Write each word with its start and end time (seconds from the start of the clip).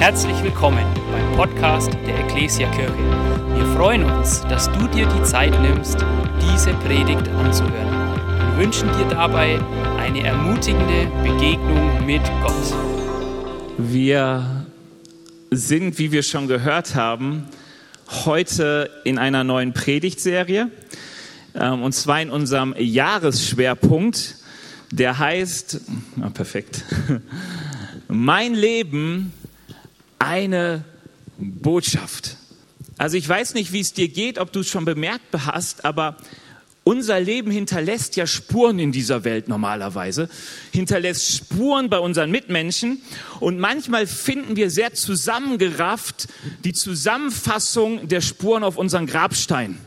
Herzlich 0.00 0.42
willkommen 0.42 0.86
beim 1.12 1.36
Podcast 1.36 1.92
der 2.06 2.20
Ecclesia 2.20 2.70
Kirche. 2.70 2.96
Wir 3.54 3.66
freuen 3.76 4.02
uns, 4.04 4.40
dass 4.48 4.72
du 4.72 4.88
dir 4.88 5.06
die 5.06 5.22
Zeit 5.24 5.52
nimmst, 5.60 5.98
diese 6.40 6.72
Predigt 6.72 7.28
anzuhören 7.28 8.18
und 8.40 8.56
wünschen 8.56 8.88
dir 8.96 9.04
dabei 9.10 9.60
eine 9.98 10.24
ermutigende 10.24 11.06
Begegnung 11.22 12.06
mit 12.06 12.22
Gott. 12.42 12.74
Wir 13.76 14.64
sind, 15.50 15.98
wie 15.98 16.12
wir 16.12 16.22
schon 16.22 16.48
gehört 16.48 16.94
haben, 16.94 17.46
heute 18.24 18.88
in 19.04 19.18
einer 19.18 19.44
neuen 19.44 19.74
Predigtserie 19.74 20.70
ähm, 21.54 21.82
und 21.82 21.92
zwar 21.92 22.22
in 22.22 22.30
unserem 22.30 22.74
Jahresschwerpunkt, 22.78 24.36
der 24.92 25.18
heißt, 25.18 25.78
ah, 26.22 26.30
perfekt, 26.30 26.86
mein 28.08 28.54
Leben 28.54 29.34
eine 30.20 30.84
Botschaft. 31.38 32.36
Also 32.98 33.16
ich 33.16 33.28
weiß 33.28 33.54
nicht, 33.54 33.72
wie 33.72 33.80
es 33.80 33.92
dir 33.92 34.08
geht, 34.08 34.38
ob 34.38 34.52
du 34.52 34.60
es 34.60 34.68
schon 34.68 34.84
bemerkt 34.84 35.24
hast, 35.32 35.84
aber 35.84 36.16
unser 36.84 37.20
Leben 37.20 37.50
hinterlässt 37.50 38.16
ja 38.16 38.26
Spuren 38.26 38.78
in 38.78 38.92
dieser 38.92 39.24
Welt 39.24 39.48
normalerweise, 39.48 40.28
hinterlässt 40.72 41.36
Spuren 41.36 41.90
bei 41.90 41.98
unseren 41.98 42.30
Mitmenschen 42.30 43.00
und 43.38 43.58
manchmal 43.58 44.06
finden 44.06 44.56
wir 44.56 44.70
sehr 44.70 44.94
zusammengerafft 44.94 46.28
die 46.64 46.72
Zusammenfassung 46.72 48.08
der 48.08 48.20
Spuren 48.20 48.64
auf 48.64 48.76
unseren 48.76 49.06
Grabstein. 49.06 49.78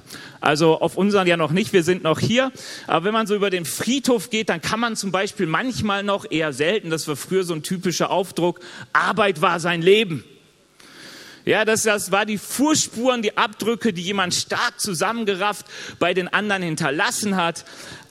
Also 0.43 0.81
auf 0.81 0.97
unseren 0.97 1.25
ja 1.25 1.37
noch 1.37 1.51
nicht, 1.51 1.71
wir 1.71 1.83
sind 1.83 2.03
noch 2.03 2.19
hier. 2.19 2.51
Aber 2.85 3.05
wenn 3.05 3.13
man 3.13 3.27
so 3.27 3.33
über 3.33 3.49
den 3.49 3.63
Friedhof 3.63 4.29
geht, 4.29 4.49
dann 4.49 4.59
kann 4.59 4.77
man 4.77 4.97
zum 4.97 5.09
Beispiel 5.09 5.45
manchmal 5.45 6.03
noch, 6.03 6.29
eher 6.29 6.51
selten, 6.51 6.89
das 6.89 7.07
war 7.07 7.15
früher 7.15 7.45
so 7.45 7.53
ein 7.53 7.63
typischer 7.63 8.09
Aufdruck, 8.09 8.59
Arbeit 8.91 9.41
war 9.41 9.61
sein 9.61 9.81
Leben. 9.81 10.25
Ja, 11.45 11.63
das, 11.63 11.83
das 11.83 12.11
war 12.11 12.25
die 12.25 12.37
Fußspuren, 12.37 13.21
die 13.21 13.37
Abdrücke, 13.37 13.93
die 13.93 14.01
jemand 14.01 14.33
stark 14.33 14.81
zusammengerafft 14.81 15.65
bei 15.99 16.13
den 16.13 16.27
anderen 16.27 16.61
hinterlassen 16.61 17.37
hat. 17.37 17.63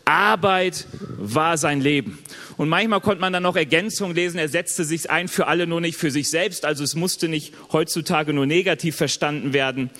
Arbeit 0.06 0.86
war 1.18 1.58
sein 1.58 1.82
Leben. 1.82 2.18
Und 2.56 2.70
manchmal 2.70 3.02
konnte 3.02 3.20
man 3.20 3.34
dann 3.34 3.42
noch 3.42 3.56
Ergänzungen 3.56 4.16
lesen, 4.16 4.38
er 4.38 4.48
setzte 4.48 4.84
sich 4.84 5.10
ein 5.10 5.28
für 5.28 5.48
alle, 5.48 5.66
nur 5.66 5.82
nicht 5.82 5.98
für 5.98 6.10
sich 6.10 6.30
selbst. 6.30 6.64
Also 6.64 6.82
es 6.82 6.94
musste 6.94 7.28
nicht 7.28 7.52
heutzutage 7.72 8.32
nur 8.32 8.46
negativ 8.46 8.96
verstanden 8.96 9.52
werden. 9.52 9.90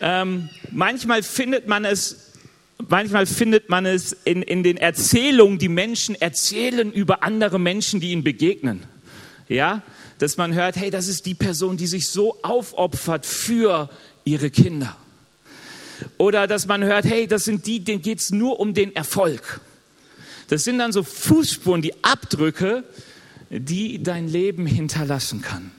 Ähm, 0.00 0.48
manchmal 0.70 1.22
findet 1.22 1.68
man 1.68 1.84
es, 1.84 2.32
manchmal 2.88 3.26
findet 3.26 3.68
man 3.68 3.86
es 3.86 4.12
in, 4.24 4.42
in 4.42 4.62
den 4.62 4.76
Erzählungen, 4.76 5.58
die 5.58 5.68
Menschen 5.68 6.14
erzählen 6.14 6.92
über 6.92 7.22
andere 7.22 7.58
Menschen, 7.58 8.00
die 8.00 8.12
ihnen 8.12 8.24
begegnen. 8.24 8.84
Ja, 9.48 9.82
dass 10.18 10.36
man 10.36 10.54
hört, 10.54 10.76
hey, 10.76 10.90
das 10.90 11.08
ist 11.08 11.26
die 11.26 11.34
Person, 11.34 11.76
die 11.76 11.86
sich 11.86 12.08
so 12.08 12.36
aufopfert 12.42 13.26
für 13.26 13.90
ihre 14.24 14.50
Kinder. 14.50 14.96
Oder 16.18 16.46
dass 16.46 16.66
man 16.66 16.84
hört, 16.84 17.04
hey, 17.04 17.26
das 17.26 17.44
sind 17.44 17.66
die, 17.66 17.80
denen 17.80 18.02
geht 18.02 18.20
es 18.20 18.30
nur 18.30 18.60
um 18.60 18.74
den 18.74 18.94
Erfolg. 18.94 19.60
Das 20.48 20.64
sind 20.64 20.78
dann 20.78 20.92
so 20.92 21.02
Fußspuren, 21.02 21.82
die 21.82 22.04
Abdrücke, 22.04 22.84
die 23.50 24.02
dein 24.02 24.28
Leben 24.28 24.66
hinterlassen 24.66 25.42
kann. 25.42 25.72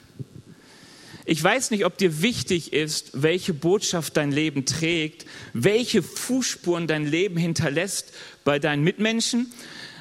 Ich 1.24 1.42
weiß 1.42 1.70
nicht, 1.70 1.84
ob 1.84 1.98
dir 1.98 2.20
wichtig 2.20 2.72
ist, 2.72 3.10
welche 3.22 3.54
Botschaft 3.54 4.16
dein 4.16 4.32
Leben 4.32 4.64
trägt, 4.64 5.24
welche 5.52 6.02
Fußspuren 6.02 6.86
dein 6.86 7.06
Leben 7.06 7.36
hinterlässt 7.36 8.12
bei 8.44 8.58
deinen 8.58 8.82
Mitmenschen. 8.82 9.52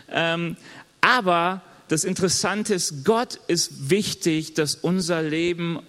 Ähm, 0.09 0.57
aber 0.99 1.61
das 1.89 2.03
Interessante 2.03 2.73
ist, 2.73 3.05
Gott 3.05 3.39
ist 3.47 3.89
wichtig, 3.89 4.55
dass 4.55 4.75
unser 4.75 5.21
Leben 5.21 5.79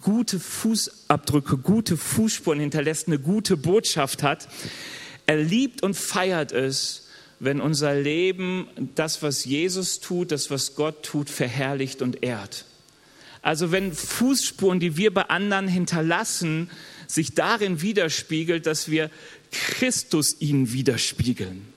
gute 0.00 0.38
Fußabdrücke, 0.38 1.56
gute 1.58 1.96
Fußspuren 1.96 2.60
hinterlässt, 2.60 3.06
eine 3.06 3.18
gute 3.18 3.56
Botschaft 3.56 4.22
hat. 4.22 4.48
Er 5.26 5.36
liebt 5.36 5.82
und 5.82 5.96
feiert 5.96 6.52
es, 6.52 7.08
wenn 7.40 7.60
unser 7.60 7.94
Leben 7.94 8.68
das, 8.94 9.22
was 9.22 9.44
Jesus 9.44 10.00
tut, 10.00 10.32
das, 10.32 10.50
was 10.50 10.74
Gott 10.76 11.02
tut, 11.02 11.30
verherrlicht 11.30 12.02
und 12.02 12.22
ehrt. 12.22 12.66
Also 13.42 13.72
wenn 13.72 13.92
Fußspuren, 13.92 14.80
die 14.80 14.96
wir 14.96 15.12
bei 15.12 15.22
anderen 15.22 15.68
hinterlassen, 15.68 16.70
sich 17.08 17.34
darin 17.34 17.82
widerspiegelt, 17.82 18.66
dass 18.66 18.90
wir 18.90 19.10
Christus 19.50 20.40
ihnen 20.40 20.72
widerspiegeln. 20.72 21.72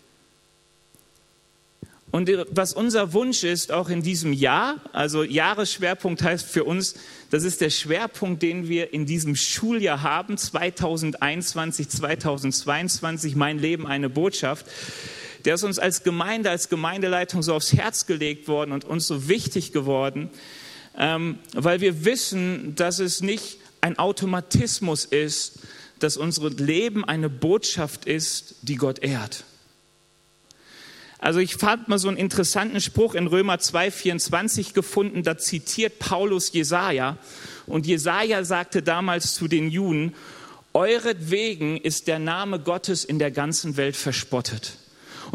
Und 2.12 2.32
was 2.50 2.72
unser 2.72 3.12
Wunsch 3.12 3.44
ist, 3.44 3.74
auch 3.74 3.90
in 3.90 4.02
diesem 4.02 4.32
Jahr, 4.32 4.80
also 4.94 5.24
Jahresschwerpunkt 5.24 6.24
heißt 6.24 6.46
für 6.46 6.64
uns, 6.64 6.96
das 7.30 7.44
ist 7.44 7.60
der 7.60 7.72
Schwerpunkt, 7.72 8.42
den 8.42 8.70
wir 8.70 8.94
in 8.94 9.06
diesem 9.06 9.36
Schuljahr 9.36 10.02
haben, 10.02 10.38
2021, 10.38 11.90
2022, 11.90 13.36
mein 13.36 13.60
Leben 13.60 13.86
eine 13.86 14.10
Botschaft. 14.10 14.66
Der 15.44 15.56
ist 15.56 15.64
uns 15.64 15.78
als 15.78 16.04
Gemeinde, 16.04 16.50
als 16.50 16.70
Gemeindeleitung 16.70 17.44
so 17.44 17.54
aufs 17.54 17.74
Herz 17.74 18.06
gelegt 18.06 18.48
worden 18.48 18.72
und 18.72 18.86
uns 18.86 19.08
so 19.08 19.28
wichtig 19.28 19.74
geworden, 19.74 20.30
ähm, 20.98 21.40
weil 21.54 21.82
wir 21.82 22.06
wissen, 22.06 22.76
dass 22.76 23.00
es 23.00 23.22
nicht 23.22 23.58
ein 23.82 24.00
Automatismus 24.00 25.06
ist, 25.06 25.60
dass 26.00 26.18
unser 26.18 26.50
Leben 26.50 27.06
eine 27.06 27.30
Botschaft 27.30 28.06
ist, 28.06 28.56
die 28.62 28.76
Gott 28.76 29.00
ehrt. 29.00 29.44
Also 31.20 31.40
ich 31.40 31.56
fand 31.56 31.88
mal 31.88 31.98
so 31.98 32.08
einen 32.08 32.18
interessanten 32.18 32.82
Spruch 32.82 33.16
in 33.16 33.28
Römer 33.28 33.56
2,24 33.56 34.74
gefunden, 34.74 35.24
da 35.24 35.38
zitiert 35.38 36.00
Paulus 36.00 36.52
Jesaja. 36.54 37.18
Und 37.66 37.88
Jesaja 37.88 38.44
sagte 38.44 38.84
damals 38.84 39.34
zu 39.34 39.48
den 39.48 39.72
Juden, 39.72 40.14
euretwegen 40.74 41.78
ist 41.78 42.08
der 42.08 42.20
Name 42.20 42.60
Gottes 42.60 43.06
in 43.06 43.18
der 43.18 43.32
ganzen 43.32 43.78
Welt 43.78 43.96
verspottet. 43.96 44.74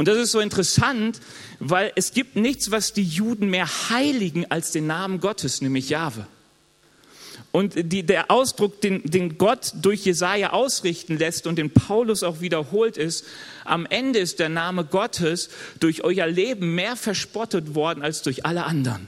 Und 0.00 0.08
das 0.08 0.16
ist 0.16 0.32
so 0.32 0.40
interessant, 0.40 1.20
weil 1.58 1.92
es 1.94 2.14
gibt 2.14 2.34
nichts, 2.34 2.70
was 2.70 2.94
die 2.94 3.02
Juden 3.02 3.50
mehr 3.50 3.68
heiligen 3.90 4.50
als 4.50 4.72
den 4.72 4.86
Namen 4.86 5.20
Gottes, 5.20 5.60
nämlich 5.60 5.90
Jahwe. 5.90 6.26
Und 7.52 7.74
die, 7.92 8.02
der 8.02 8.30
Ausdruck, 8.30 8.80
den, 8.80 9.02
den 9.02 9.36
Gott 9.36 9.74
durch 9.82 10.06
Jesaja 10.06 10.54
ausrichten 10.54 11.18
lässt 11.18 11.46
und 11.46 11.58
den 11.58 11.68
Paulus 11.68 12.22
auch 12.22 12.40
wiederholt 12.40 12.96
ist, 12.96 13.26
am 13.66 13.84
Ende 13.84 14.20
ist 14.20 14.38
der 14.38 14.48
Name 14.48 14.86
Gottes 14.86 15.50
durch 15.80 16.02
euer 16.02 16.26
Leben 16.26 16.74
mehr 16.74 16.96
verspottet 16.96 17.74
worden 17.74 18.02
als 18.02 18.22
durch 18.22 18.46
alle 18.46 18.64
anderen. 18.64 19.06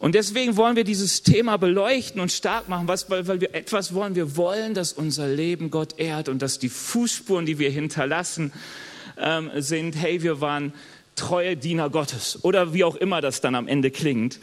Und 0.00 0.16
deswegen 0.16 0.56
wollen 0.56 0.74
wir 0.74 0.82
dieses 0.82 1.22
Thema 1.22 1.56
beleuchten 1.56 2.20
und 2.20 2.32
stark 2.32 2.68
machen, 2.68 2.88
was, 2.88 3.08
weil, 3.10 3.28
weil 3.28 3.40
wir 3.40 3.54
etwas 3.54 3.94
wollen. 3.94 4.16
Wir 4.16 4.36
wollen, 4.36 4.74
dass 4.74 4.92
unser 4.92 5.28
Leben 5.28 5.70
Gott 5.70 6.00
ehrt 6.00 6.28
und 6.28 6.42
dass 6.42 6.58
die 6.58 6.68
Fußspuren, 6.68 7.46
die 7.46 7.60
wir 7.60 7.70
hinterlassen, 7.70 8.52
ähm, 9.20 9.50
sind, 9.56 9.96
hey, 9.96 10.22
wir 10.22 10.40
waren 10.40 10.72
treue 11.16 11.56
Diener 11.56 11.90
Gottes 11.90 12.38
oder 12.42 12.72
wie 12.72 12.84
auch 12.84 12.96
immer 12.96 13.20
das 13.20 13.40
dann 13.40 13.54
am 13.54 13.68
Ende 13.68 13.90
klingt. 13.90 14.38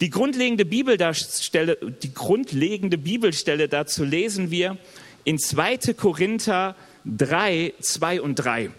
Die 0.00 0.10
grundlegende 0.10 0.64
Bibelstelle, 0.64 1.78
die 2.02 2.12
grundlegende 2.12 2.98
Bibelstelle 2.98 3.68
dazu 3.68 4.04
lesen 4.04 4.50
wir 4.50 4.76
in 5.24 5.38
2. 5.38 5.94
Korinther 5.96 6.76
3, 7.04 7.74
2 7.80 8.20
und 8.20 8.34
3. 8.36 8.70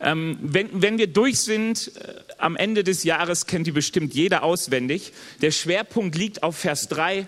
Ähm, 0.00 0.38
wenn, 0.42 0.68
wenn 0.82 0.98
wir 0.98 1.06
durch 1.06 1.40
sind, 1.40 1.92
äh, 1.96 2.14
am 2.38 2.56
Ende 2.56 2.82
des 2.82 3.04
Jahres 3.04 3.46
kennt 3.46 3.68
die 3.68 3.72
bestimmt 3.72 4.14
jeder 4.14 4.42
auswendig. 4.42 5.12
Der 5.42 5.52
Schwerpunkt 5.52 6.16
liegt 6.16 6.42
auf 6.42 6.56
Vers 6.56 6.88
3, 6.88 7.26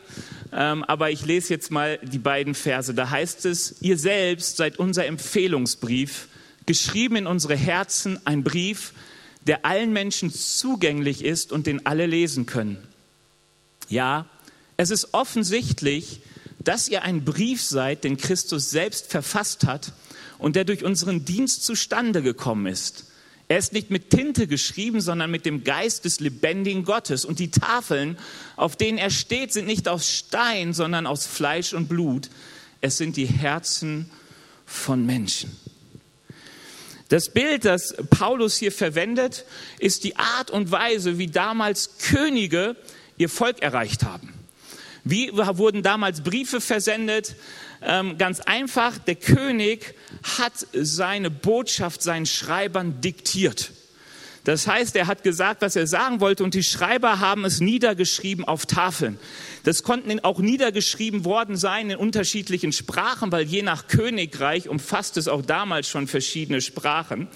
ähm, 0.53 0.83
aber 0.83 1.11
ich 1.11 1.25
lese 1.25 1.55
jetzt 1.55 1.71
mal 1.71 2.01
die 2.03 2.19
beiden 2.19 2.55
Verse. 2.55 2.93
Da 2.93 3.11
heißt 3.11 3.47
es, 3.47 3.77
ihr 3.81 3.97
selbst 3.97 4.57
seid 4.57 4.79
unser 4.79 5.07
Empfehlungsbrief, 5.07 6.27
geschrieben 6.67 7.17
in 7.17 7.27
unsere 7.27 7.57
Herzen, 7.57 8.19
ein 8.27 8.45
Brief, 8.45 8.93
der 9.47 9.65
allen 9.65 9.93
Menschen 9.93 10.33
zugänglich 10.33 11.25
ist 11.25 11.53
und 11.53 11.67
den 11.67 11.85
alle 11.87 12.07
lesen 12.07 12.47
können. 12.47 12.79
Ja, 13.89 14.27
es 14.77 14.91
ist 14.91 15.13
offensichtlich, 15.13 16.21
dass 16.61 16.89
ihr 16.89 17.03
ein 17.03 17.25
Brief 17.25 17.63
seid, 17.63 18.05
den 18.05 18.17
Christus 18.17 18.71
selbst 18.71 19.11
verfasst 19.11 19.67
hat 19.67 19.93
und 20.39 20.57
der 20.57 20.65
durch 20.65 20.85
unseren 20.85 21.25
Dienst 21.25 21.65
zustande 21.65 22.23
gekommen 22.23 22.67
ist. 22.67 23.07
Er 23.47 23.59
ist 23.59 23.75
nicht 23.75 23.91
mit 23.91 24.09
Tinte 24.09 24.47
geschrieben, 24.47 25.03
sondern 25.03 25.31
mit 25.31 25.45
dem 25.45 25.65
Geist 25.65 26.07
des 26.07 26.21
lebendigen 26.21 26.85
Gottes. 26.85 27.27
Und 27.27 27.39
die 27.39 27.51
Tafeln, 27.51 28.17
auf 28.57 28.77
denen 28.77 28.97
er 28.97 29.11
steht, 29.11 29.53
sind 29.53 29.67
nicht 29.67 29.87
aus 29.87 30.11
Stein, 30.11 30.73
sondern 30.73 31.07
aus 31.07 31.27
Fleisch 31.27 31.75
und 31.75 31.89
Blut. 31.89 32.31
Es 32.81 32.97
sind 32.97 33.19
die 33.19 33.27
Herzen 33.27 34.11
von 34.65 35.05
Menschen. 35.05 35.55
Das 37.15 37.29
Bild, 37.29 37.65
das 37.65 37.95
Paulus 38.11 38.57
hier 38.57 38.73
verwendet, 38.73 39.45
ist 39.79 40.03
die 40.03 40.17
Art 40.17 40.51
und 40.51 40.73
Weise, 40.73 41.17
wie 41.17 41.29
damals 41.29 41.99
Könige 41.99 42.75
ihr 43.19 43.29
Volk 43.29 43.63
erreicht 43.63 44.03
haben. 44.03 44.35
Wie 45.05 45.31
wurden 45.33 45.85
damals 45.85 46.23
Briefe 46.23 46.61
versendet? 46.61 47.37
Ähm, 47.83 48.19
ganz 48.19 48.41
einfach, 48.41 48.99
der 48.99 49.15
König 49.15 49.95
hat 50.39 50.55
seine 50.73 51.31
Botschaft 51.31 52.03
seinen 52.03 52.27
Schreibern 52.27 53.01
diktiert. 53.01 53.71
Das 54.43 54.67
heißt, 54.67 54.97
er 54.97 55.07
hat 55.07 55.23
gesagt, 55.23 55.63
was 55.63 55.77
er 55.77 55.87
sagen 55.87 56.19
wollte 56.19 56.43
und 56.43 56.55
die 56.55 56.65
Schreiber 56.65 57.21
haben 57.21 57.45
es 57.45 57.61
niedergeschrieben 57.61 58.45
auf 58.45 58.67
Tafeln. 58.67 59.21
Das 59.65 59.83
konnten 59.83 60.21
auch 60.21 60.39
niedergeschrieben 60.41 61.25
worden 61.25 61.57
sein 61.57 61.91
in 61.91 61.97
unterschiedlichen 61.97 62.71
Sprachen, 62.71 63.33
weil 63.33 63.45
je 63.45 63.63
nach 63.63 63.89
Königreich 63.89 64.69
umfasst 64.69 65.17
es 65.17 65.27
auch 65.27 65.43
damals 65.43 65.89
schon 65.89 66.07
verschiedene 66.07 66.61
Sprachen. 66.61 67.29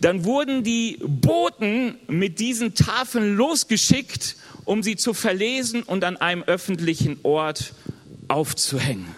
Dann 0.00 0.24
wurden 0.24 0.64
die 0.64 0.98
Boten 1.02 1.96
mit 2.08 2.40
diesen 2.40 2.74
Tafeln 2.74 3.36
losgeschickt, 3.36 4.36
um 4.64 4.82
sie 4.82 4.96
zu 4.96 5.12
verlesen 5.12 5.82
und 5.82 6.04
an 6.04 6.16
einem 6.16 6.42
öffentlichen 6.42 7.18
Ort 7.22 7.74
aufzuhängen. 8.28 9.14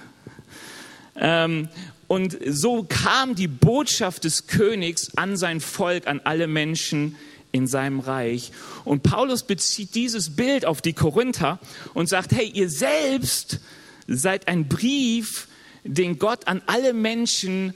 Ähm, 1.15 1.69
und 2.09 2.37
so 2.45 2.83
kam 2.83 3.37
die 3.37 3.47
Botschaft 3.49 4.25
des 4.25 4.49
Königs 4.49 5.17
an 5.17 5.37
sein 5.37 5.61
Volk, 5.61 6.09
an 6.09 6.21
alle 6.25 6.49
Menschen 6.49 7.15
in 7.53 7.67
seinem 7.67 8.01
Reich. 8.01 8.51
Und 8.85 9.03
Paulus 9.03 9.43
bezieht 9.45 9.95
dieses 9.95 10.35
Bild 10.35 10.65
auf 10.65 10.83
die 10.83 10.95
Korinther 10.95 11.61
und 11.95 12.09
sagt, 12.09 12.33
hey, 12.33 12.49
ihr 12.49 12.69
selbst 12.69 13.61
seid 14.09 14.49
ein 14.49 14.69
Brief, 14.69 15.49
den 15.85 16.19
Gott 16.19 16.49
an 16.49 16.63
alle 16.67 16.93
Menschen 16.93 17.75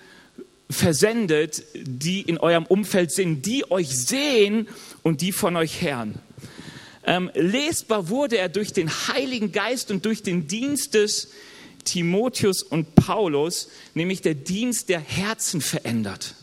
versendet, 0.68 1.62
die 1.74 2.22
in 2.22 2.38
eurem 2.38 2.66
Umfeld 2.66 3.12
sind, 3.12 3.46
die 3.46 3.70
euch 3.70 3.96
sehen 3.96 4.68
und 5.02 5.20
die 5.20 5.32
von 5.32 5.56
euch 5.56 5.82
hören. 5.82 6.18
Ähm, 7.04 7.30
lesbar 7.34 8.08
wurde 8.08 8.36
er 8.38 8.48
durch 8.48 8.72
den 8.72 8.90
Heiligen 8.90 9.52
Geist 9.52 9.92
und 9.92 10.04
durch 10.04 10.24
den 10.24 10.48
Dienst 10.48 10.94
des 10.94 11.28
Timotheus 11.84 12.64
und 12.64 12.96
Paulus, 12.96 13.68
nämlich 13.94 14.22
der 14.22 14.34
Dienst 14.34 14.88
der 14.88 14.98
Herzen 14.98 15.60
verändert. 15.60 16.34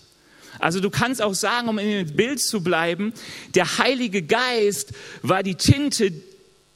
Also 0.63 0.79
du 0.79 0.89
kannst 0.89 1.21
auch 1.21 1.33
sagen, 1.33 1.67
um 1.67 1.77
in 1.77 2.07
dem 2.07 2.15
Bild 2.15 2.39
zu 2.39 2.63
bleiben, 2.63 3.13
der 3.53 3.77
Heilige 3.77 4.21
Geist 4.21 4.93
war 5.21 5.43
die 5.43 5.55
Tinte, 5.55 6.13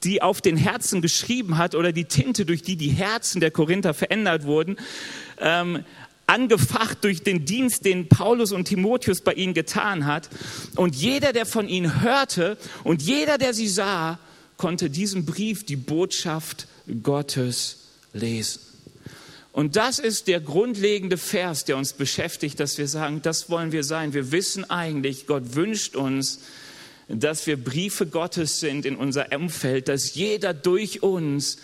die 0.04 0.20
auf 0.22 0.40
den 0.40 0.56
Herzen 0.56 1.00
geschrieben 1.00 1.58
hat 1.58 1.74
oder 1.74 1.92
die 1.92 2.04
Tinte, 2.04 2.44
durch 2.44 2.62
die 2.62 2.76
die 2.76 2.90
Herzen 2.90 3.40
der 3.40 3.50
Korinther 3.50 3.94
verändert 3.94 4.44
wurden, 4.44 4.76
ähm, 5.40 5.84
angefacht 6.26 7.02
durch 7.02 7.22
den 7.22 7.46
Dienst, 7.46 7.86
den 7.86 8.08
Paulus 8.08 8.52
und 8.52 8.66
Timotheus 8.66 9.22
bei 9.22 9.32
ihnen 9.32 9.54
getan 9.54 10.04
hat. 10.04 10.28
Und 10.76 10.94
jeder, 10.94 11.32
der 11.32 11.46
von 11.46 11.66
ihnen 11.68 12.02
hörte 12.02 12.58
und 12.84 13.00
jeder, 13.00 13.38
der 13.38 13.54
sie 13.54 13.68
sah, 13.68 14.18
konnte 14.58 14.90
diesen 14.90 15.24
Brief, 15.24 15.64
die 15.64 15.76
Botschaft 15.76 16.66
Gottes 17.02 17.88
lesen. 18.12 18.67
Und 19.58 19.74
das 19.74 19.98
ist 19.98 20.28
der 20.28 20.38
grundlegende 20.38 21.16
Vers, 21.16 21.64
der 21.64 21.76
uns 21.76 21.92
beschäftigt, 21.92 22.60
dass 22.60 22.78
wir 22.78 22.86
sagen, 22.86 23.22
das 23.22 23.50
wollen 23.50 23.72
wir 23.72 23.82
sein. 23.82 24.14
Wir 24.14 24.30
wissen 24.30 24.70
eigentlich, 24.70 25.26
Gott 25.26 25.56
wünscht 25.56 25.96
uns, 25.96 26.38
dass 27.08 27.44
wir 27.48 27.56
Briefe 27.56 28.06
Gottes 28.06 28.60
sind 28.60 28.86
in 28.86 28.94
unser 28.94 29.32
Umfeld, 29.32 29.88
dass 29.88 30.14
jeder 30.14 30.54
durch 30.54 31.02
uns 31.02 31.58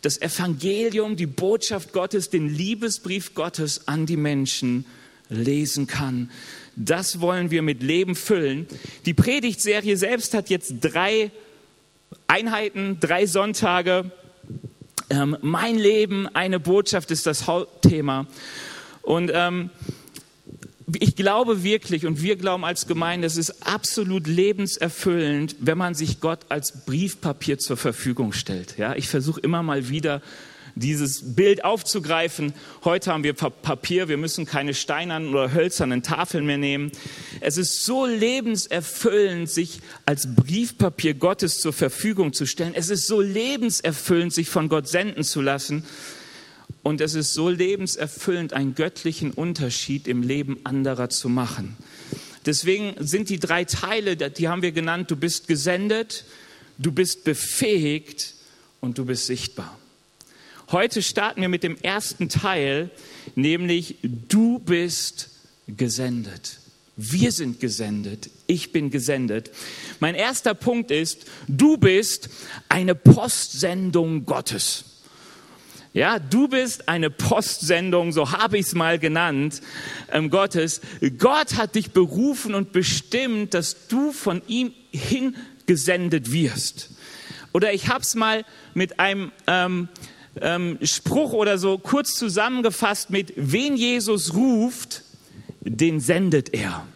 das 0.00 0.22
Evangelium, 0.22 1.16
die 1.16 1.26
Botschaft 1.26 1.92
Gottes, 1.92 2.30
den 2.30 2.48
Liebesbrief 2.48 3.34
Gottes 3.34 3.88
an 3.88 4.06
die 4.06 4.16
Menschen 4.16 4.84
lesen 5.28 5.88
kann. 5.88 6.30
Das 6.76 7.20
wollen 7.20 7.50
wir 7.50 7.62
mit 7.62 7.82
Leben 7.82 8.14
füllen. 8.14 8.68
Die 9.06 9.14
Predigtserie 9.14 9.96
selbst 9.96 10.34
hat 10.34 10.50
jetzt 10.50 10.74
drei 10.82 11.32
Einheiten, 12.28 12.98
drei 13.00 13.26
Sonntage. 13.26 14.12
Ähm, 15.10 15.36
mein 15.42 15.76
Leben, 15.76 16.28
eine 16.34 16.60
Botschaft 16.60 17.10
ist 17.10 17.26
das 17.26 17.46
Hauptthema. 17.46 18.26
Und 19.02 19.30
ähm, 19.34 19.70
ich 20.98 21.16
glaube 21.16 21.62
wirklich 21.62 22.06
und 22.06 22.22
wir 22.22 22.36
glauben 22.36 22.64
als 22.64 22.86
Gemeinde, 22.86 23.26
es 23.26 23.36
ist 23.36 23.66
absolut 23.66 24.26
lebenserfüllend, 24.26 25.56
wenn 25.60 25.78
man 25.78 25.94
sich 25.94 26.20
Gott 26.20 26.40
als 26.48 26.84
Briefpapier 26.84 27.58
zur 27.58 27.76
Verfügung 27.76 28.32
stellt. 28.32 28.78
Ja, 28.78 28.94
ich 28.94 29.08
versuche 29.08 29.40
immer 29.40 29.62
mal 29.62 29.88
wieder 29.88 30.22
dieses 30.74 31.34
Bild 31.34 31.64
aufzugreifen. 31.64 32.52
Heute 32.84 33.12
haben 33.12 33.24
wir 33.24 33.34
Papier, 33.34 34.08
wir 34.08 34.16
müssen 34.16 34.46
keine 34.46 34.74
steinernen 34.74 35.30
oder 35.30 35.52
hölzernen 35.52 36.02
Tafeln 36.02 36.46
mehr 36.46 36.58
nehmen. 36.58 36.92
Es 37.40 37.56
ist 37.56 37.84
so 37.84 38.06
lebenserfüllend, 38.06 39.50
sich 39.50 39.80
als 40.06 40.34
Briefpapier 40.34 41.14
Gottes 41.14 41.58
zur 41.58 41.72
Verfügung 41.72 42.32
zu 42.32 42.46
stellen. 42.46 42.74
Es 42.74 42.90
ist 42.90 43.06
so 43.06 43.20
lebenserfüllend, 43.20 44.32
sich 44.32 44.48
von 44.48 44.68
Gott 44.68 44.88
senden 44.88 45.24
zu 45.24 45.40
lassen. 45.40 45.84
Und 46.82 47.00
es 47.00 47.14
ist 47.14 47.34
so 47.34 47.48
lebenserfüllend, 47.48 48.52
einen 48.52 48.74
göttlichen 48.74 49.32
Unterschied 49.32 50.08
im 50.08 50.22
Leben 50.22 50.60
anderer 50.64 51.10
zu 51.10 51.28
machen. 51.28 51.76
Deswegen 52.46 52.94
sind 52.98 53.28
die 53.28 53.38
drei 53.38 53.64
Teile, 53.64 54.16
die 54.16 54.48
haben 54.48 54.62
wir 54.62 54.72
genannt, 54.72 55.10
du 55.10 55.16
bist 55.16 55.46
gesendet, 55.46 56.24
du 56.78 56.90
bist 56.90 57.24
befähigt 57.24 58.34
und 58.80 58.96
du 58.96 59.04
bist 59.04 59.26
sichtbar. 59.26 59.78
Heute 60.72 61.02
starten 61.02 61.40
wir 61.40 61.48
mit 61.48 61.64
dem 61.64 61.76
ersten 61.82 62.28
Teil, 62.28 62.90
nämlich 63.34 63.96
du 64.02 64.60
bist 64.60 65.30
gesendet. 65.66 66.58
Wir 66.96 67.32
sind 67.32 67.58
gesendet. 67.58 68.30
Ich 68.46 68.70
bin 68.70 68.92
gesendet. 68.92 69.50
Mein 69.98 70.14
erster 70.14 70.54
Punkt 70.54 70.92
ist, 70.92 71.26
du 71.48 71.76
bist 71.76 72.30
eine 72.68 72.94
Postsendung 72.94 74.26
Gottes. 74.26 74.84
Ja, 75.92 76.20
du 76.20 76.46
bist 76.46 76.88
eine 76.88 77.10
Postsendung, 77.10 78.12
so 78.12 78.30
habe 78.30 78.56
ich 78.56 78.66
es 78.66 78.74
mal 78.76 79.00
genannt, 79.00 79.62
ähm, 80.12 80.30
Gottes. 80.30 80.82
Gott 81.18 81.56
hat 81.56 81.74
dich 81.74 81.90
berufen 81.90 82.54
und 82.54 82.70
bestimmt, 82.70 83.54
dass 83.54 83.88
du 83.88 84.12
von 84.12 84.40
ihm 84.46 84.72
hingesendet 84.92 86.30
wirst. 86.30 86.90
Oder 87.52 87.72
ich 87.72 87.88
habe 87.88 88.02
es 88.02 88.14
mal 88.14 88.44
mit 88.74 89.00
einem 89.00 89.32
ähm, 89.48 89.88
ähm, 90.40 90.78
Spruch 90.82 91.32
oder 91.32 91.58
so 91.58 91.78
kurz 91.78 92.14
zusammengefasst 92.14 93.10
mit, 93.10 93.32
wen 93.36 93.76
Jesus 93.76 94.34
ruft, 94.34 95.02
den 95.60 96.00
sendet 96.00 96.54
er. 96.54 96.86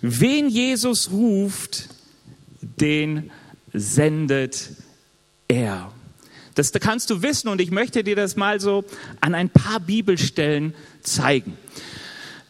Wen 0.00 0.48
Jesus 0.48 1.10
ruft, 1.10 1.88
den 2.60 3.30
sendet 3.72 4.70
er. 5.48 5.92
Das 6.54 6.72
kannst 6.72 7.10
du 7.10 7.22
wissen 7.22 7.48
und 7.48 7.60
ich 7.60 7.70
möchte 7.70 8.02
dir 8.02 8.16
das 8.16 8.36
mal 8.36 8.60
so 8.60 8.84
an 9.20 9.34
ein 9.34 9.48
paar 9.48 9.80
Bibelstellen 9.80 10.74
zeigen. 11.02 11.56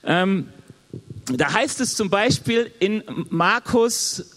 Ähm, 0.04 0.48
da 1.26 1.52
heißt 1.52 1.80
es 1.80 1.94
zum 1.94 2.08
Beispiel 2.08 2.70
in 2.78 3.02
Markus 3.28 4.30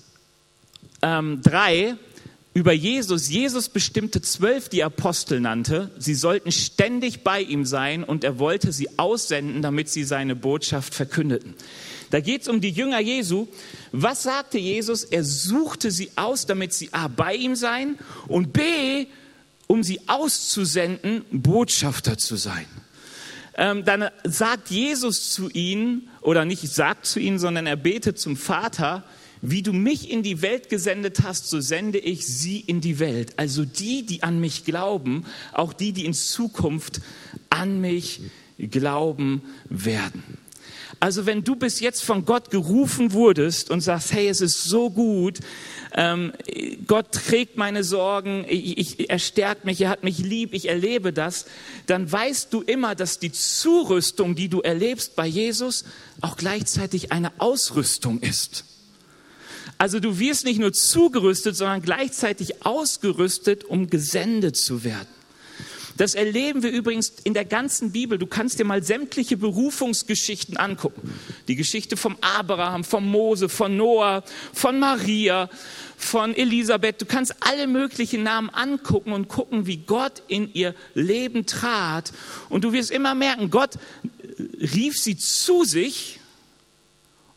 ähm, 1.01 1.41
3, 1.41 1.95
über 2.53 2.73
Jesus. 2.73 3.29
Jesus 3.29 3.69
bestimmte 3.69 4.21
zwölf, 4.21 4.67
die 4.67 4.83
Apostel 4.83 5.39
nannte. 5.39 5.89
Sie 5.97 6.15
sollten 6.15 6.51
ständig 6.51 7.23
bei 7.23 7.41
ihm 7.41 7.65
sein 7.65 8.03
und 8.03 8.23
er 8.23 8.39
wollte 8.39 8.71
sie 8.71 8.99
aussenden, 8.99 9.61
damit 9.61 9.89
sie 9.89 10.03
seine 10.03 10.35
Botschaft 10.35 10.93
verkündeten. 10.93 11.55
Da 12.09 12.19
geht 12.19 12.41
es 12.41 12.47
um 12.49 12.59
die 12.59 12.71
Jünger 12.71 12.99
Jesu. 12.99 13.47
Was 13.93 14.23
sagte 14.23 14.57
Jesus? 14.57 15.05
Er 15.05 15.23
suchte 15.23 15.91
sie 15.91 16.11
aus, 16.17 16.45
damit 16.45 16.73
sie 16.73 16.91
A 16.91 17.07
bei 17.07 17.35
ihm 17.35 17.55
seien 17.55 17.97
und 18.27 18.51
B, 18.51 19.07
um 19.67 19.81
sie 19.81 20.01
auszusenden, 20.07 21.23
Botschafter 21.31 22.17
zu 22.17 22.35
sein. 22.35 22.65
Ähm, 23.55 23.85
dann 23.85 24.09
sagt 24.25 24.69
Jesus 24.69 25.31
zu 25.31 25.49
ihnen, 25.49 26.09
oder 26.21 26.43
nicht 26.43 26.67
sagt 26.69 27.05
zu 27.05 27.19
ihnen, 27.19 27.39
sondern 27.39 27.67
er 27.67 27.77
betet 27.77 28.19
zum 28.19 28.35
Vater, 28.35 29.03
wie 29.41 29.63
du 29.63 29.73
mich 29.73 30.09
in 30.11 30.23
die 30.23 30.41
Welt 30.41 30.69
gesendet 30.69 31.23
hast, 31.23 31.49
so 31.49 31.59
sende 31.59 31.97
ich 31.97 32.25
sie 32.25 32.59
in 32.59 32.81
die 32.81 32.99
Welt. 32.99 33.33
Also 33.37 33.65
die, 33.65 34.05
die 34.05 34.23
an 34.23 34.39
mich 34.39 34.65
glauben, 34.65 35.25
auch 35.53 35.73
die, 35.73 35.93
die 35.93 36.05
in 36.05 36.13
Zukunft 36.13 37.01
an 37.49 37.81
mich 37.81 38.21
glauben 38.57 39.41
werden. 39.69 40.23
Also 40.99 41.25
wenn 41.25 41.43
du 41.43 41.55
bis 41.55 41.79
jetzt 41.79 42.03
von 42.03 42.25
Gott 42.25 42.51
gerufen 42.51 43.13
wurdest 43.13 43.71
und 43.71 43.81
sagst, 43.81 44.13
hey, 44.13 44.27
es 44.27 44.39
ist 44.39 44.65
so 44.65 44.91
gut, 44.91 45.39
ähm, 45.93 46.31
Gott 46.85 47.11
trägt 47.11 47.57
meine 47.57 47.83
Sorgen, 47.83 48.45
ich, 48.47 48.77
ich, 48.77 49.09
er 49.09 49.17
stärkt 49.17 49.65
mich, 49.65 49.81
er 49.81 49.89
hat 49.89 50.03
mich 50.03 50.19
lieb, 50.19 50.53
ich 50.53 50.69
erlebe 50.69 51.11
das, 51.11 51.45
dann 51.87 52.11
weißt 52.11 52.53
du 52.53 52.61
immer, 52.61 52.93
dass 52.93 53.17
die 53.17 53.31
Zurüstung, 53.31 54.35
die 54.35 54.47
du 54.47 54.61
erlebst 54.61 55.15
bei 55.15 55.25
Jesus, 55.25 55.85
auch 56.21 56.37
gleichzeitig 56.37 57.11
eine 57.11 57.31
Ausrüstung 57.39 58.19
ist. 58.19 58.65
Also 59.81 59.99
du 59.99 60.19
wirst 60.19 60.45
nicht 60.45 60.59
nur 60.59 60.73
zugerüstet, 60.73 61.55
sondern 61.55 61.81
gleichzeitig 61.81 62.63
ausgerüstet, 62.63 63.63
um 63.63 63.89
gesendet 63.89 64.55
zu 64.55 64.83
werden. 64.83 65.07
Das 65.97 66.13
erleben 66.13 66.61
wir 66.61 66.69
übrigens 66.69 67.11
in 67.23 67.33
der 67.33 67.45
ganzen 67.45 67.91
Bibel. 67.91 68.19
Du 68.19 68.27
kannst 68.27 68.59
dir 68.59 68.63
mal 68.63 68.83
sämtliche 68.83 69.37
Berufungsgeschichten 69.37 70.55
angucken. 70.55 71.11
Die 71.47 71.55
Geschichte 71.55 71.97
vom 71.97 72.15
Abraham, 72.21 72.83
von 72.83 73.09
Mose, 73.09 73.49
von 73.49 73.75
Noah, 73.75 74.23
von 74.53 74.77
Maria, 74.77 75.49
von 75.97 76.35
Elisabeth. 76.35 77.01
Du 77.01 77.07
kannst 77.07 77.33
alle 77.39 77.65
möglichen 77.65 78.21
Namen 78.21 78.51
angucken 78.51 79.13
und 79.13 79.29
gucken, 79.29 79.65
wie 79.65 79.77
Gott 79.77 80.21
in 80.27 80.53
ihr 80.53 80.75
Leben 80.93 81.47
trat. 81.47 82.13
Und 82.49 82.65
du 82.65 82.71
wirst 82.71 82.91
immer 82.91 83.15
merken, 83.15 83.49
Gott 83.49 83.79
rief 84.37 85.01
sie 85.01 85.17
zu 85.17 85.63
sich, 85.63 86.19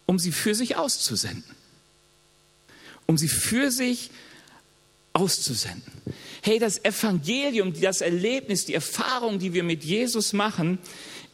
um 0.05 0.19
sie 0.19 0.31
für 0.31 0.55
sich 0.55 0.77
auszusenden. 0.77 1.55
Um 3.07 3.19
sie 3.19 3.29
für 3.29 3.71
sich 3.71 4.11
auszusenden. 5.13 5.93
Hey, 6.43 6.59
das 6.59 6.85
Evangelium, 6.85 7.73
das 7.81 8.01
Erlebnis, 8.01 8.67
die 8.67 8.75
Erfahrung, 8.75 9.39
die 9.39 9.55
wir 9.55 9.63
mit 9.63 9.85
Jesus 9.85 10.33
machen, 10.33 10.79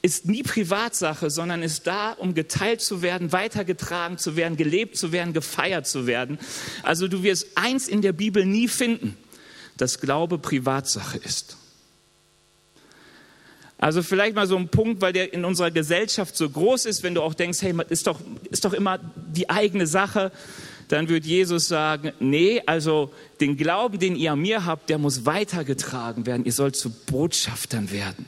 ist 0.02 0.26
nie 0.26 0.42
Privatsache, 0.42 1.30
sondern 1.30 1.62
ist 1.62 1.86
da, 1.86 2.12
um 2.12 2.34
geteilt 2.34 2.80
zu 2.80 3.02
werden, 3.02 3.32
weitergetragen 3.32 4.18
zu 4.18 4.36
werden, 4.36 4.56
gelebt 4.56 4.96
zu 4.96 5.12
werden, 5.12 5.32
gefeiert 5.34 5.86
zu 5.86 6.06
werden. 6.06 6.38
Also 6.82 7.08
du 7.08 7.22
wirst 7.22 7.48
eins 7.54 7.88
in 7.88 8.00
der 8.00 8.12
Bibel 8.12 8.46
nie 8.46 8.68
finden, 8.68 9.16
dass 9.76 10.00
Glaube 10.00 10.38
Privatsache 10.38 11.18
ist. 11.18 11.56
Also 13.78 14.02
vielleicht 14.02 14.34
mal 14.34 14.46
so 14.46 14.56
ein 14.56 14.68
Punkt, 14.68 15.00
weil 15.00 15.14
der 15.14 15.32
in 15.32 15.44
unserer 15.44 15.70
Gesellschaft 15.70 16.36
so 16.36 16.48
groß 16.48 16.84
ist, 16.84 17.02
wenn 17.02 17.14
du 17.14 17.22
auch 17.22 17.32
denkst, 17.32 17.62
hey, 17.62 17.74
ist 17.88 18.06
doch, 18.06 18.20
ist 18.50 18.66
doch 18.66 18.74
immer 18.74 18.98
die 19.16 19.48
eigene 19.48 19.86
Sache, 19.86 20.32
dann 20.90 21.08
wird 21.08 21.24
Jesus 21.24 21.68
sagen, 21.68 22.12
nee, 22.18 22.62
also 22.66 23.12
den 23.40 23.56
Glauben, 23.56 23.98
den 24.00 24.16
ihr 24.16 24.32
an 24.32 24.40
mir 24.40 24.66
habt, 24.66 24.90
der 24.90 24.98
muss 24.98 25.24
weitergetragen 25.24 26.26
werden. 26.26 26.44
Ihr 26.44 26.52
sollt 26.52 26.74
zu 26.74 26.90
Botschaftern 26.90 27.92
werden. 27.92 28.26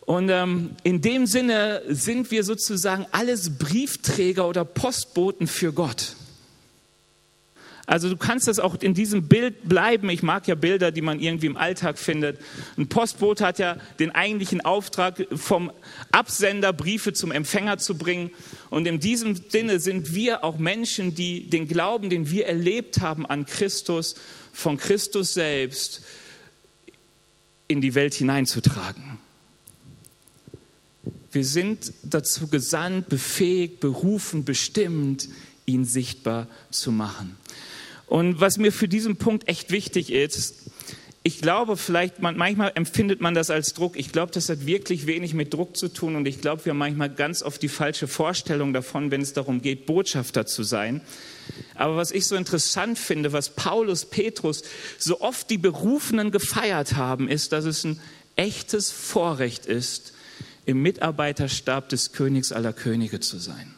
Und 0.00 0.30
ähm, 0.30 0.70
in 0.82 1.02
dem 1.02 1.26
Sinne 1.26 1.82
sind 1.88 2.30
wir 2.30 2.44
sozusagen 2.44 3.06
alles 3.12 3.58
Briefträger 3.58 4.48
oder 4.48 4.64
Postboten 4.64 5.46
für 5.46 5.72
Gott. 5.72 6.16
Also 7.90 8.08
du 8.08 8.16
kannst 8.16 8.46
das 8.46 8.60
auch 8.60 8.76
in 8.80 8.94
diesem 8.94 9.26
Bild 9.26 9.68
bleiben. 9.68 10.10
Ich 10.10 10.22
mag 10.22 10.46
ja 10.46 10.54
Bilder, 10.54 10.92
die 10.92 11.00
man 11.00 11.18
irgendwie 11.18 11.46
im 11.46 11.56
Alltag 11.56 11.98
findet. 11.98 12.38
Ein 12.78 12.86
Postbote 12.86 13.44
hat 13.44 13.58
ja 13.58 13.78
den 13.98 14.12
eigentlichen 14.12 14.60
Auftrag, 14.60 15.26
vom 15.34 15.72
Absender 16.12 16.72
Briefe 16.72 17.12
zum 17.14 17.32
Empfänger 17.32 17.78
zu 17.78 17.98
bringen. 17.98 18.30
Und 18.70 18.86
in 18.86 19.00
diesem 19.00 19.34
Sinne 19.34 19.80
sind 19.80 20.14
wir 20.14 20.44
auch 20.44 20.56
Menschen, 20.56 21.16
die 21.16 21.50
den 21.50 21.66
Glauben, 21.66 22.10
den 22.10 22.30
wir 22.30 22.46
erlebt 22.46 23.00
haben 23.00 23.26
an 23.26 23.44
Christus, 23.44 24.14
von 24.52 24.76
Christus 24.76 25.34
selbst 25.34 26.04
in 27.66 27.80
die 27.80 27.96
Welt 27.96 28.14
hineinzutragen. 28.14 29.18
Wir 31.32 31.44
sind 31.44 31.92
dazu 32.04 32.46
gesandt, 32.46 33.08
befähigt, 33.08 33.80
berufen, 33.80 34.44
bestimmt, 34.44 35.28
ihn 35.66 35.84
sichtbar 35.84 36.46
zu 36.70 36.92
machen. 36.92 37.36
Und 38.10 38.40
was 38.40 38.58
mir 38.58 38.72
für 38.72 38.88
diesen 38.88 39.18
Punkt 39.18 39.46
echt 39.46 39.70
wichtig 39.70 40.12
ist, 40.12 40.56
ich 41.22 41.40
glaube, 41.40 41.76
vielleicht 41.76 42.20
man, 42.20 42.36
manchmal 42.36 42.72
empfindet 42.74 43.20
man 43.20 43.34
das 43.34 43.50
als 43.50 43.72
Druck. 43.72 43.96
Ich 43.96 44.10
glaube, 44.10 44.32
das 44.32 44.48
hat 44.48 44.66
wirklich 44.66 45.06
wenig 45.06 45.32
mit 45.32 45.54
Druck 45.54 45.76
zu 45.76 45.86
tun 45.86 46.16
und 46.16 46.26
ich 46.26 46.40
glaube, 46.40 46.64
wir 46.64 46.70
haben 46.70 46.78
manchmal 46.78 47.08
ganz 47.08 47.40
oft 47.40 47.62
die 47.62 47.68
falsche 47.68 48.08
Vorstellung 48.08 48.72
davon, 48.72 49.12
wenn 49.12 49.20
es 49.20 49.32
darum 49.32 49.62
geht, 49.62 49.86
Botschafter 49.86 50.44
zu 50.44 50.64
sein. 50.64 51.02
Aber 51.76 51.94
was 51.94 52.10
ich 52.10 52.26
so 52.26 52.34
interessant 52.34 52.98
finde, 52.98 53.32
was 53.32 53.50
Paulus, 53.50 54.06
Petrus 54.06 54.64
so 54.98 55.20
oft 55.20 55.48
die 55.48 55.58
Berufenen 55.58 56.32
gefeiert 56.32 56.96
haben, 56.96 57.28
ist, 57.28 57.52
dass 57.52 57.64
es 57.64 57.84
ein 57.84 58.00
echtes 58.34 58.90
Vorrecht 58.90 59.66
ist, 59.66 60.14
im 60.66 60.82
Mitarbeiterstab 60.82 61.88
des 61.88 62.10
Königs 62.10 62.50
aller 62.50 62.72
Könige 62.72 63.20
zu 63.20 63.38
sein. 63.38 63.72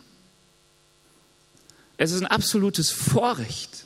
Es 1.99 2.13
ist 2.13 2.23
ein 2.23 2.27
absolutes 2.27 2.91
Vorrecht 2.91 3.85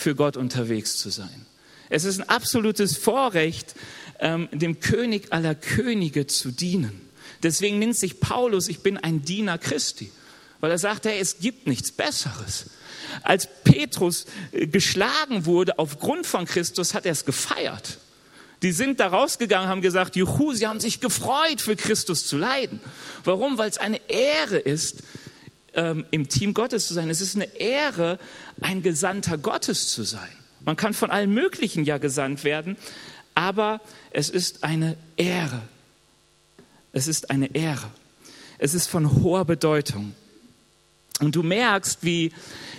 für 0.00 0.14
Gott 0.14 0.36
unterwegs 0.36 0.96
zu 0.96 1.10
sein. 1.10 1.46
Es 1.88 2.04
ist 2.04 2.20
ein 2.20 2.28
absolutes 2.28 2.96
Vorrecht, 2.96 3.74
ähm, 4.20 4.48
dem 4.52 4.80
König 4.80 5.32
aller 5.32 5.54
Könige 5.54 6.26
zu 6.26 6.50
dienen. 6.50 7.08
Deswegen 7.42 7.78
nennt 7.78 7.96
sich 7.96 8.20
Paulus, 8.20 8.68
ich 8.68 8.80
bin 8.80 8.96
ein 8.96 9.22
Diener 9.22 9.58
Christi, 9.58 10.10
weil 10.60 10.70
er 10.70 10.78
sagt, 10.78 11.06
hey, 11.06 11.18
es 11.18 11.38
gibt 11.38 11.66
nichts 11.66 11.90
Besseres. 11.90 12.66
Als 13.22 13.48
Petrus 13.64 14.26
äh, 14.52 14.66
geschlagen 14.66 15.46
wurde 15.46 15.78
aufgrund 15.78 16.26
von 16.26 16.44
Christus, 16.44 16.94
hat 16.94 17.06
er 17.06 17.12
es 17.12 17.24
gefeiert. 17.24 17.98
Die 18.62 18.72
sind 18.72 19.00
da 19.00 19.08
rausgegangen, 19.08 19.68
haben 19.68 19.80
gesagt, 19.80 20.16
juhu, 20.16 20.52
sie 20.52 20.66
haben 20.66 20.80
sich 20.80 21.00
gefreut, 21.00 21.60
für 21.60 21.76
Christus 21.76 22.26
zu 22.26 22.36
leiden. 22.36 22.80
Warum? 23.24 23.56
Weil 23.56 23.70
es 23.70 23.78
eine 23.78 24.00
Ehre 24.08 24.58
ist, 24.58 25.02
ähm, 25.74 26.04
im 26.10 26.28
Team 26.28 26.54
Gottes 26.54 26.86
zu 26.86 26.94
sein. 26.94 27.10
Es 27.10 27.20
ist 27.20 27.36
eine 27.36 27.54
Ehre, 27.56 28.18
ein 28.60 28.82
Gesandter 28.82 29.38
Gottes 29.38 29.88
zu 29.88 30.02
sein. 30.02 30.30
Man 30.64 30.76
kann 30.76 30.94
von 30.94 31.10
allen 31.10 31.32
möglichen 31.32 31.84
ja 31.84 31.98
gesandt 31.98 32.44
werden, 32.44 32.76
aber 33.34 33.80
es 34.10 34.28
ist 34.28 34.64
eine 34.64 34.96
Ehre. 35.16 35.62
Es 36.92 37.08
ist 37.08 37.30
eine 37.30 37.54
Ehre. 37.54 37.90
Es 38.58 38.74
ist 38.74 38.88
von 38.88 39.22
hoher 39.22 39.44
Bedeutung. 39.44 40.14
Und 41.20 41.36
du 41.36 41.42
merkst, 41.42 41.98
wie, 42.02 42.32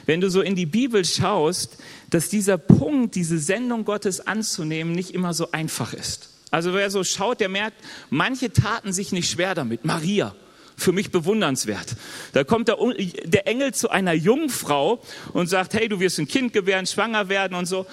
wenn 0.05 0.21
du 0.21 0.29
so 0.29 0.41
in 0.41 0.55
die 0.55 0.65
Bibel 0.65 1.05
schaust, 1.05 1.77
dass 2.09 2.29
dieser 2.29 2.57
Punkt, 2.57 3.15
diese 3.15 3.39
Sendung 3.39 3.85
Gottes 3.85 4.25
anzunehmen, 4.25 4.93
nicht 4.93 5.11
immer 5.11 5.33
so 5.33 5.51
einfach 5.51 5.93
ist. 5.93 6.29
Also 6.49 6.73
wer 6.73 6.91
so 6.91 7.03
schaut, 7.03 7.39
der 7.39 7.49
merkt, 7.49 7.77
manche 8.09 8.51
taten 8.51 8.91
sich 8.91 9.11
nicht 9.11 9.29
schwer 9.29 9.55
damit. 9.55 9.85
Maria, 9.85 10.35
für 10.81 10.91
mich 10.91 11.11
bewundernswert. 11.11 11.95
Da 12.33 12.43
kommt 12.43 12.67
der, 12.67 12.77
der, 13.23 13.47
Engel 13.47 13.73
zu 13.73 13.89
einer 13.89 14.13
Jungfrau 14.13 15.01
und 15.33 15.47
sagt, 15.47 15.73
hey, 15.73 15.87
du 15.87 15.99
wirst 15.99 16.19
ein 16.19 16.27
Kind 16.27 16.53
gebären, 16.53 16.85
schwanger 16.85 17.29
werden 17.29 17.55
und 17.55 17.65
so, 17.65 17.85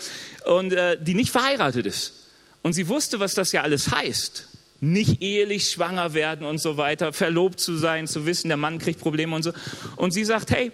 und 0.46 0.72
äh, 0.72 0.96
die 1.00 1.14
nicht 1.14 1.30
verheiratet 1.30 1.86
ist. 1.86 2.14
Und 2.62 2.72
sie 2.72 2.88
wusste, 2.88 3.20
was 3.20 3.34
das 3.34 3.52
ja 3.52 3.62
alles 3.62 3.90
heißt. 3.90 4.48
Nicht 4.80 5.22
ehelich 5.22 5.70
schwanger 5.70 6.14
werden 6.14 6.46
und 6.46 6.58
so 6.58 6.76
weiter, 6.76 7.12
verlobt 7.12 7.60
zu 7.60 7.76
sein, 7.76 8.06
zu 8.06 8.26
wissen, 8.26 8.48
der 8.48 8.56
Mann 8.56 8.78
kriegt 8.78 9.00
Probleme 9.00 9.34
und 9.34 9.42
so. 9.42 9.52
Und 9.96 10.12
sie 10.12 10.24
sagt, 10.24 10.50
hey, 10.50 10.70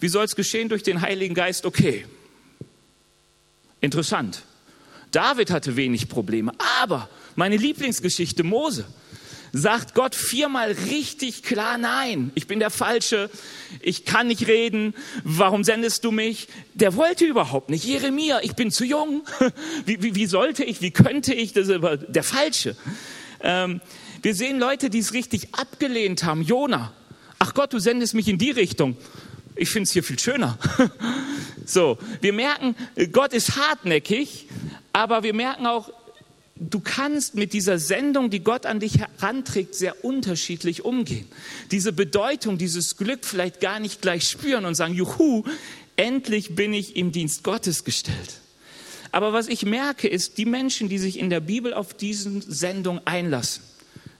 wie 0.00 0.08
soll 0.08 0.24
es 0.24 0.36
geschehen 0.36 0.68
durch 0.68 0.82
den 0.82 1.00
Heiligen 1.00 1.34
Geist? 1.34 1.66
Okay. 1.66 2.06
Interessant. 3.80 4.42
David 5.10 5.50
hatte 5.50 5.76
wenig 5.76 6.08
Probleme, 6.08 6.52
aber 6.82 7.08
meine 7.36 7.56
Lieblingsgeschichte 7.56 8.42
Mose 8.42 8.84
sagt 9.52 9.94
Gott 9.94 10.14
viermal 10.14 10.72
richtig 10.72 11.42
klar 11.42 11.78
Nein. 11.78 12.30
Ich 12.34 12.46
bin 12.46 12.58
der 12.58 12.70
Falsche, 12.70 13.30
ich 13.80 14.04
kann 14.04 14.28
nicht 14.28 14.46
reden, 14.46 14.94
warum 15.24 15.64
sendest 15.64 16.04
du 16.04 16.10
mich? 16.10 16.48
Der 16.74 16.96
wollte 16.96 17.24
überhaupt 17.24 17.70
nicht. 17.70 17.84
Jeremia, 17.84 18.40
ich 18.42 18.54
bin 18.54 18.70
zu 18.70 18.84
jung. 18.84 19.24
Wie, 19.86 20.02
wie, 20.02 20.14
wie 20.14 20.26
sollte 20.26 20.64
ich, 20.64 20.80
wie 20.82 20.90
könnte 20.90 21.34
ich? 21.34 21.52
Das 21.52 21.68
ist 21.68 21.80
der 22.08 22.22
Falsche. 22.22 22.76
Ähm, 23.40 23.80
wir 24.22 24.34
sehen 24.34 24.58
Leute, 24.58 24.90
die 24.90 24.98
es 24.98 25.12
richtig 25.12 25.54
abgelehnt 25.54 26.24
haben. 26.24 26.42
Jona, 26.42 26.92
ach 27.38 27.54
Gott, 27.54 27.72
du 27.72 27.78
sendest 27.78 28.14
mich 28.14 28.28
in 28.28 28.38
die 28.38 28.50
Richtung. 28.50 28.96
Ich 29.54 29.70
finde 29.70 29.84
es 29.84 29.92
hier 29.92 30.02
viel 30.02 30.18
schöner. 30.18 30.58
so, 31.64 31.98
wir 32.20 32.32
merken, 32.32 32.74
Gott 33.12 33.32
ist 33.32 33.56
hartnäckig, 33.56 34.48
aber 34.92 35.22
wir 35.22 35.34
merken 35.34 35.66
auch, 35.66 35.90
du 36.60 36.80
kannst 36.80 37.34
mit 37.34 37.52
dieser 37.52 37.78
Sendung, 37.78 38.30
die 38.30 38.40
Gott 38.40 38.66
an 38.66 38.80
dich 38.80 38.98
heranträgt, 38.98 39.74
sehr 39.74 40.04
unterschiedlich 40.04 40.84
umgehen. 40.84 41.26
Diese 41.70 41.92
Bedeutung, 41.92 42.58
dieses 42.58 42.96
Glück 42.96 43.24
vielleicht 43.24 43.60
gar 43.60 43.80
nicht 43.80 44.02
gleich 44.02 44.28
spüren 44.28 44.64
und 44.64 44.74
sagen, 44.74 44.94
juhu, 44.94 45.44
endlich 45.96 46.54
bin 46.54 46.72
ich 46.72 46.96
im 46.96 47.12
Dienst 47.12 47.42
Gottes 47.42 47.84
gestellt. 47.84 48.40
Aber 49.10 49.32
was 49.32 49.48
ich 49.48 49.64
merke, 49.64 50.08
ist, 50.08 50.38
die 50.38 50.44
Menschen, 50.44 50.88
die 50.88 50.98
sich 50.98 51.18
in 51.18 51.30
der 51.30 51.40
Bibel 51.40 51.72
auf 51.72 51.94
diese 51.94 52.40
Sendung 52.40 53.00
einlassen, 53.06 53.62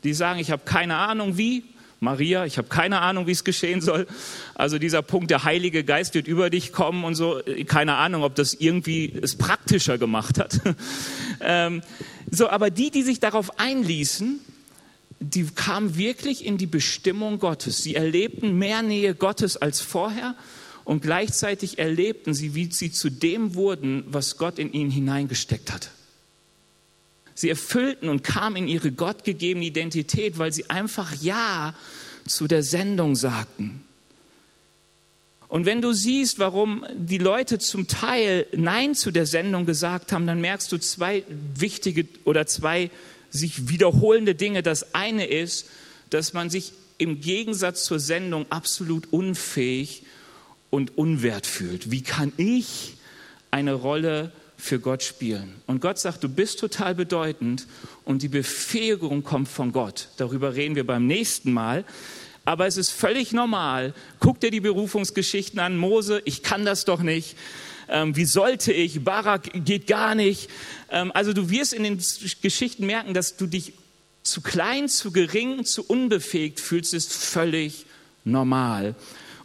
die 0.05 0.15
sagen, 0.15 0.39
ich 0.39 0.51
habe 0.51 0.63
keine 0.65 0.97
Ahnung 0.97 1.37
wie, 1.37 1.65
Maria, 2.01 2.47
ich 2.47 2.59
habe 2.59 2.69
keine 2.69 3.01
Ahnung, 3.01 3.27
wie 3.27 3.33
es 3.33 3.43
geschehen 3.43 3.81
soll. 3.81 4.07
Also 4.55 4.79
dieser 4.79 5.03
Punkt, 5.03 5.31
der 5.31 5.45
Heilige 5.45 5.83
Geist 5.83 6.15
wird 6.15 6.29
über 6.29 6.49
dich 6.49 6.73
kommen 6.73 7.05
und 7.05 7.17
so, 7.17 7.41
keine 7.67 7.97
Ahnung, 7.97 8.23
ob 8.23 8.37
das 8.37 8.55
irgendwie 8.55 9.13
es 9.21 9.37
praktischer 9.37 9.99
gemacht 9.99 10.39
hat. 10.39 10.61
ähm, 11.41 11.83
so, 12.31 12.49
aber 12.49 12.71
die, 12.71 12.91
die 12.91 13.03
sich 13.03 13.19
darauf 13.19 13.59
einließen, 13.59 14.39
die 15.21 15.45
kamen 15.47 15.97
wirklich 15.97 16.45
in 16.45 16.59
die 16.59 16.67
Bestimmung 16.67 17.41
Gottes. 17.41 17.83
Sie 17.83 17.97
erlebten 17.97 18.57
mehr 18.57 18.83
Nähe 18.83 19.15
Gottes 19.17 19.57
als 19.57 19.81
vorher 19.81 20.37
und 20.85 21.03
gleichzeitig 21.03 21.79
erlebten 21.79 22.33
sie, 22.33 22.55
wie 22.55 22.71
sie 22.71 22.93
zu 22.93 23.11
dem 23.11 23.57
wurden, 23.57 24.05
was 24.07 24.37
Gott 24.37 24.61
in 24.61 24.73
ihnen 24.73 24.91
hineingesteckt 24.91 25.73
hat. 25.73 25.91
Sie 27.39 27.51
erfüllten 27.51 28.09
und 28.09 28.25
kamen 28.25 28.57
in 28.57 28.67
ihre 28.67 28.91
gottgegebene 28.91 29.65
Identität, 29.65 30.39
weil 30.39 30.53
sie 30.53 30.69
einfach 30.71 31.15
Ja 31.23 31.73
zu 32.27 32.49
der 32.49 32.65
Sendung 32.65 33.15
sagten. 33.15 33.85
Und 35.47 35.65
wenn 35.65 35.81
du 35.81 35.93
siehst, 35.93 36.41
warum 36.41 36.85
die 36.97 37.19
Leute 37.19 37.61
zum 37.61 37.87
Teil 37.87 38.45
Nein 38.57 38.97
zu 38.97 39.13
der 39.13 39.25
Sendung 39.25 39.67
gesagt 39.67 40.11
haben, 40.11 40.27
dann 40.27 40.41
merkst 40.41 40.73
du 40.73 40.79
zwei 40.79 41.23
wichtige 41.55 42.09
oder 42.25 42.49
zwei 42.49 42.91
sich 43.31 43.69
wiederholende 43.69 44.35
Dinge. 44.35 44.65
Das 44.65 44.97
eine 44.97 45.25
ist, 45.25 45.69
dass 46.11 46.33
man 46.33 46.51
sich 46.51 46.73
im 46.99 47.21
Gegensatz 47.21 47.85
zur 47.85 48.01
Sendung 48.01 48.47
absolut 48.51 49.13
unfähig 49.13 50.03
und 50.71 50.99
unwert 50.99 51.47
fühlt. 51.47 51.93
Wie 51.93 52.03
kann 52.03 52.33
ich 52.37 52.95
eine 53.53 53.75
Rolle 53.75 54.33
für 54.59 54.81
Gott 54.81 55.03
spielen? 55.03 55.55
Und 55.67 55.81
Gott 55.81 55.99
sagt, 55.99 56.23
du 56.23 56.29
bist 56.29 56.59
total 56.59 56.95
bedeutend 56.95 57.67
und 58.05 58.23
die 58.23 58.29
Befähigung 58.29 59.23
kommt 59.23 59.49
von 59.49 59.73
Gott. 59.73 60.09
Darüber 60.19 60.55
reden 60.55 60.75
wir 60.75 60.87
beim 60.87 61.07
nächsten 61.07 61.53
Mal. 61.53 61.85
Aber 62.45 62.67
es 62.67 62.77
ist 62.77 62.91
völlig 62.91 63.33
normal. 63.33 63.95
Guck 64.21 64.41
dir 64.41 64.51
die 64.51 64.61
Berufungsgeschichten 64.61 65.61
an. 65.61 65.77
Mose, 65.77 66.23
ich 66.25 66.43
kann 66.43 66.65
das 66.65 66.85
doch 66.85 67.03
nicht. 67.03 67.37
Ähm, 67.89 68.17
wie 68.17 68.25
sollte 68.25 68.73
ich? 68.73 69.05
Barak 69.05 69.51
geht 69.65 69.87
gar 69.87 70.15
nicht. 70.15 70.51
Ähm, 70.91 71.13
also 71.15 71.33
du 71.33 71.51
wirst 71.51 71.73
in 71.73 71.83
den 71.83 72.03
Geschichten 72.43 72.87
merken, 72.87 73.15
dass 73.15 73.37
du 73.37 73.47
dich 73.47 73.75
zu 74.23 74.41
klein, 74.41 74.89
zu 74.89 75.11
gering, 75.11 75.65
zu 75.65 75.85
unbefähigt 75.85 76.61
fühlst, 76.61 76.95
ist 76.95 77.13
völlig 77.13 77.87
normal. 78.25 78.95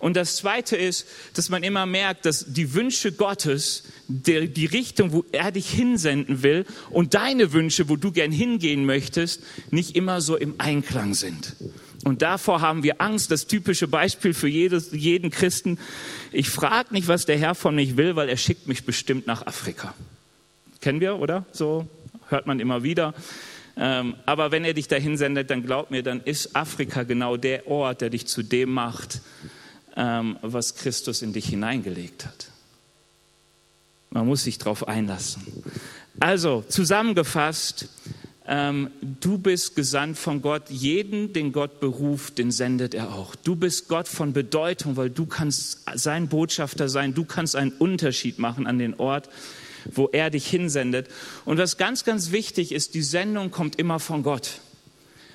Und 0.03 0.17
das 0.17 0.35
Zweite 0.35 0.75
ist, 0.75 1.07
dass 1.33 1.47
man 1.47 1.63
immer 1.63 1.85
merkt, 1.85 2.25
dass 2.25 2.51
die 2.51 2.73
Wünsche 2.73 3.13
Gottes, 3.13 3.83
die, 4.09 4.49
die 4.49 4.65
Richtung, 4.65 5.13
wo 5.13 5.23
er 5.31 5.53
dich 5.53 5.69
hinsenden 5.69 6.43
will 6.43 6.65
und 6.89 7.13
deine 7.13 7.53
Wünsche, 7.53 7.87
wo 7.87 7.95
du 7.95 8.11
gern 8.11 8.33
hingehen 8.33 8.85
möchtest, 8.85 9.43
nicht 9.71 9.95
immer 9.95 10.19
so 10.19 10.35
im 10.35 10.55
Einklang 10.57 11.13
sind. 11.13 11.55
Und 12.03 12.21
davor 12.21 12.59
haben 12.59 12.83
wir 12.83 12.99
Angst. 12.99 13.31
Das 13.31 13.47
typische 13.47 13.87
Beispiel 13.87 14.33
für 14.33 14.49
jedes, 14.49 14.91
jeden 14.91 15.31
Christen. 15.31 15.79
Ich 16.33 16.49
frage 16.49 16.93
nicht, 16.93 17.07
was 17.07 17.25
der 17.25 17.37
Herr 17.37 17.55
von 17.55 17.73
mich 17.73 17.95
will, 17.95 18.17
weil 18.17 18.27
er 18.27 18.35
schickt 18.35 18.67
mich 18.67 18.83
bestimmt 18.83 19.25
nach 19.25 19.47
Afrika. 19.47 19.95
Kennen 20.81 20.99
wir, 20.99 21.17
oder? 21.17 21.45
So 21.53 21.87
hört 22.27 22.45
man 22.45 22.59
immer 22.59 22.83
wieder. 22.83 23.13
Ähm, 23.77 24.15
aber 24.25 24.51
wenn 24.51 24.65
er 24.65 24.73
dich 24.73 24.89
dahin 24.89 25.15
sendet, 25.15 25.49
dann 25.49 25.65
glaub 25.65 25.91
mir, 25.91 26.03
dann 26.03 26.19
ist 26.19 26.57
Afrika 26.57 27.03
genau 27.03 27.37
der 27.37 27.69
Ort, 27.69 28.01
der 28.01 28.09
dich 28.09 28.27
zu 28.27 28.43
dem 28.43 28.69
macht, 28.69 29.21
was 29.95 30.75
Christus 30.75 31.21
in 31.21 31.33
dich 31.33 31.47
hineingelegt 31.47 32.25
hat. 32.25 32.47
Man 34.09 34.27
muss 34.27 34.43
sich 34.43 34.57
darauf 34.57 34.87
einlassen. 34.87 35.41
Also 36.19 36.63
zusammengefasst, 36.67 37.89
ähm, 38.45 38.91
du 39.01 39.37
bist 39.37 39.75
gesandt 39.75 40.17
von 40.17 40.41
Gott. 40.41 40.69
Jeden, 40.69 41.33
den 41.33 41.51
Gott 41.51 41.79
beruft, 41.79 42.37
den 42.37 42.51
sendet 42.51 42.93
er 42.93 43.13
auch. 43.13 43.35
Du 43.35 43.55
bist 43.55 43.87
Gott 43.87 44.07
von 44.07 44.33
Bedeutung, 44.33 44.97
weil 44.97 45.09
du 45.09 45.25
kannst 45.25 45.79
sein 45.95 46.27
Botschafter 46.27 46.89
sein. 46.89 47.13
Du 47.13 47.25
kannst 47.25 47.55
einen 47.55 47.71
Unterschied 47.71 48.39
machen 48.39 48.67
an 48.67 48.79
den 48.79 48.95
Ort, 48.95 49.29
wo 49.91 50.09
er 50.11 50.29
dich 50.29 50.45
hinsendet. 50.47 51.07
Und 51.45 51.57
was 51.57 51.77
ganz, 51.77 52.03
ganz 52.03 52.31
wichtig 52.31 52.71
ist, 52.71 52.93
die 52.93 53.01
Sendung 53.01 53.49
kommt 53.49 53.77
immer 53.77 53.99
von 53.99 54.23
Gott. 54.23 54.59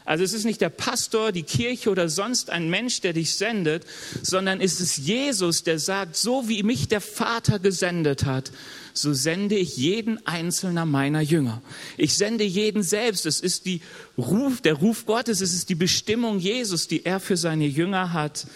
Also 0.09 0.25
es 0.25 0.33
ist 0.33 0.47
nicht 0.47 0.63
der 0.63 0.71
Pastor, 0.71 1.33
die 1.33 1.43
Kirche 1.43 1.91
oder 1.91 2.09
sonst 2.09 2.49
ein 2.49 2.71
Mensch, 2.71 3.03
der 3.03 3.13
dich 3.13 3.35
sendet, 3.35 3.85
sondern 4.23 4.63
es 4.63 4.81
ist 4.81 4.97
Jesus, 4.97 5.65
der 5.65 5.79
sagt, 5.79 6.17
so 6.17 6.49
wie 6.49 6.63
mich 6.63 6.89
der 6.89 7.03
Vater 7.03 7.59
gesendet 7.59 8.25
hat, 8.25 8.51
so 8.95 9.13
sende 9.13 9.57
ich 9.57 9.77
jeden 9.77 10.27
einzelner 10.27 10.87
meiner 10.87 11.21
Jünger. 11.21 11.61
Ich 11.99 12.17
sende 12.17 12.45
jeden 12.45 12.83
selbst. 12.83 13.27
Es 13.27 13.41
ist 13.41 13.67
die 13.67 13.83
Ruf, 14.17 14.63
der 14.63 14.77
Ruf 14.77 15.05
Gottes, 15.05 15.43
es 15.43 15.53
ist 15.53 15.69
die 15.69 15.75
Bestimmung 15.75 16.39
Jesus, 16.39 16.89
die 16.89 17.05
er 17.05 17.21
für 17.21 17.37
seine 17.37 17.67
Jünger 17.67 18.15
hat, 18.15 18.47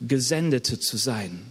Gesendete 0.00 0.80
zu 0.80 0.96
sein. 0.96 1.42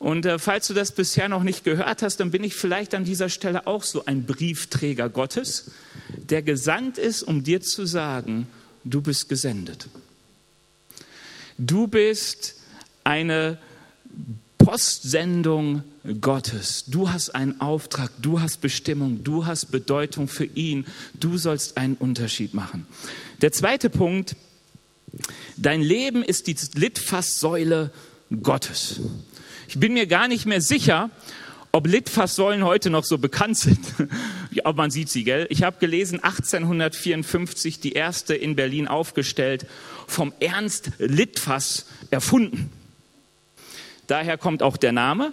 Und 0.00 0.26
äh, 0.26 0.40
falls 0.40 0.66
du 0.66 0.74
das 0.74 0.90
bisher 0.90 1.28
noch 1.28 1.44
nicht 1.44 1.62
gehört 1.62 2.02
hast, 2.02 2.16
dann 2.16 2.32
bin 2.32 2.42
ich 2.42 2.56
vielleicht 2.56 2.94
an 2.96 3.04
dieser 3.04 3.28
Stelle 3.28 3.68
auch 3.68 3.84
so 3.84 4.04
ein 4.04 4.24
Briefträger 4.24 5.08
Gottes, 5.08 5.70
der 6.30 6.42
gesandt 6.42 6.98
ist, 6.98 7.22
um 7.22 7.42
dir 7.44 7.60
zu 7.60 7.86
sagen, 7.86 8.46
du 8.84 9.00
bist 9.00 9.28
gesendet. 9.28 9.88
Du 11.58 11.88
bist 11.88 12.54
eine 13.04 13.58
Postsendung 14.58 15.82
Gottes. 16.20 16.84
Du 16.86 17.10
hast 17.10 17.30
einen 17.30 17.60
Auftrag, 17.60 18.10
du 18.20 18.40
hast 18.40 18.60
Bestimmung, 18.60 19.24
du 19.24 19.46
hast 19.46 19.70
Bedeutung 19.70 20.28
für 20.28 20.44
ihn. 20.44 20.86
Du 21.14 21.38
sollst 21.38 21.76
einen 21.76 21.94
Unterschied 21.94 22.54
machen. 22.54 22.86
Der 23.40 23.52
zweite 23.52 23.88
Punkt, 23.88 24.36
dein 25.56 25.80
Leben 25.80 26.22
ist 26.22 26.46
die 26.46 26.56
Litfaßsäule 26.74 27.90
Gottes. 28.42 29.00
Ich 29.68 29.78
bin 29.78 29.94
mir 29.94 30.06
gar 30.06 30.28
nicht 30.28 30.46
mehr 30.46 30.60
sicher, 30.60 31.10
ob 31.72 31.86
Litfaßsäulen 31.86 32.64
heute 32.64 32.90
noch 32.90 33.04
so 33.04 33.18
bekannt 33.18 33.58
sind. 33.58 33.80
Ob 34.64 34.76
man 34.76 34.90
sieht 34.90 35.08
sie, 35.08 35.24
gell? 35.24 35.46
Ich 35.50 35.62
habe 35.62 35.78
gelesen, 35.78 36.22
1854 36.22 37.80
die 37.80 37.92
erste 37.92 38.34
in 38.34 38.56
Berlin 38.56 38.88
aufgestellt, 38.88 39.66
vom 40.06 40.32
Ernst 40.40 40.92
Litfaß 40.98 41.86
erfunden. 42.10 42.70
Daher 44.06 44.38
kommt 44.38 44.62
auch 44.62 44.76
der 44.76 44.92
Name. 44.92 45.32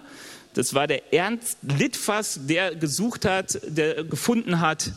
Das 0.54 0.74
war 0.74 0.86
der 0.86 1.12
Ernst 1.12 1.58
Litfaß, 1.62 2.40
der 2.46 2.74
gesucht 2.74 3.24
hat, 3.24 3.60
der 3.66 4.04
gefunden 4.04 4.60
hat, 4.60 4.92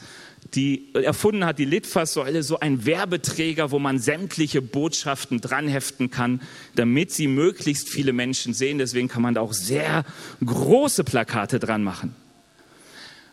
die 0.55 0.93
erfunden 0.93 1.45
hat, 1.45 1.59
die 1.59 1.65
Litfaßsäule, 1.65 2.43
so 2.43 2.59
ein 2.59 2.85
Werbeträger, 2.85 3.71
wo 3.71 3.79
man 3.79 3.99
sämtliche 3.99 4.61
Botschaften 4.61 5.41
dranheften 5.41 6.11
kann, 6.11 6.41
damit 6.75 7.11
sie 7.11 7.27
möglichst 7.27 7.89
viele 7.89 8.13
Menschen 8.13 8.53
sehen. 8.53 8.77
Deswegen 8.77 9.07
kann 9.07 9.21
man 9.21 9.35
da 9.35 9.41
auch 9.41 9.53
sehr 9.53 10.05
große 10.43 11.03
Plakate 11.03 11.59
dran 11.59 11.83
machen. 11.83 12.15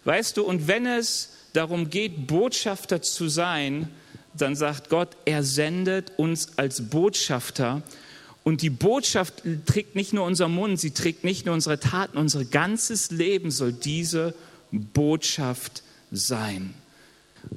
Weißt 0.06 0.36
du, 0.36 0.44
und 0.44 0.68
wenn 0.68 0.86
es 0.86 1.30
darum 1.52 1.90
geht, 1.90 2.28
Botschafter 2.28 3.02
zu 3.02 3.28
sein, 3.28 3.88
dann 4.34 4.54
sagt 4.54 4.88
Gott, 4.88 5.16
er 5.24 5.42
sendet 5.42 6.12
uns 6.16 6.56
als 6.56 6.88
Botschafter. 6.90 7.82
Und 8.44 8.62
die 8.62 8.70
Botschaft 8.70 9.42
trägt 9.66 9.96
nicht 9.96 10.12
nur 10.12 10.24
unser 10.24 10.46
Mund, 10.46 10.78
sie 10.78 10.92
trägt 10.92 11.24
nicht 11.24 11.44
nur 11.44 11.54
unsere 11.54 11.80
Taten, 11.80 12.18
unser 12.18 12.44
ganzes 12.44 13.10
Leben 13.10 13.50
soll 13.50 13.72
diese 13.72 14.34
Botschaft 14.70 15.82
sein. 16.12 16.74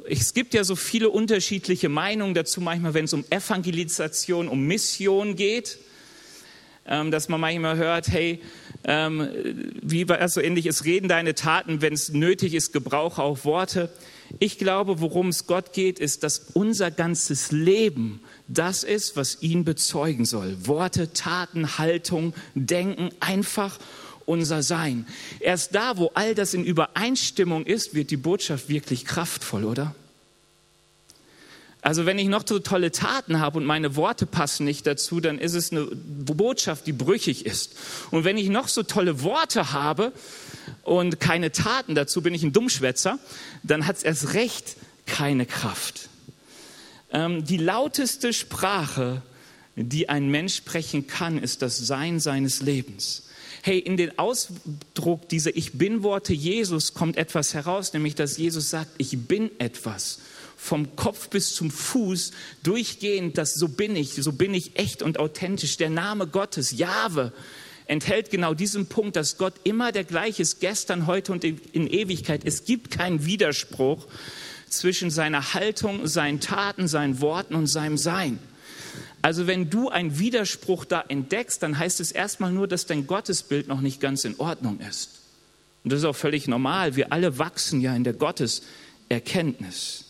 Es 0.07 0.33
gibt 0.33 0.55
ja 0.55 0.63
so 0.63 0.75
viele 0.75 1.09
unterschiedliche 1.11 1.87
Meinungen 1.87 2.33
dazu, 2.33 2.61
manchmal 2.61 2.95
wenn 2.95 3.05
es 3.05 3.13
um 3.13 3.25
Evangelisation, 3.29 4.47
um 4.47 4.65
Mission 4.65 5.35
geht, 5.35 5.77
dass 6.89 7.29
man 7.29 7.39
manchmal 7.39 7.77
hört, 7.77 8.09
hey, 8.09 8.41
ähm, 8.83 9.29
wie 9.81 10.09
war 10.09 10.19
es 10.19 10.33
so 10.33 10.41
ähnlich, 10.41 10.65
es 10.65 10.85
reden 10.85 11.07
deine 11.07 11.35
Taten, 11.35 11.81
wenn 11.81 11.93
es 11.93 12.09
nötig 12.09 12.53
ist, 12.53 12.73
gebrauche 12.73 13.21
auch 13.21 13.45
Worte. 13.45 13.89
Ich 14.39 14.57
glaube, 14.57 14.99
worum 14.99 15.29
es 15.29 15.47
Gott 15.47 15.73
geht, 15.73 15.99
ist, 15.99 16.23
dass 16.23 16.39
unser 16.53 16.91
ganzes 16.91 17.51
Leben 17.51 18.21
das 18.47 18.83
ist, 18.83 19.15
was 19.15 19.41
ihn 19.41 19.63
bezeugen 19.63 20.25
soll. 20.25 20.55
Worte, 20.65 21.13
Taten, 21.13 21.77
Haltung, 21.77 22.33
Denken, 22.55 23.09
einfach 23.19 23.77
unser 24.25 24.63
Sein. 24.63 25.07
Erst 25.39 25.73
da, 25.75 25.97
wo 25.97 26.11
all 26.13 26.35
das 26.35 26.53
in 26.53 26.63
Übereinstimmung 26.63 27.65
ist, 27.65 27.95
wird 27.95 28.11
die 28.11 28.17
Botschaft 28.17 28.69
wirklich 28.69 29.05
kraftvoll, 29.05 29.65
oder? 29.65 29.95
Also 31.81 32.05
wenn 32.05 32.19
ich 32.19 32.27
noch 32.27 32.45
so 32.45 32.59
tolle 32.59 32.91
Taten 32.91 33.39
habe 33.39 33.57
und 33.57 33.65
meine 33.65 33.95
Worte 33.95 34.25
passen 34.25 34.65
nicht 34.65 34.85
dazu, 34.85 35.21
dann 35.21 35.39
ist 35.39 35.53
es 35.53 35.71
eine 35.71 35.85
Botschaft, 35.85 36.87
die 36.87 36.91
brüchig 36.91 37.45
ist. 37.45 37.75
Und 38.11 38.25
wenn 38.25 38.37
ich 38.37 38.49
noch 38.49 38.67
so 38.67 38.83
tolle 38.83 39.23
Worte 39.23 39.71
habe 39.71 40.11
und 40.83 41.21
keine 41.21 41.51
Taten 41.51 41.95
dazu, 41.95 42.21
bin 42.21 42.33
ich 42.33 42.43
ein 42.43 42.51
Dummschwätzer, 42.51 43.17
dann 43.63 43.87
hat 43.87 43.97
es 43.97 44.03
erst 44.03 44.33
recht 44.33 44.75
keine 45.05 45.45
Kraft. 45.45 46.09
Ähm, 47.11 47.45
die 47.45 47.57
lauteste 47.57 48.33
Sprache, 48.33 49.21
die 49.75 50.09
ein 50.09 50.29
Mensch 50.29 50.55
sprechen 50.55 51.07
kann, 51.07 51.37
ist 51.37 51.61
das 51.61 51.77
Sein 51.77 52.19
seines 52.19 52.61
Lebens 52.61 53.23
hey, 53.61 53.79
in 53.79 53.97
den 53.97 54.17
Ausdruck 54.17 55.27
dieser 55.29 55.55
Ich 55.55 55.73
bin-Worte 55.73 56.33
Jesus 56.33 56.93
kommt 56.93 57.17
etwas 57.17 57.53
heraus, 57.53 57.93
nämlich 57.93 58.15
dass 58.15 58.37
Jesus 58.37 58.69
sagt, 58.69 58.89
ich 58.97 59.17
bin 59.27 59.51
etwas. 59.59 60.19
Vom 60.61 60.95
Kopf 60.97 61.29
bis 61.29 61.55
zum 61.55 61.71
Fuß 61.71 62.31
durchgehend, 62.63 63.37
das 63.37 63.55
so 63.55 63.69
bin 63.69 63.95
ich, 63.95 64.13
so 64.15 64.33
bin 64.33 64.53
ich 64.53 64.77
echt 64.77 65.01
und 65.01 65.17
authentisch. 65.17 65.77
Der 65.77 65.89
Name 65.89 66.27
Gottes, 66.27 66.71
Jahwe, 66.71 67.31
enthält 67.85 68.29
genau 68.29 68.53
diesen 68.53 68.87
Punkt, 68.87 69.15
dass 69.15 69.37
Gott 69.37 69.53
immer 69.63 69.93
der 69.93 70.03
gleiche 70.03 70.41
ist, 70.41 70.59
gestern, 70.59 71.07
heute 71.07 71.31
und 71.31 71.43
in 71.43 71.87
Ewigkeit. 71.87 72.41
Es 72.43 72.65
gibt 72.65 72.91
keinen 72.91 73.25
Widerspruch 73.25 74.05
zwischen 74.69 75.09
seiner 75.09 75.53
Haltung, 75.53 76.05
seinen 76.05 76.41
Taten, 76.41 76.87
seinen 76.87 77.21
Worten 77.21 77.55
und 77.55 77.67
seinem 77.67 77.97
Sein. 77.97 78.37
Also 79.21 79.47
wenn 79.47 79.69
du 79.69 79.89
einen 79.89 80.19
Widerspruch 80.19 80.85
da 80.85 81.03
entdeckst, 81.07 81.63
dann 81.63 81.79
heißt 81.79 81.99
es 81.99 82.11
erstmal 82.11 82.51
nur, 82.51 82.67
dass 82.67 82.85
dein 82.85 83.07
Gottesbild 83.07 83.67
noch 83.67 83.81
nicht 83.81 83.99
ganz 83.99 84.25
in 84.25 84.39
Ordnung 84.39 84.79
ist. 84.81 85.19
Und 85.83 85.91
das 85.91 85.99
ist 85.99 86.05
auch 86.05 86.15
völlig 86.15 86.47
normal. 86.47 86.95
Wir 86.95 87.11
alle 87.11 87.37
wachsen 87.37 87.81
ja 87.81 87.95
in 87.95 88.03
der 88.03 88.13
Gotteserkenntnis. 88.13 90.08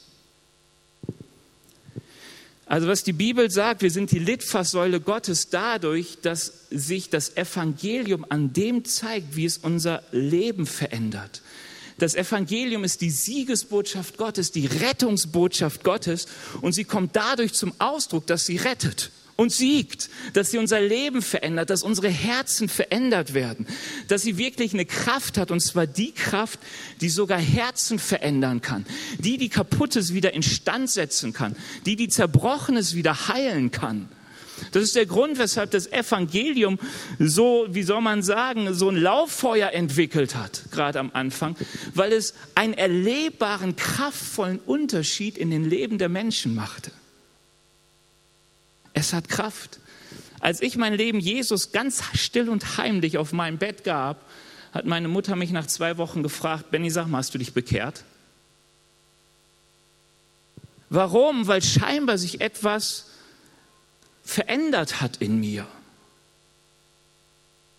Also 2.69 2.87
was 2.87 3.03
die 3.03 3.13
Bibel 3.13 3.49
sagt, 3.49 3.81
wir 3.81 3.89
sind 3.89 4.11
die 4.11 4.19
Litfaßsäule 4.19 5.01
Gottes 5.01 5.49
dadurch, 5.49 6.19
dass 6.21 6.53
sich 6.69 7.09
das 7.09 7.35
Evangelium 7.35 8.27
an 8.29 8.53
dem 8.53 8.85
zeigt, 8.85 9.35
wie 9.35 9.45
es 9.45 9.57
unser 9.57 10.03
Leben 10.11 10.67
verändert. 10.67 11.41
Das 11.97 12.13
Evangelium 12.13 12.83
ist 12.83 13.01
die 13.01 13.09
Siegesbotschaft 13.09 14.17
Gottes, 14.17 14.51
die 14.51 14.67
Rettungsbotschaft 14.67 15.83
Gottes 15.83 16.27
und 16.61 16.73
sie 16.73 16.83
kommt 16.83 17.15
dadurch 17.15 17.53
zum 17.53 17.73
Ausdruck, 17.79 18.27
dass 18.27 18.45
sie 18.45 18.57
rettet 18.57 19.09
und 19.39 19.53
siegt, 19.53 20.09
dass 20.33 20.51
sie 20.51 20.57
unser 20.57 20.81
Leben 20.81 21.21
verändert, 21.21 21.69
dass 21.69 21.81
unsere 21.81 22.09
Herzen 22.09 22.67
verändert 22.67 23.33
werden, 23.33 23.67
dass 24.09 24.23
sie 24.23 24.37
wirklich 24.37 24.73
eine 24.73 24.83
Kraft 24.83 25.37
hat, 25.37 25.49
und 25.49 25.61
zwar 25.61 25.87
die 25.87 26.11
Kraft, 26.11 26.59
die 26.99 27.07
sogar 27.07 27.39
Herzen 27.39 27.99
verändern 27.99 28.59
kann, 28.59 28.85
die 29.17 29.37
die 29.37 29.47
Kaputtes 29.47 30.13
wieder 30.13 30.33
instand 30.33 30.89
setzen 30.89 31.31
kann, 31.31 31.55
die 31.85 31.95
die 31.95 32.09
Zerbrochenes 32.09 32.95
wieder 32.95 33.29
heilen 33.29 33.71
kann. 33.71 34.09
Das 34.73 34.83
ist 34.83 34.97
der 34.97 35.05
Grund, 35.05 35.39
weshalb 35.39 35.71
das 35.71 35.87
Evangelium 35.87 36.77
so, 37.17 37.65
wie 37.69 37.83
soll 37.83 38.01
man 38.01 38.23
sagen, 38.23 38.73
so 38.73 38.89
ein 38.89 38.97
Lauffeuer 38.97 39.69
entwickelt 39.71 40.35
hat, 40.35 40.63
gerade 40.69 40.99
am 40.99 41.11
Anfang, 41.13 41.55
weil 41.93 42.11
es 42.11 42.33
einen 42.55 42.73
erlebbaren, 42.73 43.77
kraftvollen 43.77 44.59
Unterschied 44.59 45.37
in 45.37 45.49
den 45.49 45.63
Leben 45.63 45.97
der 45.97 46.09
Menschen 46.09 46.55
machte. 46.55 46.91
Es 48.93 49.13
hat 49.13 49.29
Kraft. 49.29 49.79
Als 50.39 50.61
ich 50.61 50.77
mein 50.77 50.93
Leben 50.93 51.19
Jesus 51.19 51.71
ganz 51.71 52.01
still 52.15 52.49
und 52.49 52.77
heimlich 52.77 53.17
auf 53.17 53.33
meinem 53.33 53.57
Bett 53.57 53.83
gab, 53.83 54.23
hat 54.71 54.85
meine 54.85 55.07
Mutter 55.07 55.35
mich 55.35 55.51
nach 55.51 55.67
zwei 55.67 55.97
Wochen 55.97 56.23
gefragt, 56.23 56.71
Benny, 56.71 56.89
sag 56.89 57.07
mal, 57.07 57.17
hast 57.17 57.33
du 57.33 57.37
dich 57.37 57.53
bekehrt? 57.53 58.03
Warum? 60.89 61.47
Weil 61.47 61.61
scheinbar 61.61 62.17
sich 62.17 62.41
etwas 62.41 63.07
verändert 64.23 65.01
hat 65.01 65.17
in 65.17 65.39
mir. 65.39 65.67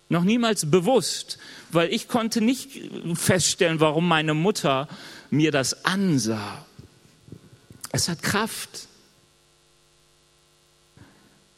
Noch 0.09 0.23
niemals 0.23 0.69
bewusst, 0.69 1.37
weil 1.71 1.93
ich 1.93 2.09
konnte 2.09 2.41
nicht 2.41 2.81
feststellen, 3.15 3.79
warum 3.79 4.07
meine 4.07 4.33
Mutter 4.33 4.89
mir 5.29 5.51
das 5.51 5.85
ansah. 5.85 6.65
Es 7.93 8.09
hat 8.09 8.21
Kraft. 8.21 8.87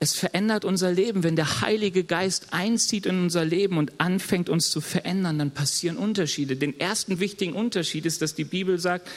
Es 0.04 0.16
verändert 0.16 0.66
unser 0.66 0.92
Leben. 0.92 1.24
Wenn 1.24 1.38
der 1.38 1.62
Heilige 1.62 2.04
Geist 2.04 2.48
einzieht 2.52 3.06
in 3.06 3.22
unser 3.22 3.46
Leben 3.46 3.78
und 3.78 4.02
anfängt 4.02 4.50
uns 4.50 4.70
zu 4.70 4.82
verändern, 4.82 5.40
dann 5.40 5.52
passieren 5.52 5.96
Unterschiede. 5.96 6.58
Den 6.58 6.78
ersten 6.78 7.22
wichtigen 7.22 7.54
Unterschied 7.54 8.06
ist, 8.06 8.22
dass 8.22 8.36
die 8.36 8.44
Bibel 8.44 8.80
sagt, 8.80 9.08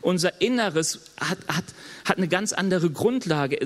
unser 0.00 0.40
Inneres 0.40 0.98
hat, 1.20 1.38
hat, 1.46 1.62
hat 2.04 2.16
eine 2.16 2.26
ganz 2.26 2.52
andere 2.52 2.90
Grundlage. 2.90 3.56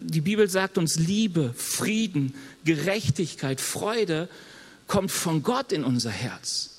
Die 0.00 0.22
Bibel 0.22 0.48
sagt 0.48 0.78
uns, 0.78 0.96
Liebe, 0.98 1.52
Frieden, 1.54 2.32
Gerechtigkeit, 2.64 3.60
Freude 3.60 4.30
kommt 4.86 5.10
von 5.10 5.42
Gott 5.42 5.70
in 5.70 5.84
unser 5.84 6.08
Herz. 6.08 6.71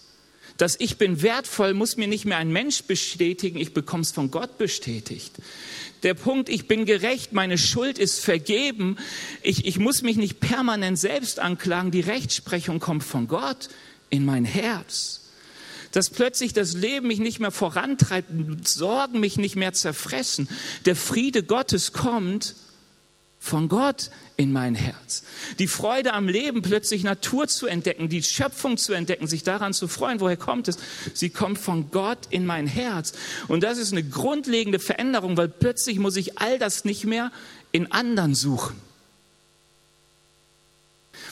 Das 0.57 0.75
Ich 0.79 0.97
bin 0.97 1.21
wertvoll 1.21 1.73
muss 1.73 1.97
mir 1.97 2.07
nicht 2.07 2.25
mehr 2.25 2.37
ein 2.37 2.51
Mensch 2.51 2.83
bestätigen, 2.83 3.59
ich 3.59 3.73
bekomme 3.73 4.03
es 4.03 4.11
von 4.11 4.31
Gott 4.31 4.57
bestätigt. 4.57 5.33
Der 6.03 6.13
Punkt, 6.13 6.49
ich 6.49 6.67
bin 6.67 6.85
gerecht, 6.85 7.31
meine 7.31 7.57
Schuld 7.57 7.97
ist 7.97 8.19
vergeben, 8.19 8.97
ich, 9.41 9.65
ich 9.65 9.79
muss 9.79 10.01
mich 10.01 10.17
nicht 10.17 10.39
permanent 10.39 10.99
selbst 10.99 11.39
anklagen, 11.39 11.91
die 11.91 12.01
Rechtsprechung 12.01 12.79
kommt 12.79 13.03
von 13.03 13.27
Gott 13.27 13.69
in 14.09 14.25
mein 14.25 14.45
Herz. 14.45 15.21
Dass 15.91 16.09
plötzlich 16.09 16.53
das 16.53 16.73
Leben 16.73 17.07
mich 17.07 17.19
nicht 17.19 17.39
mehr 17.39 17.51
vorantreibt, 17.51 18.29
Sorgen 18.67 19.19
mich 19.19 19.37
nicht 19.37 19.55
mehr 19.55 19.73
zerfressen, 19.73 20.49
der 20.85 20.95
Friede 20.95 21.43
Gottes 21.43 21.93
kommt 21.93 22.55
von 23.39 23.69
Gott 23.69 24.09
in 24.37 24.51
mein 24.51 24.75
Herz. 24.75 25.23
Die 25.59 25.67
Freude 25.67 26.13
am 26.13 26.27
Leben, 26.27 26.61
plötzlich 26.61 27.03
Natur 27.03 27.47
zu 27.47 27.67
entdecken, 27.67 28.09
die 28.09 28.23
Schöpfung 28.23 28.77
zu 28.77 28.93
entdecken, 28.93 29.27
sich 29.27 29.43
daran 29.43 29.73
zu 29.73 29.87
freuen. 29.87 30.19
Woher 30.19 30.37
kommt 30.37 30.67
es? 30.67 30.77
Sie 31.13 31.29
kommt 31.29 31.59
von 31.59 31.91
Gott 31.91 32.19
in 32.29 32.45
mein 32.45 32.67
Herz. 32.67 33.13
Und 33.47 33.63
das 33.63 33.77
ist 33.77 33.91
eine 33.91 34.03
grundlegende 34.03 34.79
Veränderung, 34.79 35.37
weil 35.37 35.49
plötzlich 35.49 35.99
muss 35.99 36.15
ich 36.15 36.39
all 36.39 36.59
das 36.59 36.85
nicht 36.85 37.05
mehr 37.05 37.31
in 37.71 37.91
anderen 37.91 38.35
suchen. 38.35 38.75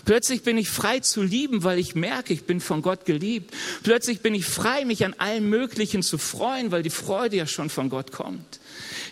Plötzlich 0.06 0.42
bin 0.44 0.58
ich 0.58 0.70
frei 0.70 1.00
zu 1.00 1.22
lieben, 1.22 1.64
weil 1.64 1.78
ich 1.78 1.96
merke, 1.96 2.34
ich 2.34 2.46
bin 2.46 2.60
von 2.60 2.82
Gott 2.82 3.06
geliebt. 3.06 3.54
Plötzlich 3.84 4.22
bin 4.22 4.34
ich 4.34 4.46
frei, 4.46 4.86
mich 4.86 5.06
an 5.06 5.14
allem 5.14 5.50
Möglichen 5.50 6.02
zu 6.02 6.18
freuen, 6.18 6.72
weil 6.72 6.82
die 6.82 6.90
Freude 6.90 7.36
ja 7.36 7.46
schon 7.46 7.70
von 7.70 7.90
Gott 7.90 8.12
kommt. 8.12 8.60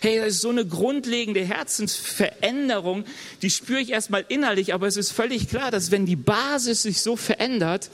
Hey, 0.02 0.16
das 0.16 0.28
ist 0.28 0.40
so 0.40 0.48
eine 0.48 0.64
grundlegende 0.64 1.44
Herzensveränderung, 1.44 3.04
die 3.42 3.50
spüre 3.50 3.80
ich 3.80 3.90
erstmal 3.90 4.24
innerlich, 4.28 4.72
aber 4.72 4.86
es 4.86 4.96
ist 4.96 5.12
völlig 5.12 5.50
klar, 5.50 5.70
dass 5.70 5.90
wenn 5.90 6.06
die 6.06 6.16
Basis 6.16 6.84
sich 6.84 7.02
so 7.02 7.16
verändert 7.16 7.90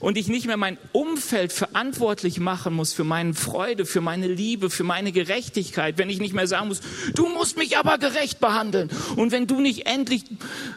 und 0.00 0.18
ich 0.18 0.28
nicht 0.28 0.46
mehr 0.46 0.58
mein 0.58 0.76
Umfeld 0.92 1.52
verantwortlich 1.52 2.40
machen 2.40 2.74
muss 2.74 2.92
für 2.92 3.04
meine 3.04 3.32
Freude, 3.32 3.86
für 3.86 4.02
meine 4.02 4.28
Liebe, 4.28 4.68
für 4.68 4.84
meine 4.84 5.12
Gerechtigkeit, 5.12 5.96
wenn 5.96 6.10
ich 6.10 6.20
nicht 6.20 6.34
mehr 6.34 6.46
sagen 6.46 6.68
muss, 6.68 6.82
du 7.14 7.26
musst 7.30 7.56
mich 7.56 7.78
aber 7.78 7.96
gerecht 7.96 8.38
behandeln 8.38 8.90
und 9.16 9.32
wenn 9.32 9.46
du 9.46 9.58
nicht 9.58 9.86
endlich, 9.86 10.24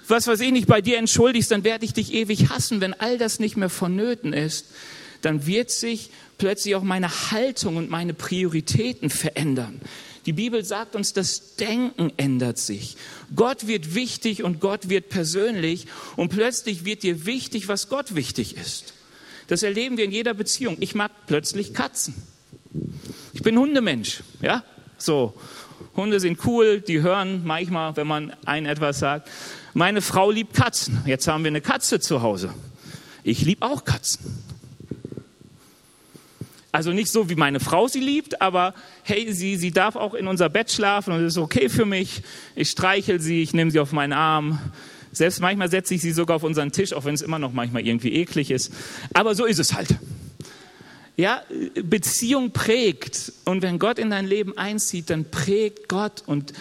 was 0.07 0.27
weiß 0.27 0.39
ich 0.39 0.51
nicht, 0.53 0.67
bei 0.67 0.79
dir 0.79 0.97
entschuldigst, 0.97 1.51
dann 1.51 1.65
werde 1.65 1.83
ich 1.83 1.91
dich 1.91 2.13
ewig 2.13 2.51
hassen, 2.51 2.79
wenn 2.79 2.93
all 2.93 3.17
das 3.17 3.39
nicht 3.39 3.57
mehr 3.57 3.69
vonnöten 3.69 4.31
ist, 4.31 4.67
dann 5.21 5.45
wird 5.45 5.71
sich 5.71 6.09
plötzlich 6.37 6.75
auch 6.75 6.83
meine 6.83 7.31
Haltung 7.31 7.75
und 7.75 7.89
meine 7.89 8.13
Prioritäten 8.13 9.09
verändern. 9.09 9.81
Die 10.25 10.33
Bibel 10.33 10.63
sagt 10.63 10.95
uns, 10.95 11.13
das 11.13 11.55
Denken 11.55 12.11
ändert 12.17 12.57
sich. 12.57 12.97
Gott 13.35 13.67
wird 13.67 13.95
wichtig 13.95 14.43
und 14.43 14.59
Gott 14.59 14.89
wird 14.89 15.09
persönlich 15.09 15.87
und 16.15 16.29
plötzlich 16.29 16.85
wird 16.85 17.03
dir 17.03 17.25
wichtig, 17.25 17.67
was 17.67 17.89
Gott 17.89 18.15
wichtig 18.15 18.57
ist. 18.57 18.93
Das 19.47 19.63
erleben 19.63 19.97
wir 19.97 20.05
in 20.05 20.11
jeder 20.11 20.33
Beziehung. 20.33 20.77
Ich 20.79 20.93
mag 20.93 21.11
plötzlich 21.25 21.73
Katzen. 21.73 22.13
Ich 23.33 23.41
bin 23.41 23.57
Hundemensch, 23.57 24.23
ja? 24.41 24.63
So. 24.97 25.33
Hunde 25.95 26.19
sind 26.19 26.45
cool, 26.45 26.81
die 26.81 27.01
hören 27.01 27.43
manchmal, 27.45 27.95
wenn 27.97 28.07
man 28.07 28.33
einen 28.45 28.67
etwas 28.67 28.99
sagt. 28.99 29.29
Meine 29.73 30.01
Frau 30.01 30.31
liebt 30.31 30.53
Katzen. 30.53 31.01
Jetzt 31.05 31.27
haben 31.27 31.43
wir 31.43 31.49
eine 31.49 31.61
Katze 31.61 31.99
zu 31.99 32.21
Hause. 32.21 32.53
Ich 33.23 33.41
liebe 33.41 33.65
auch 33.65 33.83
Katzen. 33.83 34.43
Also 36.71 36.91
nicht 36.91 37.11
so, 37.11 37.29
wie 37.29 37.35
meine 37.35 37.59
Frau 37.59 37.87
sie 37.87 37.99
liebt, 37.99 38.41
aber 38.41 38.75
hey, 39.03 39.33
sie, 39.33 39.55
sie 39.55 39.71
darf 39.71 39.95
auch 39.95 40.13
in 40.13 40.27
unser 40.27 40.49
Bett 40.49 40.71
schlafen 40.71 41.13
und 41.13 41.21
es 41.21 41.33
ist 41.33 41.37
okay 41.39 41.67
für 41.67 41.85
mich. 41.85 42.21
Ich 42.55 42.69
streichel 42.69 43.19
sie, 43.19 43.41
ich 43.41 43.53
nehme 43.53 43.71
sie 43.71 43.79
auf 43.79 43.91
meinen 43.91 44.13
Arm. 44.13 44.59
Selbst 45.11 45.39
manchmal 45.39 45.71
setze 45.71 45.95
ich 45.95 46.01
sie 46.01 46.11
sogar 46.11 46.35
auf 46.35 46.43
unseren 46.43 46.71
Tisch, 46.71 46.93
auch 46.93 47.05
wenn 47.05 47.15
es 47.15 47.23
immer 47.23 47.39
noch 47.39 47.53
manchmal 47.53 47.85
irgendwie 47.85 48.13
eklig 48.13 48.51
ist. 48.51 48.71
Aber 49.13 49.33
so 49.33 49.45
ist 49.45 49.57
es 49.57 49.73
halt. 49.73 49.95
Ja, 51.17 51.41
Beziehung 51.83 52.51
prägt. 52.51 53.33
Und 53.45 53.63
wenn 53.63 53.79
Gott 53.79 53.97
in 53.97 54.11
dein 54.11 54.27
Leben 54.27 54.55
einzieht, 54.55 55.09
dann 55.09 55.25
prägt 55.25 55.89
Gott 55.89 56.23
und 56.27 56.53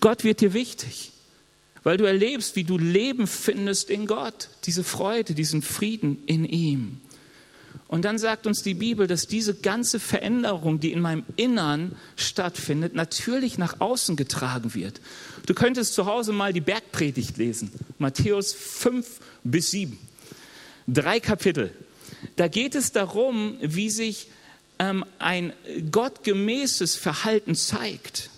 Gott 0.00 0.24
wird 0.24 0.40
dir 0.40 0.54
wichtig. 0.54 1.12
Weil 1.82 1.98
du 1.98 2.04
erlebst, 2.04 2.56
wie 2.56 2.64
du 2.64 2.78
Leben 2.78 3.26
findest 3.26 3.90
in 3.90 4.06
Gott. 4.06 4.48
Diese 4.64 4.82
Freude, 4.82 5.34
diesen 5.34 5.60
Frieden 5.60 6.22
in 6.26 6.46
ihm. 6.46 7.01
Und 7.92 8.06
dann 8.06 8.16
sagt 8.16 8.46
uns 8.46 8.62
die 8.62 8.72
Bibel, 8.72 9.06
dass 9.06 9.26
diese 9.26 9.52
ganze 9.54 10.00
Veränderung, 10.00 10.80
die 10.80 10.92
in 10.92 11.00
meinem 11.02 11.24
Innern 11.36 11.94
stattfindet, 12.16 12.94
natürlich 12.94 13.58
nach 13.58 13.80
außen 13.80 14.16
getragen 14.16 14.72
wird. 14.72 15.02
Du 15.44 15.52
könntest 15.52 15.92
zu 15.92 16.06
Hause 16.06 16.32
mal 16.32 16.54
die 16.54 16.62
Bergpredigt 16.62 17.36
lesen, 17.36 17.70
Matthäus 17.98 18.54
5 18.54 19.20
bis 19.44 19.72
7. 19.72 19.98
Drei 20.88 21.20
Kapitel. 21.20 21.70
Da 22.36 22.48
geht 22.48 22.74
es 22.76 22.92
darum, 22.92 23.58
wie 23.60 23.90
sich 23.90 24.28
ähm, 24.78 25.04
ein 25.18 25.52
gottgemäßes 25.90 26.96
Verhalten 26.96 27.54
zeigt. 27.54 28.30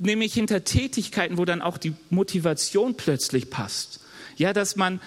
Nämlich 0.00 0.34
hinter 0.34 0.64
Tätigkeiten, 0.64 1.38
wo 1.38 1.44
dann 1.44 1.62
auch 1.62 1.78
die 1.78 1.92
Motivation 2.10 2.96
plötzlich 2.96 3.48
passt. 3.48 4.00
Ja, 4.38 4.52
dass 4.52 4.74
man 4.74 5.00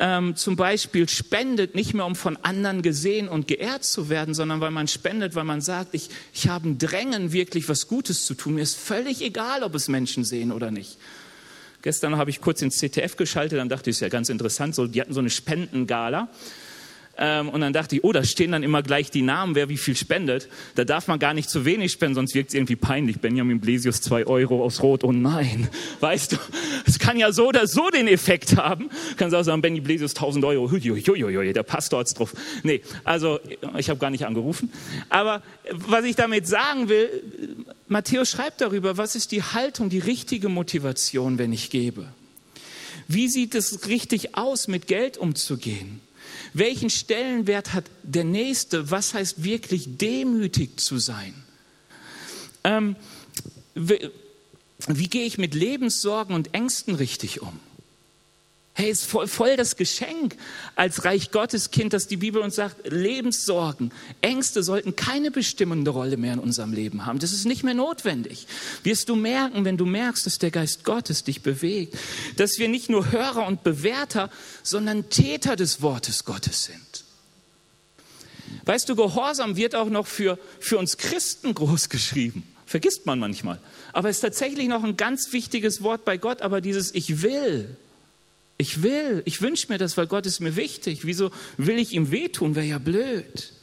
ähm, 0.00 0.34
zum 0.34 0.56
Beispiel 0.56 1.08
spendet, 1.08 1.74
nicht 1.74 1.92
mehr 1.92 2.06
um 2.06 2.16
von 2.16 2.38
anderen 2.38 2.80
gesehen 2.80 3.28
und 3.28 3.46
geehrt 3.46 3.84
zu 3.84 4.08
werden, 4.08 4.34
sondern 4.34 4.60
weil 4.60 4.70
man 4.70 4.88
spendet, 4.88 5.34
weil 5.34 5.44
man 5.44 5.60
sagt, 5.60 5.94
ich, 5.94 6.08
ich 6.32 6.48
habe 6.48 6.70
ein 6.70 6.78
Drängen, 6.78 7.32
wirklich 7.32 7.68
was 7.68 7.86
Gutes 7.86 8.24
zu 8.24 8.34
tun. 8.34 8.54
Mir 8.54 8.62
ist 8.62 8.76
völlig 8.76 9.20
egal, 9.20 9.62
ob 9.62 9.74
es 9.74 9.88
Menschen 9.88 10.24
sehen 10.24 10.52
oder 10.52 10.70
nicht. 10.70 10.96
Gestern 11.82 12.16
habe 12.16 12.30
ich 12.30 12.40
kurz 12.40 12.62
ins 12.62 12.78
CTF 12.78 13.16
geschaltet, 13.16 13.58
dann 13.58 13.68
dachte 13.68 13.90
ich, 13.90 13.96
ist 13.96 14.00
ja 14.00 14.08
ganz 14.08 14.30
interessant, 14.30 14.74
so, 14.74 14.86
die 14.86 15.00
hatten 15.00 15.12
so 15.12 15.20
eine 15.20 15.30
Spendengala. 15.30 16.28
Ähm, 17.22 17.50
und 17.50 17.60
dann 17.60 17.74
dachte 17.74 17.96
ich, 17.96 18.02
oh, 18.02 18.12
da 18.12 18.24
stehen 18.24 18.52
dann 18.52 18.62
immer 18.62 18.82
gleich 18.82 19.10
die 19.10 19.20
Namen, 19.20 19.54
wer 19.54 19.68
wie 19.68 19.76
viel 19.76 19.94
spendet. 19.94 20.48
Da 20.74 20.84
darf 20.84 21.06
man 21.06 21.18
gar 21.18 21.34
nicht 21.34 21.50
zu 21.50 21.66
wenig 21.66 21.92
spenden, 21.92 22.14
sonst 22.14 22.34
wirkt 22.34 22.48
es 22.48 22.54
irgendwie 22.54 22.76
peinlich. 22.76 23.20
Benjamin 23.20 23.60
Blesius, 23.60 24.00
zwei 24.00 24.26
Euro 24.26 24.64
aus 24.64 24.82
Rot, 24.82 25.04
oh 25.04 25.12
nein. 25.12 25.68
Weißt 26.00 26.32
du, 26.32 26.36
es 26.86 26.98
kann 26.98 27.18
ja 27.18 27.30
so 27.30 27.48
oder 27.48 27.66
so 27.66 27.90
den 27.90 28.08
Effekt 28.08 28.56
haben. 28.56 28.88
Kannst 29.18 29.36
auch 29.36 29.42
sagen, 29.42 29.60
Benny 29.60 29.80
Blesius, 29.80 30.14
1000 30.14 30.46
Euro. 30.46 30.70
Huiuiuiui, 30.70 31.52
der 31.52 31.62
Pastor 31.62 32.00
hat's 32.00 32.14
drauf. 32.14 32.32
Nee, 32.62 32.80
also 33.04 33.38
ich 33.76 33.90
habe 33.90 34.00
gar 34.00 34.10
nicht 34.10 34.24
angerufen. 34.24 34.72
Aber 35.10 35.42
was 35.72 36.04
ich 36.04 36.16
damit 36.16 36.46
sagen 36.48 36.88
will, 36.88 37.22
Matthäus 37.86 38.30
schreibt 38.30 38.62
darüber, 38.62 38.96
was 38.96 39.14
ist 39.14 39.30
die 39.32 39.42
Haltung, 39.42 39.90
die 39.90 39.98
richtige 39.98 40.48
Motivation, 40.48 41.36
wenn 41.36 41.52
ich 41.52 41.68
gebe. 41.68 42.08
Wie 43.08 43.28
sieht 43.28 43.54
es 43.54 43.88
richtig 43.88 44.36
aus, 44.36 44.68
mit 44.68 44.86
Geld 44.86 45.18
umzugehen? 45.18 46.00
Welchen 46.52 46.90
Stellenwert 46.90 47.72
hat 47.72 47.84
der 48.02 48.24
Nächste? 48.24 48.90
Was 48.90 49.14
heißt 49.14 49.44
wirklich 49.44 49.98
demütig 49.98 50.80
zu 50.80 50.98
sein? 50.98 51.34
Ähm, 52.64 52.96
wie, 53.74 54.10
wie 54.88 55.08
gehe 55.08 55.24
ich 55.24 55.38
mit 55.38 55.54
Lebenssorgen 55.54 56.34
und 56.34 56.54
Ängsten 56.54 56.94
richtig 56.94 57.40
um? 57.42 57.58
Hey, 58.72 58.90
ist 58.90 59.04
voll, 59.04 59.26
voll 59.26 59.56
das 59.56 59.76
Geschenk 59.76 60.36
als 60.76 61.04
Reich 61.04 61.32
Gottes 61.32 61.70
Kind, 61.70 61.92
dass 61.92 62.06
die 62.06 62.16
Bibel 62.16 62.40
uns 62.40 62.54
sagt, 62.54 62.88
Lebenssorgen, 62.90 63.92
Ängste 64.20 64.62
sollten 64.62 64.94
keine 64.94 65.30
bestimmende 65.30 65.90
Rolle 65.90 66.16
mehr 66.16 66.34
in 66.34 66.38
unserem 66.38 66.72
Leben 66.72 67.04
haben. 67.04 67.18
Das 67.18 67.32
ist 67.32 67.46
nicht 67.46 67.64
mehr 67.64 67.74
notwendig. 67.74 68.46
Wirst 68.84 69.08
du 69.08 69.16
merken, 69.16 69.64
wenn 69.64 69.76
du 69.76 69.86
merkst, 69.86 70.24
dass 70.24 70.38
der 70.38 70.52
Geist 70.52 70.84
Gottes 70.84 71.24
dich 71.24 71.42
bewegt, 71.42 71.98
dass 72.36 72.58
wir 72.58 72.68
nicht 72.68 72.88
nur 72.88 73.10
Hörer 73.10 73.46
und 73.46 73.64
Bewerter, 73.64 74.30
sondern 74.62 75.10
Täter 75.10 75.56
des 75.56 75.82
Wortes 75.82 76.24
Gottes 76.24 76.64
sind. 76.64 77.04
Weißt 78.66 78.88
du, 78.88 78.94
Gehorsam 78.94 79.56
wird 79.56 79.74
auch 79.74 79.88
noch 79.88 80.06
für, 80.06 80.38
für 80.60 80.78
uns 80.78 80.96
Christen 80.96 81.54
groß 81.54 81.88
geschrieben. 81.88 82.44
Vergisst 82.66 83.04
man 83.04 83.18
manchmal. 83.18 83.58
Aber 83.92 84.08
es 84.08 84.18
ist 84.18 84.22
tatsächlich 84.22 84.68
noch 84.68 84.84
ein 84.84 84.96
ganz 84.96 85.32
wichtiges 85.32 85.82
Wort 85.82 86.04
bei 86.04 86.16
Gott, 86.16 86.40
aber 86.40 86.60
dieses 86.60 86.94
Ich 86.94 87.22
will. 87.22 87.76
Ich 88.60 88.82
will, 88.82 89.22
ich 89.24 89.40
wünsche 89.40 89.68
mir 89.70 89.78
das, 89.78 89.96
weil 89.96 90.06
Gott 90.06 90.26
ist 90.26 90.40
mir 90.40 90.54
wichtig. 90.54 91.06
Wieso 91.06 91.30
will 91.56 91.78
ich 91.78 91.94
ihm 91.94 92.10
wehtun? 92.10 92.54
Wäre 92.54 92.66
ja 92.66 92.78
blöd. 92.78 93.54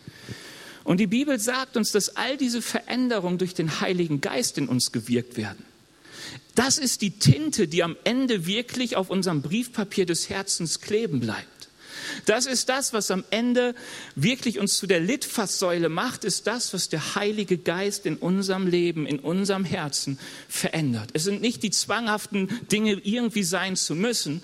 Und 0.84 1.00
die 1.00 1.06
Bibel 1.06 1.38
sagt 1.40 1.78
uns, 1.78 1.92
dass 1.92 2.16
all 2.16 2.36
diese 2.36 2.64
Veränderungen 2.64 3.38
durch 3.38 3.54
den 3.54 3.80
Heiligen 3.80 4.22
Geist 4.22 4.58
in 4.58 4.68
uns 4.68 4.92
gewirkt 4.92 5.38
werden. 5.38 5.64
Das 6.56 6.80
ist 6.80 7.04
die 7.04 7.12
Tinte, 7.12 7.68
die 7.68 7.84
am 7.84 7.96
Ende 8.06 8.48
wirklich 8.48 8.96
auf 8.96 9.12
unserem 9.12 9.44
Briefpapier 9.44 10.08
des 10.08 10.30
Herzens 10.30 10.82
kleben 10.82 11.20
bleibt. 11.20 11.57
Das 12.26 12.46
ist 12.46 12.70
das, 12.70 12.94
was 12.94 13.12
am 13.12 13.24
Ende 13.30 13.76
wirklich 14.16 14.60
uns 14.60 14.78
zu 14.78 14.88
der 14.88 15.00
Litfaßsäule 15.00 15.90
macht, 15.90 16.24
ist 16.24 16.48
das, 16.48 16.74
was 16.74 16.90
der 16.90 17.16
Heilige 17.16 17.58
Geist 17.58 18.06
in 18.06 18.18
unserem 18.18 18.68
Leben, 18.68 19.06
in 19.06 19.20
unserem 19.20 19.66
Herzen 19.66 20.20
verändert. 20.48 21.10
Es 21.14 21.24
sind 21.24 21.42
nicht 21.42 21.64
die 21.64 21.72
zwanghaften 21.72 22.50
Dinge 22.72 22.94
irgendwie 22.94 23.44
sein 23.44 23.76
zu 23.76 23.96
müssen, 23.96 24.42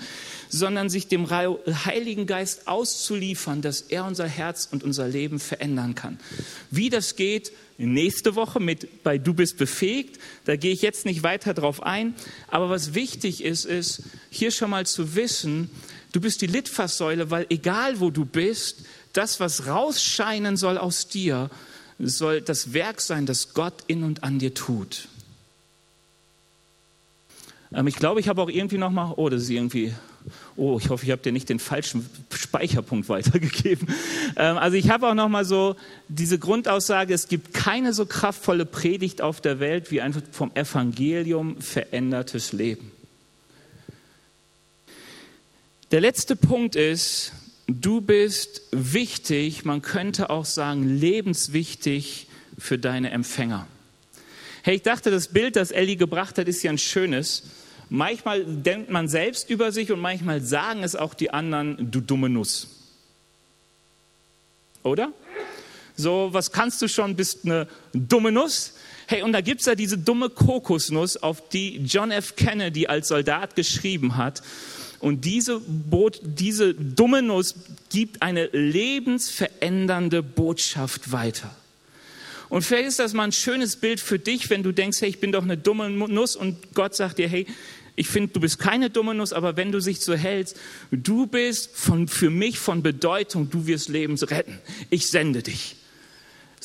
sondern 0.49 0.89
sich 0.89 1.07
dem 1.07 1.29
Heiligen 1.29 2.27
Geist 2.27 2.67
auszuliefern, 2.67 3.61
dass 3.61 3.81
er 3.81 4.05
unser 4.05 4.27
Herz 4.27 4.67
und 4.71 4.83
unser 4.83 5.07
Leben 5.07 5.39
verändern 5.39 5.95
kann. 5.95 6.19
Wie 6.69 6.89
das 6.89 7.15
geht, 7.15 7.51
nächste 7.77 8.35
Woche 8.35 8.59
mit 8.59 9.03
bei 9.03 9.17
Du 9.17 9.33
bist 9.33 9.57
befähigt. 9.57 10.19
Da 10.45 10.55
gehe 10.55 10.71
ich 10.71 10.81
jetzt 10.81 11.05
nicht 11.05 11.23
weiter 11.23 11.53
drauf 11.53 11.81
ein. 11.83 12.13
Aber 12.47 12.69
was 12.69 12.93
wichtig 12.93 13.43
ist, 13.43 13.65
ist 13.65 14.03
hier 14.29 14.51
schon 14.51 14.69
mal 14.69 14.85
zu 14.85 15.15
wissen, 15.15 15.69
Du 16.13 16.21
bist 16.21 16.41
die 16.41 16.47
Litfaßsäule, 16.47 17.31
weil 17.31 17.47
egal 17.49 17.99
wo 17.99 18.11
du 18.11 18.23
bist, 18.23 18.85
das, 19.13 19.39
was 19.39 19.67
rausscheinen 19.67 20.57
soll 20.57 20.77
aus 20.77 21.07
dir, 21.07 21.49
soll 21.99 22.39
das 22.41 22.73
Werk 22.73 23.01
sein, 23.01 23.25
das 23.25 23.53
Gott 23.53 23.83
in 23.87 24.03
und 24.03 24.23
an 24.23 24.39
dir 24.39 24.53
tut. 24.53 25.07
Ähm, 27.73 27.87
ich 27.87 27.95
glaube, 27.95 28.19
ich 28.19 28.27
habe 28.27 28.41
auch 28.41 28.49
irgendwie 28.49 28.77
noch 28.77 28.91
mal, 28.91 29.13
oh, 29.17 29.27
das 29.29 29.43
ist 29.43 29.49
irgendwie, 29.49 29.93
oh, 30.55 30.77
ich 30.79 30.89
hoffe, 30.89 31.03
ich 31.03 31.11
habe 31.11 31.21
dir 31.21 31.31
nicht 31.31 31.49
den 31.49 31.59
falschen 31.59 32.07
Speicherpunkt 32.31 33.09
weitergegeben. 33.09 33.87
Ähm, 34.35 34.57
also 34.57 34.77
ich 34.77 34.91
habe 34.91 35.07
auch 35.07 35.15
noch 35.15 35.29
mal 35.29 35.45
so 35.45 35.75
diese 36.09 36.37
Grundaussage: 36.37 37.13
Es 37.13 37.27
gibt 37.27 37.55
keine 37.55 37.91
so 37.91 38.05
kraftvolle 38.05 38.67
Predigt 38.67 39.21
auf 39.21 39.41
der 39.41 39.59
Welt 39.59 39.89
wie 39.89 40.01
ein 40.01 40.13
vom 40.31 40.51
Evangelium 40.53 41.59
verändertes 41.59 42.53
Leben. 42.53 42.92
Der 45.93 46.01
letzte 46.01 46.35
Punkt 46.35 46.75
ist, 46.75 47.33
du 47.67 48.01
bist 48.01 48.63
wichtig, 48.71 49.63
man 49.63 49.83
könnte 49.83 50.31
auch 50.31 50.45
sagen 50.45 50.97
lebenswichtig 50.97 52.25
für 52.57 52.79
deine 52.79 53.11
Empfänger. 53.11 53.67
Hey, 54.63 54.77
ich 54.77 54.81
dachte, 54.81 55.11
das 55.11 55.27
Bild, 55.27 55.55
das 55.55 55.69
Ellie 55.69 55.95
gebracht 55.95 56.39
hat, 56.39 56.47
ist 56.47 56.63
ja 56.63 56.71
ein 56.71 56.79
schönes. 56.79 57.43
Manchmal 57.89 58.43
denkt 58.43 58.89
man 58.89 59.07
selbst 59.07 59.51
über 59.51 59.71
sich 59.71 59.91
und 59.91 59.99
manchmal 59.99 60.41
sagen 60.41 60.83
es 60.83 60.95
auch 60.95 61.13
die 61.13 61.29
anderen, 61.29 61.91
du 61.91 62.01
dumme 62.01 62.27
Nuss. 62.27 62.69
Oder? 64.81 65.13
So, 65.95 66.29
was 66.31 66.51
kannst 66.51 66.81
du 66.81 66.87
schon, 66.87 67.15
bist 67.15 67.45
eine 67.45 67.67
dumme 67.93 68.31
Nuss? 68.31 68.73
Hey, 69.05 69.21
und 69.21 69.31
da 69.31 69.41
gibt 69.41 69.59
es 69.59 69.67
ja 69.67 69.75
diese 69.75 69.99
dumme 69.99 70.29
Kokosnuss, 70.29 71.17
auf 71.17 71.49
die 71.49 71.77
John 71.85 72.09
F. 72.09 72.35
Kennedy 72.35 72.87
als 72.87 73.09
Soldat 73.09 73.55
geschrieben 73.55 74.17
hat. 74.17 74.41
Und 75.03 75.25
diese, 75.25 75.59
Boot, 75.59 76.21
diese 76.23 76.73
dumme 76.73 77.21
Nuss 77.21 77.55
gibt 77.89 78.21
eine 78.21 78.45
lebensverändernde 78.53 80.23
Botschaft 80.23 81.11
weiter. 81.11 81.53
Und 82.47 82.61
vielleicht 82.61 82.87
ist 82.87 82.99
das 82.99 83.11
mal 83.11 83.25
ein 83.25 83.33
schönes 83.33 83.75
Bild 83.75 83.99
für 83.99 84.17
dich, 84.17 84.49
wenn 84.49 84.63
du 84.63 84.71
denkst, 84.71 85.01
hey, 85.01 85.09
ich 85.09 85.19
bin 85.19 85.33
doch 85.33 85.43
eine 85.43 85.57
dumme 85.57 85.89
Nuss 85.89 86.37
und 86.37 86.73
Gott 86.73 86.95
sagt 86.95 87.17
dir, 87.17 87.27
hey, 87.27 87.45
ich 87.97 88.07
finde, 88.07 88.31
du 88.31 88.39
bist 88.39 88.59
keine 88.59 88.89
dumme 88.89 89.13
Nuss, 89.13 89.33
aber 89.33 89.57
wenn 89.57 89.73
du 89.73 89.79
dich 89.79 89.99
so 89.99 90.13
hältst, 90.13 90.55
du 90.89 91.27
bist 91.27 91.75
von, 91.75 92.07
für 92.07 92.29
mich 92.29 92.57
von 92.57 92.81
Bedeutung, 92.81 93.49
du 93.49 93.67
wirst 93.67 93.89
Lebens 93.89 94.31
retten. 94.31 94.57
Ich 94.89 95.09
sende 95.09 95.43
dich. 95.43 95.75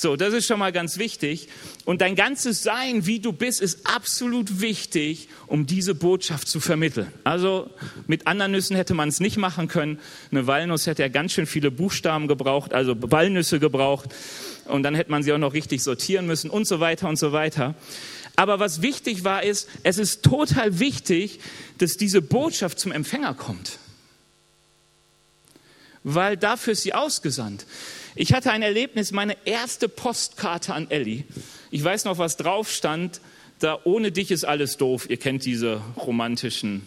So, 0.00 0.14
das 0.14 0.32
ist 0.32 0.46
schon 0.46 0.60
mal 0.60 0.70
ganz 0.70 0.98
wichtig. 0.98 1.48
Und 1.84 2.02
dein 2.02 2.14
ganzes 2.14 2.62
Sein, 2.62 3.04
wie 3.06 3.18
du 3.18 3.32
bist, 3.32 3.60
ist 3.60 3.84
absolut 3.84 4.60
wichtig, 4.60 5.28
um 5.48 5.66
diese 5.66 5.92
Botschaft 5.92 6.46
zu 6.46 6.60
vermitteln. 6.60 7.12
Also 7.24 7.68
mit 8.06 8.28
anderen 8.28 8.52
Nüssen 8.52 8.76
hätte 8.76 8.94
man 8.94 9.08
es 9.08 9.18
nicht 9.18 9.38
machen 9.38 9.66
können. 9.66 9.98
Eine 10.30 10.46
Walnuss 10.46 10.86
hätte 10.86 11.02
ja 11.02 11.08
ganz 11.08 11.32
schön 11.32 11.46
viele 11.46 11.72
Buchstaben 11.72 12.28
gebraucht, 12.28 12.72
also 12.72 12.94
Walnüsse 12.96 13.58
gebraucht. 13.58 14.14
Und 14.66 14.84
dann 14.84 14.94
hätte 14.94 15.10
man 15.10 15.24
sie 15.24 15.32
auch 15.32 15.38
noch 15.38 15.52
richtig 15.52 15.82
sortieren 15.82 16.28
müssen 16.28 16.48
und 16.48 16.68
so 16.68 16.78
weiter 16.78 17.08
und 17.08 17.18
so 17.18 17.32
weiter. 17.32 17.74
Aber 18.36 18.60
was 18.60 18.82
wichtig 18.82 19.24
war, 19.24 19.42
ist, 19.42 19.68
es 19.82 19.98
ist 19.98 20.22
total 20.22 20.78
wichtig, 20.78 21.40
dass 21.78 21.96
diese 21.96 22.22
Botschaft 22.22 22.78
zum 22.78 22.92
Empfänger 22.92 23.34
kommt. 23.34 23.80
Weil 26.04 26.36
dafür 26.36 26.74
ist 26.74 26.82
sie 26.82 26.94
ausgesandt. 26.94 27.66
Ich 28.20 28.32
hatte 28.32 28.50
ein 28.50 28.62
Erlebnis, 28.62 29.12
meine 29.12 29.36
erste 29.44 29.88
Postkarte 29.88 30.74
an 30.74 30.90
Ellie. 30.90 31.22
Ich 31.70 31.84
weiß 31.84 32.04
noch, 32.04 32.18
was 32.18 32.36
drauf 32.36 32.68
stand. 32.68 33.20
Da 33.60 33.78
ohne 33.84 34.10
dich 34.10 34.32
ist 34.32 34.42
alles 34.42 34.76
doof. 34.76 35.08
Ihr 35.08 35.18
kennt 35.18 35.44
diese 35.44 35.80
romantischen 35.96 36.84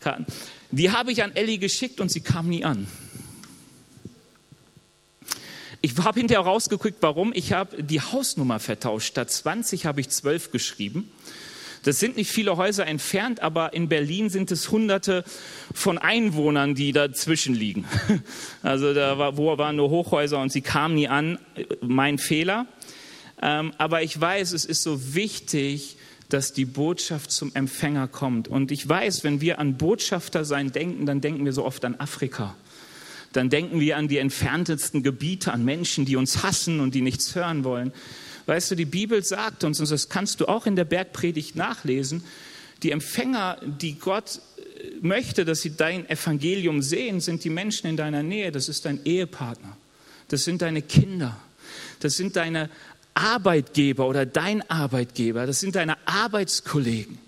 Karten. 0.00 0.24
Die 0.70 0.90
habe 0.90 1.12
ich 1.12 1.22
an 1.22 1.36
Ellie 1.36 1.58
geschickt 1.58 2.00
und 2.00 2.10
sie 2.10 2.22
kam 2.22 2.48
nie 2.48 2.64
an. 2.64 2.86
Ich 5.82 5.98
habe 5.98 6.18
hinterher 6.18 6.46
rausgeguckt, 6.46 6.96
warum. 7.02 7.34
Ich 7.34 7.52
habe 7.52 7.82
die 7.82 8.00
Hausnummer 8.00 8.58
vertauscht. 8.58 9.08
Statt 9.08 9.30
20 9.30 9.84
habe 9.84 10.00
ich 10.00 10.08
12 10.08 10.50
geschrieben. 10.50 11.12
Das 11.82 11.98
sind 11.98 12.16
nicht 12.16 12.30
viele 12.30 12.56
Häuser 12.56 12.86
entfernt, 12.86 13.40
aber 13.40 13.72
in 13.72 13.88
Berlin 13.88 14.28
sind 14.28 14.50
es 14.50 14.70
Hunderte 14.70 15.24
von 15.72 15.96
Einwohnern, 15.96 16.74
die 16.74 16.92
dazwischen 16.92 17.54
liegen. 17.54 17.84
Also 18.62 18.92
da 18.92 19.16
war, 19.16 19.38
wo 19.38 19.56
waren 19.56 19.76
nur 19.76 19.88
Hochhäuser 19.88 20.38
und 20.38 20.52
sie 20.52 20.60
kamen 20.60 20.94
nie 20.94 21.08
an. 21.08 21.38
Mein 21.80 22.18
Fehler. 22.18 22.66
Ähm, 23.40 23.72
aber 23.78 24.02
ich 24.02 24.20
weiß, 24.20 24.52
es 24.52 24.66
ist 24.66 24.82
so 24.82 25.14
wichtig, 25.14 25.96
dass 26.28 26.52
die 26.52 26.66
Botschaft 26.66 27.30
zum 27.30 27.54
Empfänger 27.54 28.06
kommt. 28.06 28.48
Und 28.48 28.70
ich 28.70 28.86
weiß, 28.86 29.24
wenn 29.24 29.40
wir 29.40 29.58
an 29.58 29.78
Botschafter 29.78 30.44
sein 30.44 30.72
denken, 30.72 31.06
dann 31.06 31.20
denken 31.20 31.44
wir 31.44 31.52
so 31.52 31.64
oft 31.64 31.84
an 31.84 31.96
Afrika. 31.96 32.54
Dann 33.32 33.48
denken 33.48 33.80
wir 33.80 33.96
an 33.96 34.08
die 34.08 34.18
entferntesten 34.18 35.02
Gebiete, 35.02 35.52
an 35.52 35.64
Menschen, 35.64 36.04
die 36.04 36.16
uns 36.16 36.42
hassen 36.42 36.80
und 36.80 36.94
die 36.94 37.00
nichts 37.00 37.34
hören 37.34 37.64
wollen. 37.64 37.92
Weißt 38.46 38.70
du, 38.70 38.74
die 38.74 38.84
Bibel 38.84 39.22
sagt 39.22 39.64
uns, 39.64 39.80
und 39.80 39.90
das 39.90 40.08
kannst 40.08 40.40
du 40.40 40.46
auch 40.46 40.66
in 40.66 40.76
der 40.76 40.84
Bergpredigt 40.84 41.56
nachlesen, 41.56 42.24
die 42.82 42.92
Empfänger, 42.92 43.58
die 43.62 43.98
Gott 43.98 44.40
äh, 44.56 44.90
möchte, 45.00 45.44
dass 45.44 45.60
sie 45.60 45.76
dein 45.76 46.08
Evangelium 46.08 46.82
sehen, 46.82 47.20
sind 47.20 47.44
die 47.44 47.50
Menschen 47.50 47.88
in 47.88 47.96
deiner 47.96 48.22
Nähe. 48.22 48.52
Das 48.52 48.68
ist 48.68 48.84
dein 48.84 49.04
Ehepartner. 49.04 49.76
Das 50.28 50.44
sind 50.44 50.62
deine 50.62 50.82
Kinder. 50.82 51.36
Das 52.00 52.16
sind 52.16 52.36
deine 52.36 52.70
Arbeitgeber 53.14 54.08
oder 54.08 54.24
dein 54.24 54.68
Arbeitgeber. 54.70 55.46
Das 55.46 55.60
sind 55.60 55.76
deine 55.76 55.96
Arbeitskollegen. 56.06 57.18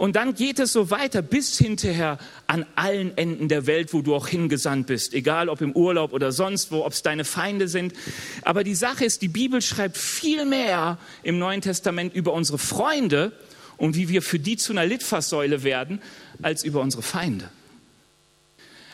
Und 0.00 0.16
dann 0.16 0.32
geht 0.32 0.58
es 0.58 0.72
so 0.72 0.88
weiter 0.88 1.20
bis 1.20 1.58
hinterher 1.58 2.16
an 2.46 2.64
allen 2.74 3.18
Enden 3.18 3.48
der 3.48 3.66
Welt, 3.66 3.92
wo 3.92 4.00
du 4.00 4.14
auch 4.14 4.28
hingesandt 4.28 4.86
bist, 4.86 5.12
egal 5.12 5.50
ob 5.50 5.60
im 5.60 5.72
Urlaub 5.72 6.14
oder 6.14 6.32
sonst 6.32 6.72
wo, 6.72 6.86
ob 6.86 6.94
es 6.94 7.02
deine 7.02 7.26
Feinde 7.26 7.68
sind. 7.68 7.92
Aber 8.40 8.64
die 8.64 8.74
Sache 8.74 9.04
ist, 9.04 9.20
die 9.20 9.28
Bibel 9.28 9.60
schreibt 9.60 9.98
viel 9.98 10.46
mehr 10.46 10.96
im 11.22 11.38
Neuen 11.38 11.60
Testament 11.60 12.14
über 12.14 12.32
unsere 12.32 12.56
Freunde 12.56 13.32
und 13.76 13.94
wie 13.94 14.08
wir 14.08 14.22
für 14.22 14.38
die 14.38 14.56
zu 14.56 14.72
einer 14.72 14.86
Litfaßsäule 14.86 15.64
werden, 15.64 16.00
als 16.40 16.64
über 16.64 16.80
unsere 16.80 17.02
Feinde. 17.02 17.50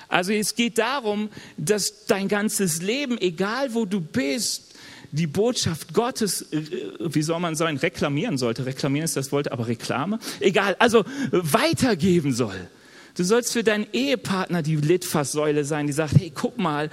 Also 0.08 0.32
es 0.32 0.56
geht 0.56 0.76
darum, 0.78 1.30
dass 1.56 2.06
dein 2.06 2.26
ganzes 2.26 2.82
Leben, 2.82 3.16
egal 3.20 3.74
wo 3.74 3.84
du 3.84 4.00
bist, 4.00 4.65
die 5.12 5.26
Botschaft 5.26 5.94
Gottes, 5.94 6.52
äh, 6.52 6.62
wie 6.98 7.22
soll 7.22 7.40
man 7.40 7.54
sagen, 7.54 7.76
reklamieren 7.76 8.38
sollte. 8.38 8.66
Reklamieren 8.66 9.04
ist 9.04 9.16
das 9.16 9.32
Wort, 9.32 9.52
aber 9.52 9.66
Reklame. 9.66 10.18
Egal, 10.40 10.76
also 10.78 11.04
weitergeben 11.30 12.32
soll. 12.32 12.68
Du 13.16 13.24
sollst 13.24 13.52
für 13.52 13.64
deinen 13.64 13.86
Ehepartner 13.92 14.62
die 14.62 14.76
Litfaßsäule 14.76 15.64
sein, 15.64 15.86
die 15.86 15.92
sagt, 15.92 16.18
hey, 16.18 16.30
guck 16.34 16.58
mal, 16.58 16.90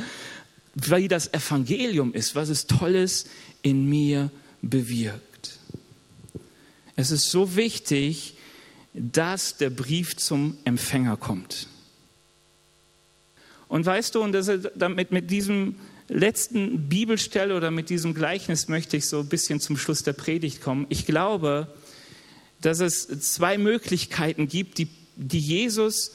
wie 0.73 1.07
das 1.07 1.33
Evangelium 1.33 2.13
ist, 2.13 2.35
was 2.35 2.49
es 2.49 2.65
Tolles 2.65 3.25
in 3.61 3.89
mir 3.89 4.31
bewirkt. 4.61 5.59
Es 6.95 7.11
ist 7.11 7.29
so 7.29 7.55
wichtig, 7.55 8.35
dass 8.93 9.57
der 9.57 9.69
Brief 9.69 10.15
zum 10.17 10.57
Empfänger 10.63 11.17
kommt. 11.17 11.67
Und 13.67 13.85
weißt 13.85 14.15
du, 14.15 14.21
und 14.21 14.33
das, 14.33 14.51
damit 14.75 15.11
mit 15.11 15.31
diesem 15.31 15.75
letzten 16.07 16.89
Bibelstelle 16.89 17.55
oder 17.55 17.71
mit 17.71 17.89
diesem 17.89 18.13
Gleichnis 18.13 18.67
möchte 18.67 18.97
ich 18.97 19.07
so 19.07 19.19
ein 19.19 19.29
bisschen 19.29 19.59
zum 19.59 19.77
Schluss 19.77 20.03
der 20.03 20.13
Predigt 20.13 20.61
kommen. 20.61 20.85
Ich 20.89 21.05
glaube, 21.05 21.67
dass 22.61 22.79
es 22.79 23.07
zwei 23.33 23.57
Möglichkeiten 23.57 24.47
gibt, 24.47 24.77
die, 24.77 24.87
die 25.15 25.39
Jesus 25.39 26.11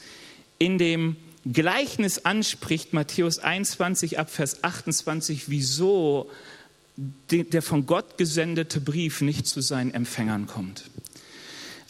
in 0.57 0.77
dem 0.77 1.15
Gleichnis 1.51 2.25
anspricht, 2.25 2.93
Matthäus 2.93 3.39
21 3.39 4.19
ab 4.19 4.29
Vers 4.29 4.63
28, 4.63 5.49
wieso 5.49 6.29
der 7.31 7.61
von 7.61 7.85
Gott 7.85 8.17
gesendete 8.17 8.81
Brief 8.81 9.21
nicht 9.21 9.47
zu 9.47 9.61
seinen 9.61 9.93
Empfängern 9.93 10.47
kommt. 10.47 10.89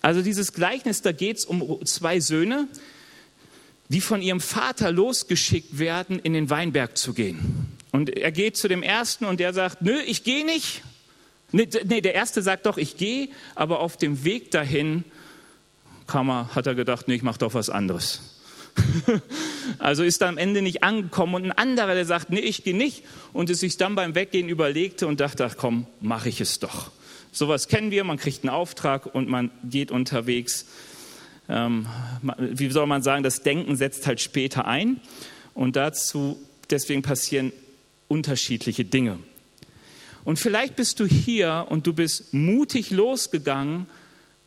Also 0.02 0.22
dieses 0.22 0.54
Gleichnis, 0.54 1.02
da 1.02 1.12
geht 1.12 1.38
es 1.38 1.46
um 1.46 1.84
zwei 1.86 2.20
Söhne, 2.20 2.68
die 3.90 4.02
von 4.02 4.22
ihrem 4.22 4.40
Vater 4.40 4.92
losgeschickt 4.92 5.80
werden, 5.80 6.20
in 6.20 6.34
den 6.34 6.50
Weinberg 6.52 6.96
zu 6.96 7.14
gehen. 7.14 7.79
Und 7.92 8.10
er 8.10 8.32
geht 8.32 8.58
zu 8.58 8.68
dem 8.68 8.84
ersten 8.84 9.26
und 9.26 9.40
der 9.40 9.54
sagt, 9.54 9.82
nö, 9.82 10.00
ich 10.06 10.24
gehe 10.24 10.46
nicht. 10.46 10.84
Nee, 11.52 11.66
der 11.66 12.14
erste 12.14 12.42
sagt 12.42 12.68
doch, 12.68 12.78
ich 12.78 12.98
gehe, 12.98 13.30
aber 13.56 13.80
auf 13.80 13.98
dem 13.98 14.24
Weg 14.24 14.52
dahin 14.52 15.04
kam 16.06 16.30
er, 16.30 16.54
hat 16.54 16.68
er 16.68 16.76
gedacht, 16.76 17.08
nee, 17.08 17.16
ich 17.16 17.24
mache 17.24 17.40
doch 17.40 17.56
was 17.56 17.70
anderes. 17.70 18.36
also 19.80 20.04
ist 20.04 20.22
er 20.22 20.28
am 20.28 20.38
Ende 20.38 20.62
nicht 20.62 20.84
angekommen 20.84 21.36
und 21.36 21.46
ein 21.46 21.52
anderer, 21.52 21.96
der 21.96 22.06
sagt, 22.06 22.30
nee, 22.30 22.40
ich 22.40 22.64
gehe 22.64 22.76
nicht 22.76 23.04
und 23.34 23.50
es 23.50 23.62
sich 23.62 23.78
dann 23.78 23.96
beim 23.96 24.14
Weggehen 24.16 24.48
überlegte 24.48 25.08
und 25.08 25.20
dachte, 25.20 25.46
ach 25.46 25.56
komm, 25.58 25.88
mache 26.02 26.30
ich 26.30 26.40
es 26.40 26.60
doch. 26.60 26.92
Sowas 27.32 27.68
kennen 27.68 27.92
wir, 27.92 28.04
man 28.04 28.18
kriegt 28.18 28.44
einen 28.44 28.50
Auftrag 28.50 29.14
und 29.14 29.28
man 29.28 29.52
geht 29.64 29.92
unterwegs. 29.92 30.66
Ähm, 31.48 31.88
wie 32.38 32.70
soll 32.70 32.86
man 32.86 33.02
sagen, 33.02 33.24
das 33.24 33.42
Denken 33.42 33.76
setzt 33.76 34.06
halt 34.06 34.22
später 34.22 34.66
ein 34.66 35.00
und 35.56 35.76
dazu, 35.76 36.40
deswegen 36.70 37.02
passieren 37.02 37.52
unterschiedliche 38.10 38.84
Dinge. 38.84 39.20
Und 40.26 40.38
vielleicht 40.38 40.76
bist 40.76 41.00
du 41.00 41.06
hier 41.06 41.68
und 41.70 41.88
du 41.88 41.94
bist 41.94 42.34
mutig 42.34 42.92
losgegangen, 42.92 43.86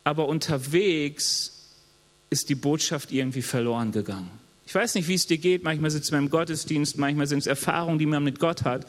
aber 0.03 0.27
unterwegs 0.27 1.71
ist 2.29 2.49
die 2.49 2.55
Botschaft 2.55 3.11
irgendwie 3.11 3.41
verloren 3.41 3.91
gegangen. 3.91 4.29
Ich 4.65 4.73
weiß 4.73 4.95
nicht, 4.95 5.07
wie 5.07 5.13
es 5.13 5.27
dir 5.27 5.37
geht. 5.37 5.63
Manchmal 5.63 5.91
sitzt 5.91 6.11
man 6.11 6.23
im 6.23 6.29
Gottesdienst, 6.29 6.97
manchmal 6.97 7.27
sind 7.27 7.39
es 7.39 7.47
Erfahrungen, 7.47 7.99
die 7.99 8.05
man 8.05 8.23
mit 8.23 8.39
Gott 8.39 8.63
hat. 8.63 8.85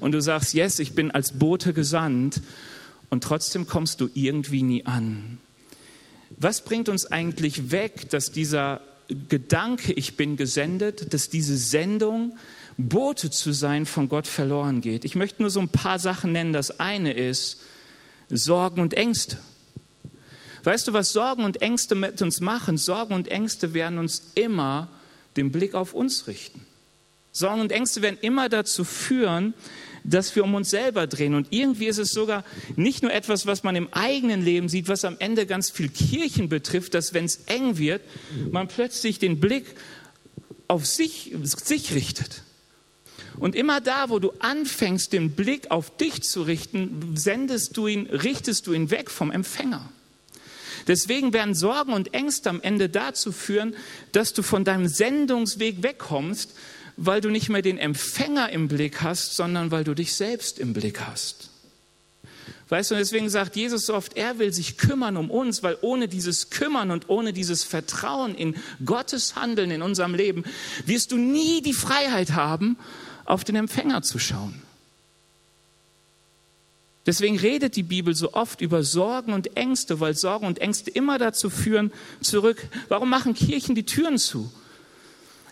Und 0.00 0.12
du 0.12 0.20
sagst, 0.20 0.54
yes, 0.54 0.78
ich 0.78 0.94
bin 0.94 1.10
als 1.10 1.38
Bote 1.38 1.72
gesandt. 1.72 2.40
Und 3.10 3.22
trotzdem 3.24 3.66
kommst 3.66 4.00
du 4.00 4.08
irgendwie 4.14 4.62
nie 4.62 4.86
an. 4.86 5.38
Was 6.38 6.64
bringt 6.64 6.88
uns 6.88 7.06
eigentlich 7.06 7.70
weg, 7.70 8.08
dass 8.10 8.32
dieser 8.32 8.80
Gedanke, 9.28 9.92
ich 9.92 10.16
bin 10.16 10.36
gesendet, 10.36 11.12
dass 11.12 11.28
diese 11.28 11.56
Sendung, 11.56 12.36
Bote 12.76 13.30
zu 13.30 13.52
sein, 13.52 13.86
von 13.86 14.08
Gott 14.08 14.26
verloren 14.26 14.80
geht? 14.80 15.04
Ich 15.04 15.14
möchte 15.14 15.42
nur 15.42 15.50
so 15.50 15.60
ein 15.60 15.68
paar 15.68 15.98
Sachen 15.98 16.32
nennen. 16.32 16.52
Das 16.52 16.80
eine 16.80 17.12
ist 17.12 17.60
Sorgen 18.28 18.80
und 18.80 18.94
Ängste. 18.94 19.38
Weißt 20.64 20.86
du, 20.86 20.92
was 20.92 21.12
Sorgen 21.12 21.44
und 21.44 21.60
Ängste 21.60 21.94
mit 21.94 22.22
uns 22.22 22.40
machen? 22.40 22.78
Sorgen 22.78 23.14
und 23.14 23.28
Ängste 23.28 23.74
werden 23.74 23.98
uns 23.98 24.32
immer 24.34 24.88
den 25.36 25.50
Blick 25.50 25.74
auf 25.74 25.92
uns 25.92 26.26
richten. 26.26 26.64
Sorgen 27.32 27.60
und 27.60 27.72
Ängste 27.72 28.02
werden 28.02 28.18
immer 28.20 28.48
dazu 28.48 28.84
führen, 28.84 29.54
dass 30.04 30.34
wir 30.36 30.44
um 30.44 30.54
uns 30.54 30.70
selber 30.70 31.06
drehen. 31.06 31.34
Und 31.34 31.48
irgendwie 31.50 31.86
ist 31.86 31.98
es 31.98 32.10
sogar 32.10 32.44
nicht 32.76 33.02
nur 33.02 33.12
etwas, 33.12 33.46
was 33.46 33.62
man 33.62 33.76
im 33.76 33.92
eigenen 33.92 34.42
Leben 34.42 34.68
sieht, 34.68 34.88
was 34.88 35.04
am 35.04 35.16
Ende 35.18 35.46
ganz 35.46 35.70
viel 35.70 35.88
Kirchen 35.88 36.48
betrifft, 36.48 36.94
dass 36.94 37.14
wenn 37.14 37.24
es 37.24 37.40
eng 37.46 37.78
wird, 37.78 38.02
man 38.50 38.68
plötzlich 38.68 39.18
den 39.18 39.40
Blick 39.40 39.66
auf 40.68 40.86
sich, 40.86 41.34
sich 41.42 41.94
richtet. 41.94 42.42
Und 43.38 43.54
immer 43.54 43.80
da, 43.80 44.10
wo 44.10 44.18
du 44.18 44.32
anfängst, 44.38 45.12
den 45.12 45.32
Blick 45.32 45.70
auf 45.70 45.96
dich 45.96 46.22
zu 46.22 46.42
richten, 46.42 47.14
sendest 47.14 47.76
du 47.76 47.86
ihn, 47.86 48.06
richtest 48.06 48.66
du 48.66 48.72
ihn 48.72 48.90
weg 48.90 49.10
vom 49.10 49.30
Empfänger. 49.30 49.88
Deswegen 50.86 51.32
werden 51.32 51.54
Sorgen 51.54 51.92
und 51.92 52.12
Ängste 52.14 52.50
am 52.50 52.60
Ende 52.60 52.88
dazu 52.88 53.32
führen, 53.32 53.74
dass 54.12 54.32
du 54.32 54.42
von 54.42 54.64
deinem 54.64 54.88
Sendungsweg 54.88 55.82
wegkommst, 55.82 56.54
weil 56.96 57.20
du 57.20 57.30
nicht 57.30 57.48
mehr 57.48 57.62
den 57.62 57.78
Empfänger 57.78 58.50
im 58.50 58.68
Blick 58.68 59.02
hast, 59.02 59.34
sondern 59.34 59.70
weil 59.70 59.84
du 59.84 59.94
dich 59.94 60.14
selbst 60.14 60.58
im 60.58 60.72
Blick 60.72 61.00
hast. 61.00 61.50
Weißt 62.68 62.90
du, 62.90 62.94
deswegen 62.94 63.28
sagt 63.28 63.54
Jesus 63.56 63.84
so 63.84 63.94
oft, 63.94 64.16
er 64.16 64.38
will 64.38 64.52
sich 64.52 64.78
kümmern 64.78 65.18
um 65.18 65.30
uns, 65.30 65.62
weil 65.62 65.76
ohne 65.82 66.08
dieses 66.08 66.48
Kümmern 66.48 66.90
und 66.90 67.10
ohne 67.10 67.34
dieses 67.34 67.64
Vertrauen 67.64 68.34
in 68.34 68.56
Gottes 68.84 69.36
Handeln 69.36 69.70
in 69.70 69.82
unserem 69.82 70.14
Leben 70.14 70.44
wirst 70.86 71.12
du 71.12 71.18
nie 71.18 71.60
die 71.60 71.74
Freiheit 71.74 72.32
haben, 72.32 72.78
auf 73.32 73.44
den 73.44 73.56
Empfänger 73.56 74.02
zu 74.02 74.18
schauen. 74.18 74.60
Deswegen 77.06 77.38
redet 77.38 77.74
die 77.74 77.82
Bibel 77.82 78.14
so 78.14 78.34
oft 78.34 78.60
über 78.60 78.84
Sorgen 78.84 79.32
und 79.32 79.56
Ängste, 79.56 79.98
weil 80.00 80.14
Sorgen 80.14 80.46
und 80.46 80.60
Ängste 80.60 80.90
immer 80.90 81.18
dazu 81.18 81.50
führen, 81.50 81.92
zurück. 82.20 82.62
Warum 82.88 83.08
machen 83.08 83.34
Kirchen 83.34 83.74
die 83.74 83.86
Türen 83.86 84.18
zu? 84.18 84.52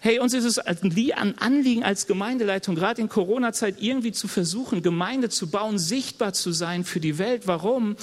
Hey, 0.01 0.19
uns 0.19 0.33
ist 0.33 0.45
es 0.45 0.59
ein 0.59 1.39
Anliegen 1.39 1.83
als 1.83 2.07
Gemeindeleitung, 2.07 2.75
gerade 2.75 3.01
in 3.01 3.09
Corona-Zeit 3.09 3.77
irgendwie 3.81 4.13
zu 4.13 4.29
versuchen, 4.29 4.83
Gemeinde 4.83 5.29
zu 5.29 5.51
bauen, 5.51 5.79
sichtbar 5.79 6.33
zu 6.33 6.53
sein 6.53 6.85
für 6.85 7.01
die 7.01 7.19
Welt. 7.19 7.47
Warum? 7.47 7.97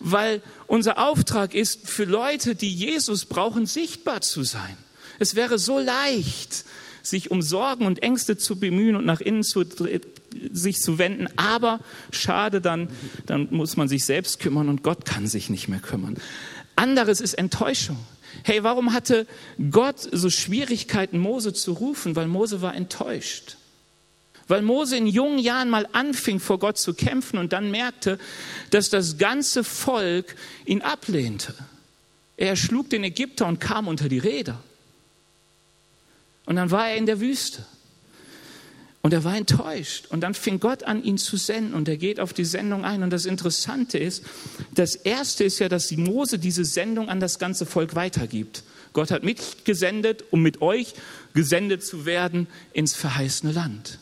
Weil 0.00 0.42
unser 0.66 0.98
Auftrag 0.98 1.54
ist, 1.54 1.88
für 1.88 2.04
Leute, 2.04 2.54
die 2.54 2.72
Jesus 2.72 3.26
brauchen, 3.26 3.66
sichtbar 3.66 4.20
zu 4.20 4.44
sein. 4.44 4.76
Es 5.18 5.34
wäre 5.34 5.58
so 5.58 5.78
leicht, 5.78 6.64
sich 7.08 7.30
um 7.30 7.42
Sorgen 7.42 7.86
und 7.86 8.02
Ängste 8.02 8.36
zu 8.36 8.58
bemühen 8.58 8.96
und 8.96 9.06
nach 9.06 9.20
innen 9.20 9.42
zu, 9.42 9.64
sich 10.52 10.78
zu 10.78 10.98
wenden. 10.98 11.28
Aber 11.36 11.80
schade, 12.10 12.60
dann, 12.60 12.88
dann 13.26 13.48
muss 13.50 13.76
man 13.76 13.88
sich 13.88 14.04
selbst 14.04 14.40
kümmern 14.40 14.68
und 14.68 14.82
Gott 14.82 15.04
kann 15.04 15.26
sich 15.26 15.50
nicht 15.50 15.68
mehr 15.68 15.80
kümmern. 15.80 16.16
Anderes 16.76 17.20
ist 17.20 17.34
Enttäuschung. 17.34 17.98
Hey, 18.44 18.62
warum 18.62 18.92
hatte 18.92 19.26
Gott 19.70 19.96
so 20.12 20.30
Schwierigkeiten, 20.30 21.18
Mose 21.18 21.52
zu 21.52 21.72
rufen? 21.72 22.14
Weil 22.14 22.28
Mose 22.28 22.62
war 22.62 22.74
enttäuscht. 22.74 23.56
Weil 24.46 24.62
Mose 24.62 24.96
in 24.96 25.06
jungen 25.06 25.38
Jahren 25.38 25.68
mal 25.68 25.88
anfing, 25.92 26.40
vor 26.40 26.58
Gott 26.58 26.78
zu 26.78 26.94
kämpfen 26.94 27.38
und 27.38 27.52
dann 27.52 27.70
merkte, 27.70 28.18
dass 28.70 28.88
das 28.88 29.18
ganze 29.18 29.62
Volk 29.64 30.36
ihn 30.64 30.80
ablehnte. 30.80 31.54
Er 32.36 32.56
schlug 32.56 32.88
den 32.88 33.04
Ägypter 33.04 33.46
und 33.46 33.60
kam 33.60 33.88
unter 33.88 34.08
die 34.08 34.18
Räder. 34.18 34.62
Und 36.48 36.56
dann 36.56 36.70
war 36.70 36.88
er 36.88 36.96
in 36.96 37.04
der 37.04 37.20
Wüste. 37.20 37.62
Und 39.02 39.12
er 39.12 39.22
war 39.22 39.36
enttäuscht. 39.36 40.06
Und 40.08 40.22
dann 40.22 40.32
fing 40.32 40.60
Gott 40.60 40.82
an, 40.82 41.04
ihn 41.04 41.18
zu 41.18 41.36
senden. 41.36 41.74
Und 41.74 41.90
er 41.90 41.98
geht 41.98 42.18
auf 42.20 42.32
die 42.32 42.46
Sendung 42.46 42.86
ein. 42.86 43.02
Und 43.02 43.10
das 43.10 43.26
Interessante 43.26 43.98
ist, 43.98 44.24
das 44.74 44.94
Erste 44.94 45.44
ist 45.44 45.58
ja, 45.58 45.68
dass 45.68 45.90
Mose 45.92 46.38
diese 46.38 46.64
Sendung 46.64 47.10
an 47.10 47.20
das 47.20 47.38
ganze 47.38 47.66
Volk 47.66 47.94
weitergibt. 47.94 48.62
Gott 48.94 49.10
hat 49.10 49.24
mich 49.24 49.62
gesendet, 49.64 50.24
um 50.30 50.40
mit 50.40 50.62
euch 50.62 50.94
gesendet 51.34 51.84
zu 51.84 52.06
werden 52.06 52.46
ins 52.72 52.94
verheißene 52.94 53.52
Land. 53.52 53.98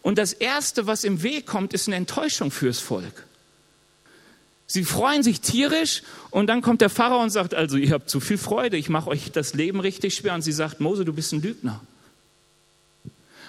Und 0.00 0.16
das 0.16 0.32
Erste, 0.32 0.86
was 0.86 1.04
im 1.04 1.22
Weg 1.22 1.44
kommt, 1.44 1.74
ist 1.74 1.88
eine 1.88 1.96
Enttäuschung 1.96 2.50
fürs 2.50 2.78
Volk. 2.78 3.26
Sie 4.70 4.84
freuen 4.84 5.22
sich 5.22 5.40
tierisch 5.40 6.02
und 6.30 6.46
dann 6.46 6.60
kommt 6.60 6.82
der 6.82 6.90
Pharao 6.90 7.22
und 7.22 7.30
sagt, 7.30 7.54
also 7.54 7.78
ihr 7.78 7.90
habt 7.90 8.10
zu 8.10 8.20
viel 8.20 8.36
Freude, 8.36 8.76
ich 8.76 8.90
mache 8.90 9.08
euch 9.08 9.32
das 9.32 9.54
Leben 9.54 9.80
richtig 9.80 10.14
schwer. 10.14 10.34
Und 10.34 10.42
sie 10.42 10.52
sagt, 10.52 10.78
Mose, 10.78 11.06
du 11.06 11.14
bist 11.14 11.32
ein 11.32 11.40
Lügner. 11.40 11.80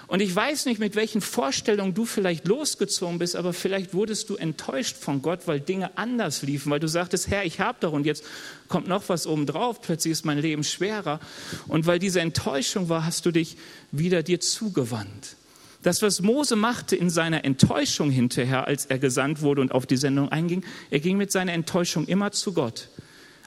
Und 0.06 0.20
ich 0.20 0.34
weiß 0.34 0.64
nicht, 0.64 0.80
mit 0.80 0.96
welchen 0.96 1.20
Vorstellungen 1.20 1.94
du 1.94 2.06
vielleicht 2.06 2.48
losgezogen 2.48 3.18
bist, 3.18 3.36
aber 3.36 3.52
vielleicht 3.52 3.92
wurdest 3.92 4.30
du 4.30 4.36
enttäuscht 4.36 4.96
von 4.96 5.20
Gott, 5.20 5.40
weil 5.44 5.60
Dinge 5.60 5.96
anders 5.98 6.42
liefen, 6.42 6.72
weil 6.72 6.80
du 6.80 6.88
sagtest, 6.88 7.28
Herr, 7.28 7.44
ich 7.44 7.60
habe 7.60 7.78
doch 7.80 7.92
und 7.92 8.06
jetzt 8.06 8.24
kommt 8.66 8.88
noch 8.88 9.08
was 9.08 9.26
obendrauf, 9.26 9.82
plötzlich 9.82 10.12
ist 10.12 10.24
mein 10.24 10.38
Leben 10.38 10.64
schwerer. 10.64 11.20
Und 11.68 11.86
weil 11.86 11.98
diese 11.98 12.20
Enttäuschung 12.20 12.88
war, 12.88 13.04
hast 13.04 13.26
du 13.26 13.30
dich 13.30 13.56
wieder 13.92 14.22
dir 14.22 14.40
zugewandt. 14.40 15.36
Das, 15.82 16.02
was 16.02 16.20
Mose 16.20 16.56
machte 16.56 16.94
in 16.94 17.08
seiner 17.08 17.44
Enttäuschung 17.44 18.10
hinterher, 18.10 18.66
als 18.66 18.86
er 18.86 18.98
gesandt 18.98 19.40
wurde 19.40 19.62
und 19.62 19.72
auf 19.72 19.86
die 19.86 19.96
Sendung 19.96 20.28
einging, 20.28 20.62
er 20.90 21.00
ging 21.00 21.16
mit 21.16 21.32
seiner 21.32 21.54
Enttäuschung 21.54 22.06
immer 22.06 22.32
zu 22.32 22.52
Gott. 22.52 22.88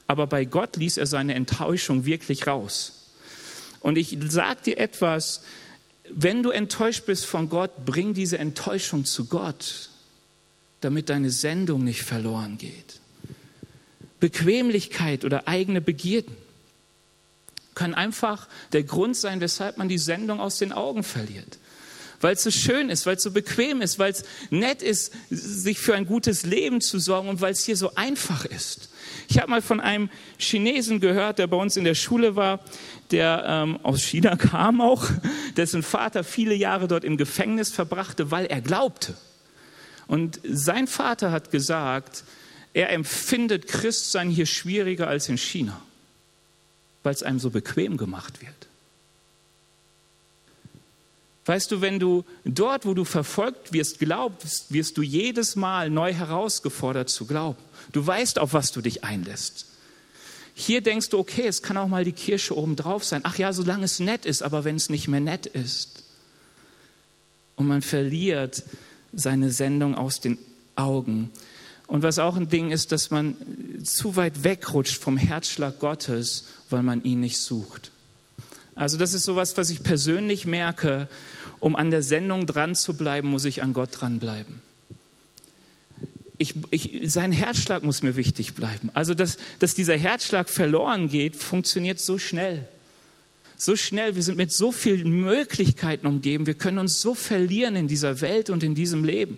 Aber 0.07 0.25
bei 0.25 0.45
Gott 0.45 0.77
ließ 0.77 0.97
er 0.97 1.05
seine 1.05 1.35
Enttäuschung 1.35 2.05
wirklich 2.05 2.47
raus. 2.47 3.11
Und 3.81 3.97
ich 3.97 4.17
sage 4.29 4.61
dir 4.65 4.77
etwas, 4.77 5.43
wenn 6.09 6.43
du 6.43 6.49
enttäuscht 6.49 7.05
bist 7.05 7.25
von 7.25 7.49
Gott, 7.49 7.85
bring 7.85 8.13
diese 8.13 8.37
Enttäuschung 8.37 9.05
zu 9.05 9.25
Gott, 9.25 9.89
damit 10.81 11.09
deine 11.09 11.29
Sendung 11.29 11.83
nicht 11.83 12.01
verloren 12.01 12.57
geht. 12.57 12.99
Bequemlichkeit 14.19 15.25
oder 15.25 15.47
eigene 15.47 15.81
Begierden 15.81 16.35
können 17.75 17.93
einfach 17.93 18.47
der 18.71 18.83
Grund 18.83 19.15
sein, 19.17 19.41
weshalb 19.41 19.77
man 19.77 19.89
die 19.89 19.97
Sendung 19.97 20.39
aus 20.39 20.57
den 20.57 20.71
Augen 20.71 21.03
verliert. 21.03 21.57
Weil 22.23 22.35
es 22.35 22.43
so 22.43 22.51
schön 22.51 22.89
ist, 22.89 23.05
weil 23.05 23.17
es 23.17 23.23
so 23.23 23.31
bequem 23.31 23.81
ist, 23.81 23.99
weil 23.99 24.11
es 24.11 24.23
nett 24.49 24.81
ist, 24.81 25.11
sich 25.29 25.77
für 25.79 25.93
ein 25.93 26.05
gutes 26.05 26.43
Leben 26.43 26.79
zu 26.79 26.97
sorgen 26.97 27.27
und 27.27 27.41
weil 27.41 27.51
es 27.51 27.65
hier 27.65 27.75
so 27.75 27.93
einfach 27.95 28.45
ist. 28.45 28.89
Ich 29.27 29.39
habe 29.39 29.49
mal 29.49 29.61
von 29.61 29.81
einem 29.81 30.09
Chinesen 30.37 31.01
gehört, 31.01 31.39
der 31.39 31.47
bei 31.47 31.57
uns 31.57 31.75
in 31.75 31.83
der 31.83 31.95
Schule 31.95 32.35
war, 32.35 32.61
der 33.11 33.43
ähm, 33.45 33.79
aus 33.83 34.01
China 34.01 34.35
kam 34.37 34.79
auch, 34.79 35.05
dessen 35.57 35.83
Vater 35.83 36.23
viele 36.23 36.53
Jahre 36.53 36.87
dort 36.87 37.03
im 37.03 37.17
Gefängnis 37.17 37.71
verbrachte, 37.71 38.31
weil 38.31 38.45
er 38.45 38.61
glaubte. 38.61 39.15
Und 40.07 40.39
sein 40.43 40.87
Vater 40.87 41.31
hat 41.31 41.51
gesagt, 41.51 42.23
er 42.73 42.91
empfindet 42.91 43.67
Christsein 43.67 44.29
hier 44.29 44.45
schwieriger 44.45 45.07
als 45.07 45.29
in 45.29 45.37
China, 45.37 45.81
weil 47.03 47.13
es 47.13 47.23
einem 47.23 47.39
so 47.39 47.49
bequem 47.49 47.97
gemacht 47.97 48.41
wird. 48.41 48.67
Weißt 51.45 51.71
du, 51.71 51.81
wenn 51.81 51.99
du 51.99 52.23
dort, 52.45 52.85
wo 52.85 52.93
du 52.93 53.03
verfolgt 53.03 53.73
wirst, 53.73 53.99
glaubst, 53.99 54.71
wirst 54.71 54.97
du 54.97 55.01
jedes 55.01 55.55
Mal 55.55 55.89
neu 55.89 56.13
herausgefordert 56.13 57.09
zu 57.09 57.25
glauben. 57.25 57.59
Du 57.91 58.05
weißt, 58.05 58.39
auf 58.39 58.53
was 58.53 58.71
du 58.71 58.81
dich 58.81 59.03
einlässt. 59.03 59.65
Hier 60.55 60.81
denkst 60.81 61.09
du, 61.09 61.17
okay, 61.17 61.47
es 61.47 61.61
kann 61.61 61.77
auch 61.77 61.87
mal 61.87 62.05
die 62.05 62.13
Kirsche 62.13 62.55
oben 62.55 62.75
drauf 62.75 63.03
sein. 63.03 63.21
Ach 63.23 63.37
ja, 63.37 63.51
solange 63.51 63.85
es 63.85 63.99
nett 63.99 64.25
ist, 64.25 64.41
aber 64.41 64.63
wenn 64.63 64.75
es 64.75 64.89
nicht 64.89 65.07
mehr 65.07 65.19
nett 65.19 65.45
ist. 65.45 66.03
Und 67.55 67.67
man 67.67 67.81
verliert 67.81 68.63
seine 69.11 69.51
Sendung 69.51 69.95
aus 69.95 70.21
den 70.21 70.37
Augen. 70.75 71.31
Und 71.87 72.03
was 72.03 72.19
auch 72.19 72.35
ein 72.35 72.49
Ding 72.49 72.71
ist, 72.71 72.91
dass 72.91 73.11
man 73.11 73.35
zu 73.83 74.15
weit 74.15 74.43
wegrutscht 74.43 74.97
vom 74.97 75.17
Herzschlag 75.17 75.79
Gottes, 75.79 76.45
weil 76.69 76.83
man 76.83 77.03
ihn 77.03 77.19
nicht 77.19 77.37
sucht. 77.37 77.91
Also 78.75 78.97
das 78.97 79.13
ist 79.13 79.23
sowas, 79.23 79.57
was 79.57 79.69
ich 79.69 79.83
persönlich 79.83 80.45
merke. 80.45 81.07
Um 81.59 81.75
an 81.75 81.91
der 81.91 82.03
Sendung 82.03 82.45
dran 82.45 82.75
zu 82.75 82.95
bleiben, 82.95 83.29
muss 83.29 83.45
ich 83.45 83.63
an 83.63 83.73
Gott 83.73 83.89
dranbleiben. 83.93 84.61
Ich, 86.37 86.55
ich, 86.71 86.99
sein 87.11 87.31
Herzschlag 87.31 87.83
muss 87.83 88.03
mir 88.03 88.17
wichtig 88.17 88.53
bleiben. 88.53 88.89
Also, 88.93 89.13
dass, 89.13 89.37
dass 89.59 89.75
dieser 89.75 89.95
Herzschlag 89.95 90.49
verloren 90.49 91.07
geht, 91.07 91.37
funktioniert 91.37 91.99
so 91.99 92.17
schnell. 92.17 92.67
So 93.55 93.77
schnell, 93.77 94.15
wir 94.15 94.23
sind 94.23 94.35
mit 94.35 94.51
so 94.51 94.73
vielen 94.73 95.09
Möglichkeiten 95.09 96.05
umgeben, 96.05 96.47
wir 96.47 96.55
können 96.55 96.79
uns 96.79 96.99
so 96.99 97.15
verlieren 97.15 97.77
in 97.77 97.87
dieser 97.87 98.19
Welt 98.19 98.49
und 98.49 98.61
in 98.61 98.75
diesem 98.75 99.05
Leben. 99.05 99.37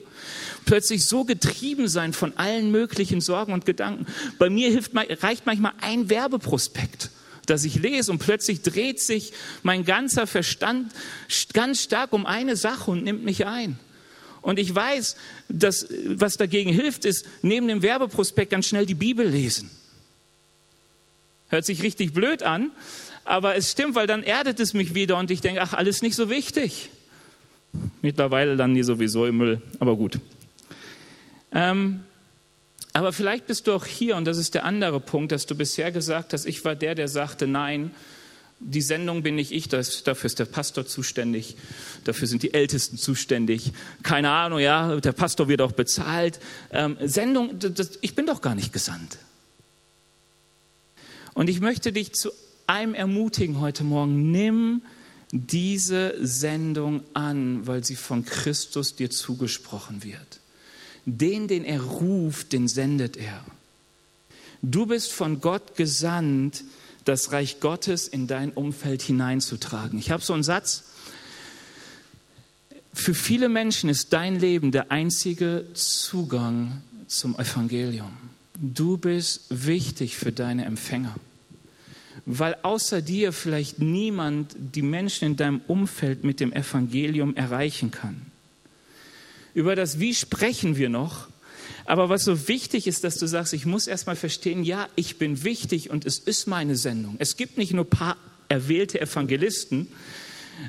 Plötzlich 0.66 1.06
so 1.06 1.26
getrieben 1.26 1.88
sein 1.88 2.12
von 2.12 2.36
allen 2.38 2.72
möglichen 2.72 3.22
Sorgen 3.22 3.54
und 3.54 3.68
Gedanken. 3.68 4.08
Bei 4.40 4.50
mir 4.50 4.72
hilft, 4.72 4.94
reicht 4.96 5.46
manchmal 5.46 5.74
ein 5.82 6.10
Werbeprospekt 6.10 7.12
das 7.46 7.64
ich 7.64 7.76
lese 7.76 8.12
und 8.12 8.20
plötzlich 8.20 8.62
dreht 8.62 9.00
sich 9.00 9.34
mein 9.64 9.86
ganzer 9.86 10.28
Verstand 10.28 10.92
ganz 11.54 11.82
stark 11.82 12.14
um 12.14 12.26
eine 12.26 12.56
Sache 12.56 12.92
und 12.92 13.04
nimmt 13.04 13.24
mich 13.24 13.46
ein. 13.46 13.80
Und 14.42 14.60
ich 14.60 14.74
weiß, 14.74 15.16
dass 15.50 15.88
was 16.06 16.38
dagegen 16.38 16.72
hilft, 16.72 17.04
ist 17.06 17.26
neben 17.42 17.68
dem 17.68 17.82
Werbeprospekt 17.82 18.52
ganz 18.52 18.68
schnell 18.68 18.86
die 18.86 18.94
Bibel 18.94 19.28
lesen. 19.28 19.72
Hört 21.50 21.66
sich 21.66 21.82
richtig 21.82 22.14
blöd 22.14 22.44
an, 22.44 22.72
aber 23.24 23.56
es 23.56 23.72
stimmt, 23.72 23.96
weil 23.96 24.08
dann 24.08 24.22
erdet 24.22 24.60
es 24.60 24.74
mich 24.74 24.94
wieder 24.94 25.18
und 25.18 25.32
ich 25.32 25.42
denke, 25.42 25.62
ach, 25.62 25.74
alles 25.74 26.02
nicht 26.02 26.16
so 26.16 26.30
wichtig. 26.30 26.90
Mittlerweile 28.02 28.56
landen 28.56 28.76
die 28.76 28.84
sowieso 28.84 29.26
im 29.26 29.38
Müll, 29.38 29.62
aber 29.80 29.96
gut. 29.96 30.20
Ähm, 31.52 32.04
aber 32.96 33.12
vielleicht 33.12 33.48
bist 33.48 33.68
du 33.68 33.74
auch 33.74 33.86
hier, 33.86 34.16
und 34.16 34.24
das 34.24 34.38
ist 34.38 34.54
der 34.54 34.64
andere 34.64 35.02
Punkt, 35.02 35.34
dass 35.34 35.46
du 35.46 35.54
bisher 35.54 35.92
gesagt 35.92 36.32
hast, 36.32 36.46
ich 36.46 36.64
war 36.64 36.76
der, 36.76 36.96
der 36.96 37.10
sagte, 37.10 37.46
nein, 37.46 37.92
die 38.62 38.82
Sendung 38.82 39.22
bin 39.22 39.36
nicht 39.36 39.52
ich, 39.52 39.68
das, 39.68 40.04
dafür 40.04 40.28
ist 40.28 40.40
der 40.40 40.46
Pastor 40.46 40.88
zuständig, 40.88 41.58
dafür 42.06 42.30
sind 42.30 42.42
die 42.42 42.54
Ältesten 42.54 42.98
zuständig. 42.98 43.74
Keine 44.02 44.30
Ahnung, 44.30 44.60
ja, 44.60 44.96
der 45.02 45.12
Pastor 45.12 45.50
wird 45.50 45.60
auch 45.60 45.74
bezahlt. 45.74 46.40
Ähm, 46.72 46.96
Sendung, 47.04 47.60
das, 47.60 48.00
ich 48.00 48.16
bin 48.16 48.28
doch 48.28 48.40
gar 48.40 48.56
nicht 48.56 48.72
gesandt. 48.72 49.18
Und 51.34 51.50
ich 51.50 51.60
möchte 51.60 51.92
dich 51.92 52.14
zu 52.14 52.32
einem 52.66 52.94
ermutigen 52.94 53.60
heute 53.60 53.84
Morgen, 53.84 54.32
nimm 54.32 54.84
diese 55.34 56.16
Sendung 56.26 57.04
an, 57.14 57.68
weil 57.68 57.84
sie 57.84 57.98
von 57.98 58.24
Christus 58.24 58.96
dir 58.96 59.10
zugesprochen 59.10 60.02
wird. 60.02 60.40
Den, 61.06 61.48
den 61.48 61.64
er 61.64 61.82
ruft, 61.82 62.54
den 62.54 62.68
sendet 62.68 63.18
er. 63.18 63.44
Du 64.62 64.88
bist 64.88 65.12
von 65.12 65.42
Gott 65.42 65.76
gesandt, 65.76 66.64
das 67.04 67.32
Reich 67.32 67.60
Gottes 67.60 68.08
in 68.08 68.28
dein 68.28 68.52
Umfeld 68.52 69.02
hineinzutragen. 69.04 70.00
Ich 70.00 70.10
habe 70.10 70.24
so 70.24 70.34
einen 70.34 70.44
Satz. 70.44 70.86
Für 72.94 73.14
viele 73.14 73.50
Menschen 73.50 73.90
ist 73.90 74.14
dein 74.14 74.40
Leben 74.40 74.72
der 74.72 74.92
einzige 74.92 75.66
Zugang 75.74 76.82
zum 77.08 77.38
Evangelium. 77.38 78.12
Du 78.56 78.98
bist 78.98 79.46
wichtig 79.50 80.16
für 80.16 80.32
deine 80.32 80.66
Empfänger, 80.66 81.16
weil 82.26 82.56
außer 82.64 83.02
dir 83.02 83.34
vielleicht 83.34 83.80
niemand 83.80 84.56
die 84.58 84.82
Menschen 84.82 85.26
in 85.26 85.36
deinem 85.36 85.62
Umfeld 85.68 86.24
mit 86.24 86.40
dem 86.40 86.54
Evangelium 86.54 87.36
erreichen 87.36 87.92
kann. 87.92 88.32
Über 89.56 89.76
das 89.76 90.00
Wie 90.00 90.14
sprechen 90.14 90.78
wir 90.78 90.90
noch. 90.90 91.28
Aber 91.86 92.10
was 92.10 92.24
so 92.24 92.48
wichtig 92.48 92.86
ist, 92.88 93.04
dass 93.04 93.18
du 93.18 93.26
sagst, 93.26 93.54
ich 93.54 93.66
muss 93.66 93.88
erstmal 93.88 94.16
verstehen, 94.16 94.64
ja, 94.64 94.88
ich 94.96 95.18
bin 95.18 95.44
wichtig 95.44 95.90
und 95.90 96.06
es 96.06 96.20
ist 96.20 96.48
meine 96.48 96.76
Sendung. 96.76 97.16
Es 97.20 97.38
gibt 97.38 97.58
nicht 97.58 97.74
nur 97.74 97.86
ein 97.86 97.90
paar 97.90 98.18
erwählte 98.50 99.00
Evangelisten, 99.00 99.88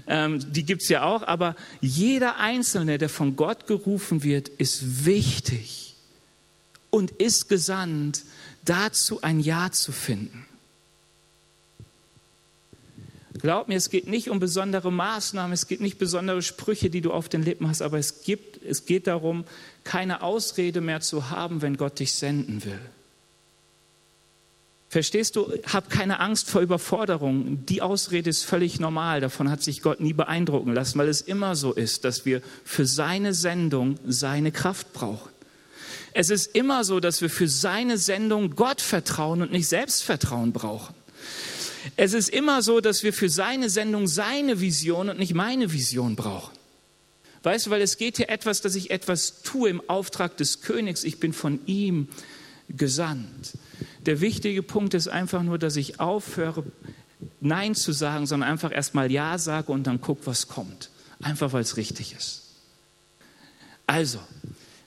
ähm, 0.06 0.52
die 0.52 0.64
gibt 0.64 0.82
es 0.82 0.88
ja 0.88 1.04
auch, 1.04 1.22
aber 1.22 1.56
jeder 1.80 2.38
Einzelne, 2.38 2.98
der 2.98 3.08
von 3.08 3.36
Gott 3.36 3.66
gerufen 3.66 4.22
wird, 4.22 4.48
ist 4.48 5.04
wichtig 5.04 5.94
und 6.90 7.10
ist 7.12 7.48
gesandt, 7.48 8.22
dazu 8.64 9.22
ein 9.22 9.40
Ja 9.40 9.70
zu 9.72 9.92
finden. 9.92 10.46
Glaub 13.38 13.68
mir, 13.68 13.76
es 13.76 13.90
geht 13.90 14.06
nicht 14.06 14.30
um 14.30 14.38
besondere 14.38 14.92
Maßnahmen, 14.92 15.52
es 15.52 15.66
geht 15.66 15.80
nicht 15.80 15.98
besondere 15.98 16.42
Sprüche, 16.42 16.90
die 16.90 17.00
du 17.00 17.12
auf 17.12 17.28
den 17.28 17.42
Lippen 17.42 17.68
hast, 17.68 17.82
aber 17.82 17.98
es, 17.98 18.22
gibt, 18.22 18.62
es 18.64 18.86
geht 18.86 19.06
darum, 19.06 19.44
keine 19.84 20.22
Ausrede 20.22 20.80
mehr 20.80 21.00
zu 21.00 21.30
haben, 21.30 21.62
wenn 21.62 21.76
Gott 21.76 21.98
dich 21.98 22.12
senden 22.12 22.64
will. 22.64 22.80
Verstehst 24.88 25.36
du, 25.36 25.52
hab 25.66 25.90
keine 25.90 26.20
Angst 26.20 26.48
vor 26.48 26.60
Überforderung. 26.60 27.66
Die 27.66 27.82
Ausrede 27.82 28.30
ist 28.30 28.44
völlig 28.44 28.78
normal. 28.78 29.20
Davon 29.20 29.50
hat 29.50 29.62
sich 29.62 29.82
Gott 29.82 30.00
nie 30.00 30.12
beeindrucken 30.12 30.72
lassen, 30.72 30.98
weil 30.98 31.08
es 31.08 31.20
immer 31.20 31.56
so 31.56 31.72
ist, 31.72 32.04
dass 32.04 32.24
wir 32.24 32.40
für 32.64 32.86
seine 32.86 33.34
Sendung 33.34 33.98
seine 34.06 34.52
Kraft 34.52 34.92
brauchen. 34.92 35.30
Es 36.12 36.30
ist 36.30 36.54
immer 36.54 36.84
so, 36.84 37.00
dass 37.00 37.20
wir 37.20 37.28
für 37.28 37.48
seine 37.48 37.98
Sendung 37.98 38.54
Gott 38.54 38.80
vertrauen 38.80 39.42
und 39.42 39.52
nicht 39.52 39.68
Selbstvertrauen 39.68 40.52
brauchen. 40.52 40.94
Es 41.94 42.14
ist 42.14 42.28
immer 42.28 42.62
so, 42.62 42.80
dass 42.80 43.02
wir 43.02 43.12
für 43.12 43.28
seine 43.28 43.70
Sendung 43.70 44.08
seine 44.08 44.60
Vision 44.60 45.08
und 45.08 45.18
nicht 45.18 45.34
meine 45.34 45.72
Vision 45.72 46.16
brauchen. 46.16 46.56
Weißt 47.42 47.66
du, 47.66 47.70
weil 47.70 47.82
es 47.82 47.96
geht 47.96 48.16
hier 48.16 48.28
etwas, 48.28 48.60
dass 48.60 48.74
ich 48.74 48.90
etwas 48.90 49.42
tue 49.42 49.70
im 49.70 49.88
Auftrag 49.88 50.36
des 50.36 50.62
Königs. 50.62 51.04
Ich 51.04 51.20
bin 51.20 51.32
von 51.32 51.60
ihm 51.66 52.08
gesandt. 52.68 53.56
Der 54.04 54.20
wichtige 54.20 54.62
Punkt 54.62 54.94
ist 54.94 55.06
einfach 55.08 55.42
nur, 55.42 55.58
dass 55.58 55.76
ich 55.76 56.00
aufhöre, 56.00 56.64
Nein 57.40 57.74
zu 57.74 57.92
sagen, 57.92 58.26
sondern 58.26 58.50
einfach 58.50 58.72
erstmal 58.72 59.10
Ja 59.10 59.38
sage 59.38 59.70
und 59.70 59.86
dann 59.86 60.00
gucke, 60.00 60.26
was 60.26 60.48
kommt. 60.48 60.90
Einfach 61.22 61.52
weil 61.52 61.62
es 61.62 61.76
richtig 61.76 62.14
ist. 62.14 62.42
Also, 63.86 64.18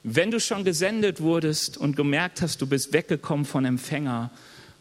wenn 0.03 0.31
du 0.31 0.39
schon 0.39 0.63
gesendet 0.63 1.21
wurdest 1.21 1.77
und 1.77 1.95
gemerkt 1.95 2.41
hast, 2.41 2.61
du 2.61 2.67
bist 2.67 2.93
weggekommen 2.93 3.45
von 3.45 3.65
Empfänger, 3.65 4.31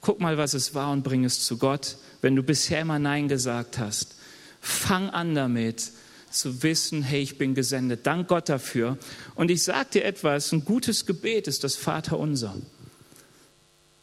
guck 0.01 0.21
mal, 0.21 0.39
was 0.39 0.55
es 0.55 0.75
war 0.75 0.93
und 0.93 1.03
bring 1.03 1.25
es 1.25 1.45
zu 1.45 1.59
Gott. 1.59 1.97
Wenn 2.21 2.37
du 2.37 2.43
bisher 2.43 2.81
immer 2.81 2.99
Nein 2.99 3.29
gesagt 3.29 3.79
hast, 3.79 4.17
fang 4.61 5.11
an 5.11 5.35
damit 5.35 5.93
zu 6.31 6.63
wissen, 6.63 7.03
hey, 7.03 7.23
ich 7.23 7.39
bin 7.39 7.55
gesendet. 7.55 8.07
Dank 8.07 8.29
Gott 8.29 8.49
dafür. 8.49 8.99
Und 9.35 9.51
ich 9.51 9.63
sage 9.63 9.89
dir 9.95 10.05
etwas, 10.05 10.53
ein 10.53 10.65
gutes 10.65 11.07
Gebet 11.07 11.49
ist 11.49 11.65
das 11.65 11.77
Vaterunser. 11.77 12.55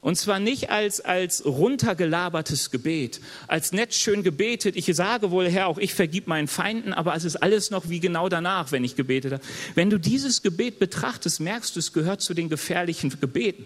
Und 0.05 0.17
zwar 0.17 0.37
nicht 0.37 0.69
als, 0.69 1.01
als 1.01 1.43
runtergelabertes 1.45 2.69
Gebet, 2.69 3.21
als 3.47 3.71
nett 3.71 3.95
schön 3.95 4.21
gebetet. 4.21 4.75
Ich 4.75 4.85
sage 4.95 5.31
wohl, 5.31 5.49
Herr, 5.49 5.65
auch 5.65 5.79
ich 5.79 5.95
vergib 5.95 6.27
meinen 6.27 6.47
Feinden, 6.47 6.93
aber 6.93 7.15
es 7.15 7.23
ist 7.23 7.37
alles 7.37 7.71
noch 7.71 7.89
wie 7.89 7.99
genau 7.99 8.29
danach, 8.29 8.71
wenn 8.71 8.83
ich 8.83 8.95
gebetet 8.95 9.33
habe. 9.33 9.43
Wenn 9.73 9.89
du 9.89 9.97
dieses 9.97 10.43
Gebet 10.43 10.77
betrachtest, 10.77 11.39
merkst 11.39 11.75
du, 11.75 11.79
es 11.79 11.91
gehört 11.91 12.21
zu 12.21 12.35
den 12.35 12.49
gefährlichen 12.49 13.19
Gebeten. 13.19 13.65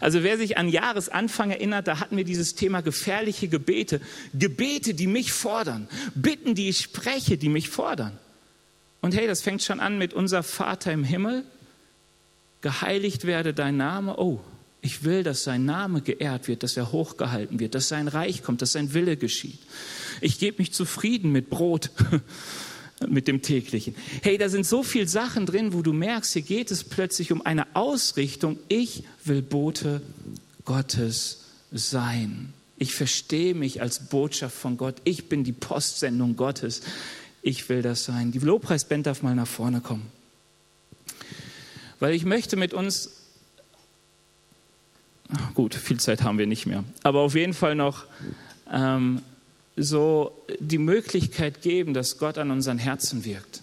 Also 0.00 0.24
wer 0.24 0.36
sich 0.36 0.58
an 0.58 0.68
Jahresanfang 0.68 1.52
erinnert, 1.52 1.86
da 1.86 2.00
hatten 2.00 2.16
wir 2.16 2.24
dieses 2.24 2.56
Thema 2.56 2.80
gefährliche 2.80 3.46
Gebete. 3.46 4.00
Gebete, 4.34 4.94
die 4.94 5.06
mich 5.06 5.32
fordern. 5.32 5.86
Bitten, 6.16 6.56
die 6.56 6.70
ich 6.70 6.78
spreche, 6.78 7.38
die 7.38 7.48
mich 7.48 7.68
fordern. 7.68 8.18
Und 9.00 9.14
hey, 9.14 9.28
das 9.28 9.42
fängt 9.42 9.62
schon 9.62 9.78
an 9.78 9.96
mit 9.96 10.12
unser 10.12 10.42
Vater 10.42 10.90
im 10.92 11.04
Himmel. 11.04 11.44
Geheiligt 12.62 13.26
werde 13.26 13.54
dein 13.54 13.76
Name. 13.76 14.18
Oh, 14.18 14.40
ich 14.80 15.04
will, 15.04 15.22
dass 15.22 15.44
sein 15.44 15.64
Name 15.64 16.02
geehrt 16.02 16.48
wird, 16.48 16.62
dass 16.62 16.76
er 16.76 16.92
hochgehalten 16.92 17.58
wird, 17.58 17.74
dass 17.74 17.88
sein 17.88 18.08
Reich 18.08 18.42
kommt, 18.42 18.62
dass 18.62 18.72
sein 18.72 18.94
Wille 18.94 19.16
geschieht. 19.16 19.58
Ich 20.20 20.38
gebe 20.38 20.58
mich 20.58 20.72
zufrieden 20.72 21.32
mit 21.32 21.50
Brot. 21.50 21.90
mit 23.08 23.28
dem 23.28 23.42
täglichen. 23.42 23.94
Hey, 24.22 24.38
da 24.38 24.48
sind 24.48 24.66
so 24.66 24.82
viele 24.82 25.06
Sachen 25.06 25.46
drin, 25.46 25.72
wo 25.72 25.82
du 25.82 25.92
merkst, 25.92 26.32
hier 26.32 26.42
geht 26.42 26.72
es 26.72 26.82
plötzlich 26.82 27.30
um 27.30 27.46
eine 27.46 27.76
Ausrichtung. 27.76 28.58
Ich 28.66 29.04
will 29.24 29.40
Bote 29.40 30.02
Gottes 30.64 31.44
sein. 31.70 32.52
Ich 32.76 32.94
verstehe 32.94 33.54
mich 33.54 33.80
als 33.80 34.08
Botschaft 34.08 34.56
von 34.56 34.76
Gott. 34.76 34.96
Ich 35.04 35.28
bin 35.28 35.44
die 35.44 35.52
Postsendung 35.52 36.36
Gottes. 36.36 36.80
Ich 37.42 37.68
will 37.68 37.82
das 37.82 38.04
sein. 38.04 38.32
Die 38.32 38.38
Lobpreisband 38.38 39.06
darf 39.06 39.22
mal 39.22 39.34
nach 39.34 39.46
vorne 39.46 39.80
kommen. 39.80 40.06
Weil 42.00 42.14
ich 42.14 42.24
möchte 42.24 42.56
mit 42.56 42.74
uns, 42.74 43.10
gut, 45.54 45.74
viel 45.74 46.00
Zeit 46.00 46.22
haben 46.22 46.38
wir 46.38 46.46
nicht 46.46 46.66
mehr, 46.66 46.84
aber 47.02 47.20
auf 47.20 47.34
jeden 47.34 47.54
Fall 47.54 47.74
noch 47.74 48.04
ähm, 48.72 49.22
so 49.76 50.32
die 50.58 50.78
Möglichkeit 50.78 51.62
geben, 51.62 51.94
dass 51.94 52.18
Gott 52.18 52.38
an 52.38 52.50
unseren 52.50 52.78
Herzen 52.78 53.24
wirkt. 53.24 53.62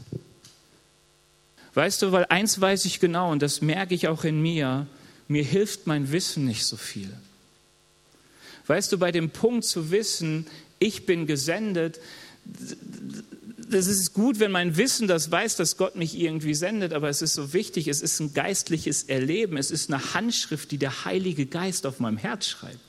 Weißt 1.73 2.01
du, 2.01 2.11
weil 2.11 2.25
eins 2.29 2.61
weiß 2.61 2.85
ich 2.85 2.99
genau 2.99 3.31
und 3.31 3.41
das 3.41 3.61
merke 3.61 3.95
ich 3.95 4.07
auch 4.07 4.23
in 4.23 4.41
mir, 4.41 4.87
mir 5.27 5.43
hilft 5.43 5.87
mein 5.87 6.11
Wissen 6.11 6.45
nicht 6.45 6.65
so 6.65 6.77
viel. 6.77 7.11
Weißt 8.67 8.91
du, 8.91 8.97
bei 8.97 9.11
dem 9.11 9.29
Punkt 9.29 9.65
zu 9.65 9.91
wissen, 9.91 10.47
ich 10.79 11.05
bin 11.05 11.27
gesendet, 11.27 11.99
das 13.75 13.87
ist 13.87 14.13
gut, 14.13 14.39
wenn 14.39 14.51
mein 14.51 14.77
Wissen 14.77 15.05
das 15.05 15.29
weiß, 15.29 15.57
dass 15.57 15.75
Gott 15.75 15.97
mich 15.97 16.17
irgendwie 16.17 16.53
sendet, 16.53 16.93
aber 16.93 17.09
es 17.09 17.21
ist 17.21 17.33
so 17.33 17.51
wichtig, 17.51 17.89
es 17.89 18.01
ist 18.01 18.21
ein 18.21 18.33
geistliches 18.33 19.03
Erleben, 19.03 19.57
es 19.57 19.69
ist 19.69 19.91
eine 19.91 20.13
Handschrift, 20.13 20.71
die 20.71 20.77
der 20.77 21.03
Heilige 21.03 21.45
Geist 21.45 21.85
auf 21.85 21.99
meinem 21.99 22.15
Herz 22.15 22.47
schreibt. 22.47 22.79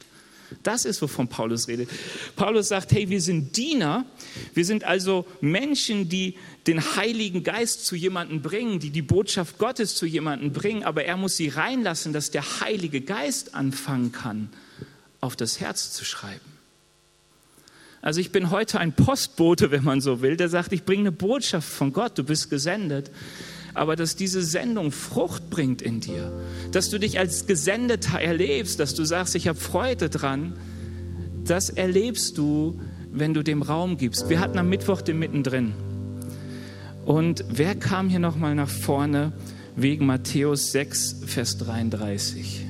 Das 0.63 0.85
ist, 0.85 1.03
wovon 1.03 1.27
Paulus 1.27 1.67
redet. 1.67 1.91
Paulus 2.37 2.69
sagt, 2.69 2.93
hey, 2.93 3.11
wir 3.11 3.21
sind 3.21 3.57
Diener, 3.57 4.05
wir 4.55 4.65
sind 4.65 4.85
also 4.85 5.27
Menschen, 5.41 6.09
die 6.09 6.37
den 6.69 6.81
Heiligen 6.95 7.43
Geist 7.43 7.85
zu 7.85 7.97
jemandem 7.97 8.43
bringen, 8.43 8.79
die 8.79 8.91
die 8.91 9.03
Botschaft 9.03 9.59
Gottes 9.59 9.97
zu 9.97 10.07
jemandem 10.07 10.53
bringen, 10.53 10.85
aber 10.85 11.05
er 11.05 11.17
muss 11.17 11.37
sie 11.37 11.49
reinlassen, 11.49 12.13
dass 12.13 12.31
der 12.31 12.61
Heilige 12.61 13.01
Geist 13.01 13.57
anfangen 13.57 14.13
kann, 14.13 14.51
auf 15.21 15.35
das 15.35 15.59
Herz 15.59 15.91
zu 15.93 16.05
schreiben. 16.05 16.56
Also 18.07 18.21
ich 18.21 18.31
bin 18.31 18.53
heute 18.53 18.79
ein 18.79 18.93
Postbote, 18.93 19.73
wenn 19.73 19.83
man 19.83 20.01
so 20.01 20.23
will, 20.23 20.37
der 20.37 20.49
sagt, 20.49 20.73
ich 20.73 20.85
bringe 20.85 21.01
eine 21.01 21.11
Botschaft 21.11 21.69
von 21.69 21.93
Gott, 21.93 22.17
du 22.17 22.23
bist 22.23 22.51
gesendet 22.51 23.11
aber 23.75 23.95
dass 23.95 24.17
diese 24.17 24.43
Sendung 24.43 24.91
Frucht 24.93 25.51
bringt 25.51 25.83
in 25.83 26.01
dir, 26.01 26.33
dass 26.73 26.89
du 26.89 26.99
dich 26.99 27.19
als 27.19 27.47
Gesendeter 27.47 28.21
erlebst, 28.21 28.81
dass 28.81 28.95
du 28.95 29.05
sagst, 29.05 29.35
ich 29.35 29.49
habe 29.49 29.59
Freude 29.59 30.09
dran, 30.09 30.55
das 31.45 31.69
erlebst 31.69 32.39
du, 32.39 32.81
wenn 33.13 33.35
du 33.35 33.43
dem 33.43 33.63
Raum 33.63 33.99
gibst. 33.99 34.31
Wir 34.31 34.41
hatten 34.41 34.59
am 34.59 34.69
Mittwoch 34.69 35.03
den 35.03 35.19
mittendrin. 35.19 35.75
Und 37.05 37.45
wer 37.51 37.75
kam 37.75 38.09
hier 38.09 38.21
nochmal 38.21 38.55
nach 38.55 38.71
vorne 38.71 39.33
wegen 39.75 40.07
Matthäus 40.07 40.73
6, 40.73 41.23
Vers 41.27 41.59
33? 41.59 42.66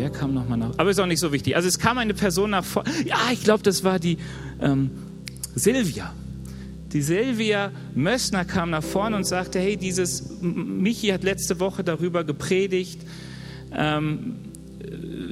Wer 0.00 0.08
kam 0.08 0.32
nochmal 0.32 0.56
nach? 0.56 0.78
Aber 0.78 0.88
ist 0.88 0.98
auch 0.98 1.04
nicht 1.04 1.20
so 1.20 1.30
wichtig. 1.30 1.56
Also 1.56 1.68
es 1.68 1.78
kam 1.78 1.98
eine 1.98 2.14
Person 2.14 2.50
nach 2.50 2.64
vorne. 2.64 2.88
Ja, 3.04 3.18
ich 3.32 3.44
glaube, 3.44 3.62
das 3.62 3.84
war 3.84 3.98
die 3.98 4.16
ähm, 4.62 4.90
Silvia. 5.54 6.14
Die 6.94 7.02
Silvia 7.02 7.70
Mössner 7.94 8.46
kam 8.46 8.70
nach 8.70 8.82
vorne 8.82 9.16
und 9.16 9.24
sagte, 9.24 9.58
hey, 9.58 9.76
dieses, 9.76 10.40
Michi 10.40 11.08
hat 11.08 11.22
letzte 11.22 11.60
Woche 11.60 11.84
darüber 11.84 12.24
gepredigt, 12.24 13.02
ähm, 13.76 14.36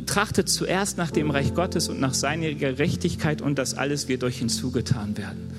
trachtet 0.05 0.51
zuerst 0.51 0.99
nach 0.99 1.11
dem 1.11 1.31
Reich 1.31 1.55
Gottes 1.55 1.89
und 1.89 1.99
nach 1.99 2.13
seiner 2.13 2.53
Gerechtigkeit 2.53 3.41
und 3.41 3.59
das 3.59 3.73
alles 3.73 4.07
wird 4.07 4.23
euch 4.23 4.37
hinzugetan 4.37 5.17
werden. 5.17 5.51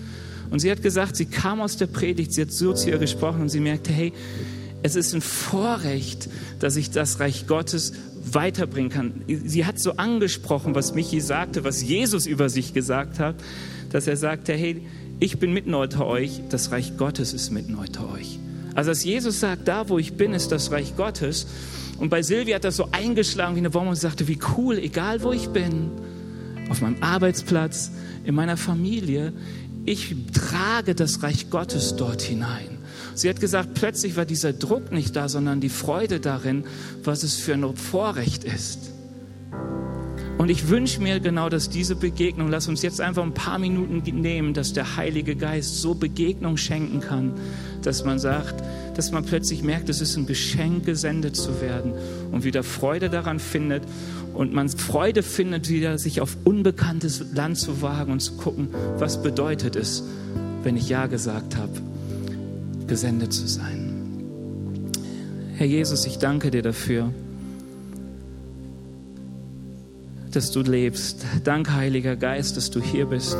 Und 0.51 0.59
sie 0.59 0.69
hat 0.69 0.83
gesagt, 0.83 1.15
sie 1.15 1.25
kam 1.25 1.61
aus 1.61 1.77
der 1.77 1.87
Predigt, 1.87 2.31
sie 2.31 2.43
hat 2.43 2.51
so 2.51 2.73
zu 2.73 2.91
ihr 2.91 2.99
gesprochen 2.99 3.41
und 3.41 3.49
sie 3.49 3.59
merkte, 3.59 3.91
hey, 3.91 4.13
es 4.83 4.95
ist 4.95 5.13
ein 5.13 5.21
Vorrecht, 5.21 6.29
dass 6.59 6.75
ich 6.75 6.91
das 6.91 7.19
Reich 7.19 7.47
Gottes 7.47 7.93
weiterbringen 8.33 8.89
kann. 8.89 9.21
Sie 9.27 9.65
hat 9.65 9.79
so 9.79 9.93
angesprochen, 9.93 10.75
was 10.75 10.93
Michi 10.93 11.21
sagte, 11.21 11.63
was 11.63 11.81
Jesus 11.81 12.25
über 12.25 12.49
sich 12.49 12.73
gesagt 12.73 13.19
hat, 13.19 13.35
dass 13.91 14.07
er 14.07 14.17
sagte, 14.17 14.53
hey, 14.53 14.85
ich 15.19 15.39
bin 15.39 15.53
mitten 15.53 15.73
unter 15.73 16.05
euch, 16.05 16.41
das 16.49 16.71
Reich 16.71 16.97
Gottes 16.97 17.33
ist 17.33 17.51
mitten 17.51 17.75
unter 17.75 18.11
euch. 18.11 18.39
Also 18.75 18.91
als 18.91 19.03
Jesus 19.03 19.39
sagt, 19.39 19.67
da 19.67 19.89
wo 19.89 19.97
ich 19.99 20.13
bin, 20.13 20.33
ist 20.33 20.51
das 20.51 20.71
Reich 20.71 20.95
Gottes. 20.95 21.47
Und 21.97 22.09
bei 22.09 22.21
Silvia 22.21 22.55
hat 22.55 22.63
das 22.63 22.77
so 22.77 22.89
eingeschlagen 22.91 23.55
wie 23.55 23.59
eine 23.59 23.69
Bombe 23.69 23.89
und 23.89 23.95
sagte, 23.97 24.27
wie 24.27 24.39
cool, 24.57 24.77
egal 24.77 25.21
wo 25.21 25.33
ich 25.33 25.49
bin, 25.49 25.91
auf 26.69 26.81
meinem 26.81 27.01
Arbeitsplatz, 27.01 27.91
in 28.23 28.35
meiner 28.35 28.57
Familie, 28.57 29.33
ich 29.85 30.15
trage 30.33 30.95
das 30.95 31.23
Reich 31.23 31.49
Gottes 31.49 31.95
dort 31.97 32.21
hinein. 32.21 32.78
Sie 33.19 33.29
hat 33.29 33.41
gesagt, 33.41 33.73
plötzlich 33.73 34.15
war 34.15 34.25
dieser 34.25 34.53
Druck 34.53 34.93
nicht 34.93 35.15
da, 35.15 35.27
sondern 35.27 35.59
die 35.59 35.69
Freude 35.69 36.21
darin, 36.21 36.63
was 37.03 37.23
es 37.23 37.35
für 37.35 37.53
ein 37.53 37.75
Vorrecht 37.75 38.45
ist. 38.45 38.91
Und 40.37 40.47
ich 40.47 40.69
wünsche 40.69 41.01
mir 41.01 41.19
genau, 41.19 41.49
dass 41.49 41.69
diese 41.69 41.97
Begegnung, 41.97 42.47
lass 42.47 42.69
uns 42.69 42.81
jetzt 42.81 43.01
einfach 43.01 43.23
ein 43.23 43.33
paar 43.33 43.59
Minuten 43.59 44.01
nehmen, 44.21 44.53
dass 44.53 44.71
der 44.71 44.95
Heilige 44.95 45.35
Geist 45.35 45.81
so 45.81 45.95
Begegnung 45.95 46.55
schenken 46.55 47.01
kann, 47.01 47.33
dass 47.81 48.05
man 48.05 48.19
sagt, 48.19 48.63
dass 48.95 49.11
man 49.11 49.25
plötzlich 49.25 49.63
merkt, 49.63 49.89
es 49.89 49.99
ist 49.99 50.15
ein 50.15 50.25
Geschenk, 50.25 50.85
gesendet 50.85 51.35
zu 51.35 51.59
werden 51.59 51.91
und 52.31 52.45
wieder 52.45 52.63
Freude 52.63 53.09
daran 53.09 53.39
findet 53.39 53.83
und 54.33 54.53
man 54.53 54.69
Freude 54.69 55.23
findet, 55.23 55.67
wieder 55.67 55.97
sich 55.97 56.21
auf 56.21 56.37
unbekanntes 56.45 57.33
Land 57.33 57.57
zu 57.57 57.81
wagen 57.81 58.13
und 58.13 58.21
zu 58.21 58.37
gucken, 58.37 58.69
was 58.97 59.21
bedeutet 59.21 59.75
es, 59.75 60.05
wenn 60.63 60.77
ich 60.77 60.87
Ja 60.87 61.07
gesagt 61.07 61.57
habe, 61.57 61.73
gesendet 62.89 63.31
zu 63.31 63.47
sein. 63.47 63.93
Herr 65.55 65.67
Jesus, 65.67 66.05
ich 66.05 66.17
danke 66.17 66.51
dir 66.51 66.61
dafür 66.61 67.13
dass 70.31 70.51
du 70.51 70.61
lebst. 70.61 71.25
Dank, 71.43 71.71
Heiliger 71.71 72.15
Geist, 72.15 72.57
dass 72.57 72.69
du 72.69 72.81
hier 72.81 73.05
bist. 73.05 73.37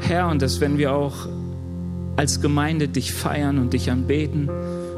Herr, 0.00 0.28
und 0.28 0.42
dass 0.42 0.60
wenn 0.60 0.78
wir 0.78 0.92
auch 0.92 1.28
als 2.16 2.40
Gemeinde 2.40 2.88
dich 2.88 3.12
feiern 3.12 3.58
und 3.58 3.72
dich 3.72 3.90
anbeten, 3.90 4.48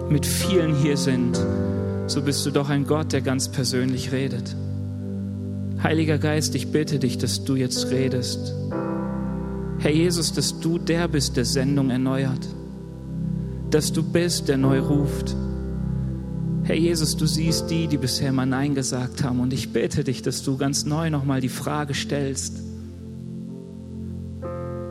mit 0.08 0.26
vielen 0.26 0.74
hier 0.74 0.96
sind, 0.96 1.38
so 2.06 2.22
bist 2.22 2.44
du 2.46 2.50
doch 2.50 2.68
ein 2.68 2.86
Gott, 2.86 3.12
der 3.12 3.20
ganz 3.20 3.50
persönlich 3.50 4.12
redet. 4.12 4.54
Heiliger 5.82 6.18
Geist, 6.18 6.54
ich 6.54 6.72
bitte 6.72 6.98
dich, 6.98 7.18
dass 7.18 7.44
du 7.44 7.56
jetzt 7.56 7.90
redest. 7.90 8.54
Herr 9.78 9.90
Jesus, 9.90 10.32
dass 10.32 10.60
du 10.60 10.78
der 10.78 11.08
bist, 11.08 11.36
der 11.36 11.44
Sendung 11.44 11.90
erneuert. 11.90 12.46
Dass 13.70 13.92
du 13.92 14.02
bist, 14.02 14.48
der 14.48 14.56
neu 14.56 14.80
ruft 14.80 15.34
Herr 16.66 16.74
Jesus, 16.74 17.16
du 17.16 17.26
siehst 17.26 17.70
die, 17.70 17.86
die 17.86 17.96
bisher 17.96 18.32
mal 18.32 18.44
Nein 18.44 18.74
gesagt 18.74 19.22
haben. 19.22 19.38
Und 19.38 19.52
ich 19.52 19.72
bitte 19.72 20.02
dich, 20.02 20.22
dass 20.22 20.42
du 20.42 20.56
ganz 20.56 20.84
neu 20.84 21.10
nochmal 21.10 21.40
die 21.40 21.48
Frage 21.48 21.94
stellst. 21.94 22.60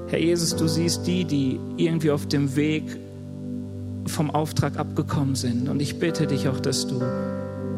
Herr 0.07 0.19
Jesus, 0.19 0.55
du 0.55 0.69
siehst 0.69 1.05
die, 1.05 1.25
die 1.25 1.59
irgendwie 1.75 2.11
auf 2.11 2.27
dem 2.27 2.55
Weg 2.55 2.97
vom 4.07 4.31
Auftrag 4.31 4.77
abgekommen 4.77 5.35
sind. 5.35 5.67
Und 5.67 5.81
ich 5.81 5.99
bitte 5.99 6.27
dich 6.27 6.47
auch, 6.47 6.61
dass 6.61 6.87
du 6.87 7.01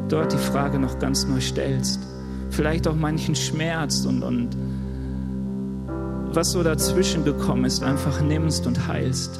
dort 0.10 0.32
die 0.32 0.38
Frage 0.38 0.78
noch 0.78 1.00
ganz 1.00 1.26
neu 1.26 1.42
stellst. 1.42 2.00
Vielleicht 2.52 2.88
auch 2.88 2.96
manchen 2.96 3.34
Schmerz 3.34 4.06
und, 4.06 4.22
und 4.22 4.50
was 6.36 6.52
so 6.52 6.62
dazwischen 6.62 7.24
gekommen 7.24 7.66
ist, 7.66 7.82
einfach 7.82 8.22
nimmst 8.22 8.68
und 8.68 8.88
heilst. 8.88 9.40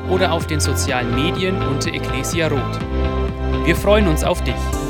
oder 0.11 0.33
auf 0.33 0.45
den 0.45 0.59
sozialen 0.59 1.15
Medien 1.15 1.55
unter 1.67 1.93
Ecclesia 1.93 2.49
Rot. 2.49 2.79
Wir 3.65 3.75
freuen 3.75 4.07
uns 4.07 4.23
auf 4.23 4.43
dich. 4.43 4.80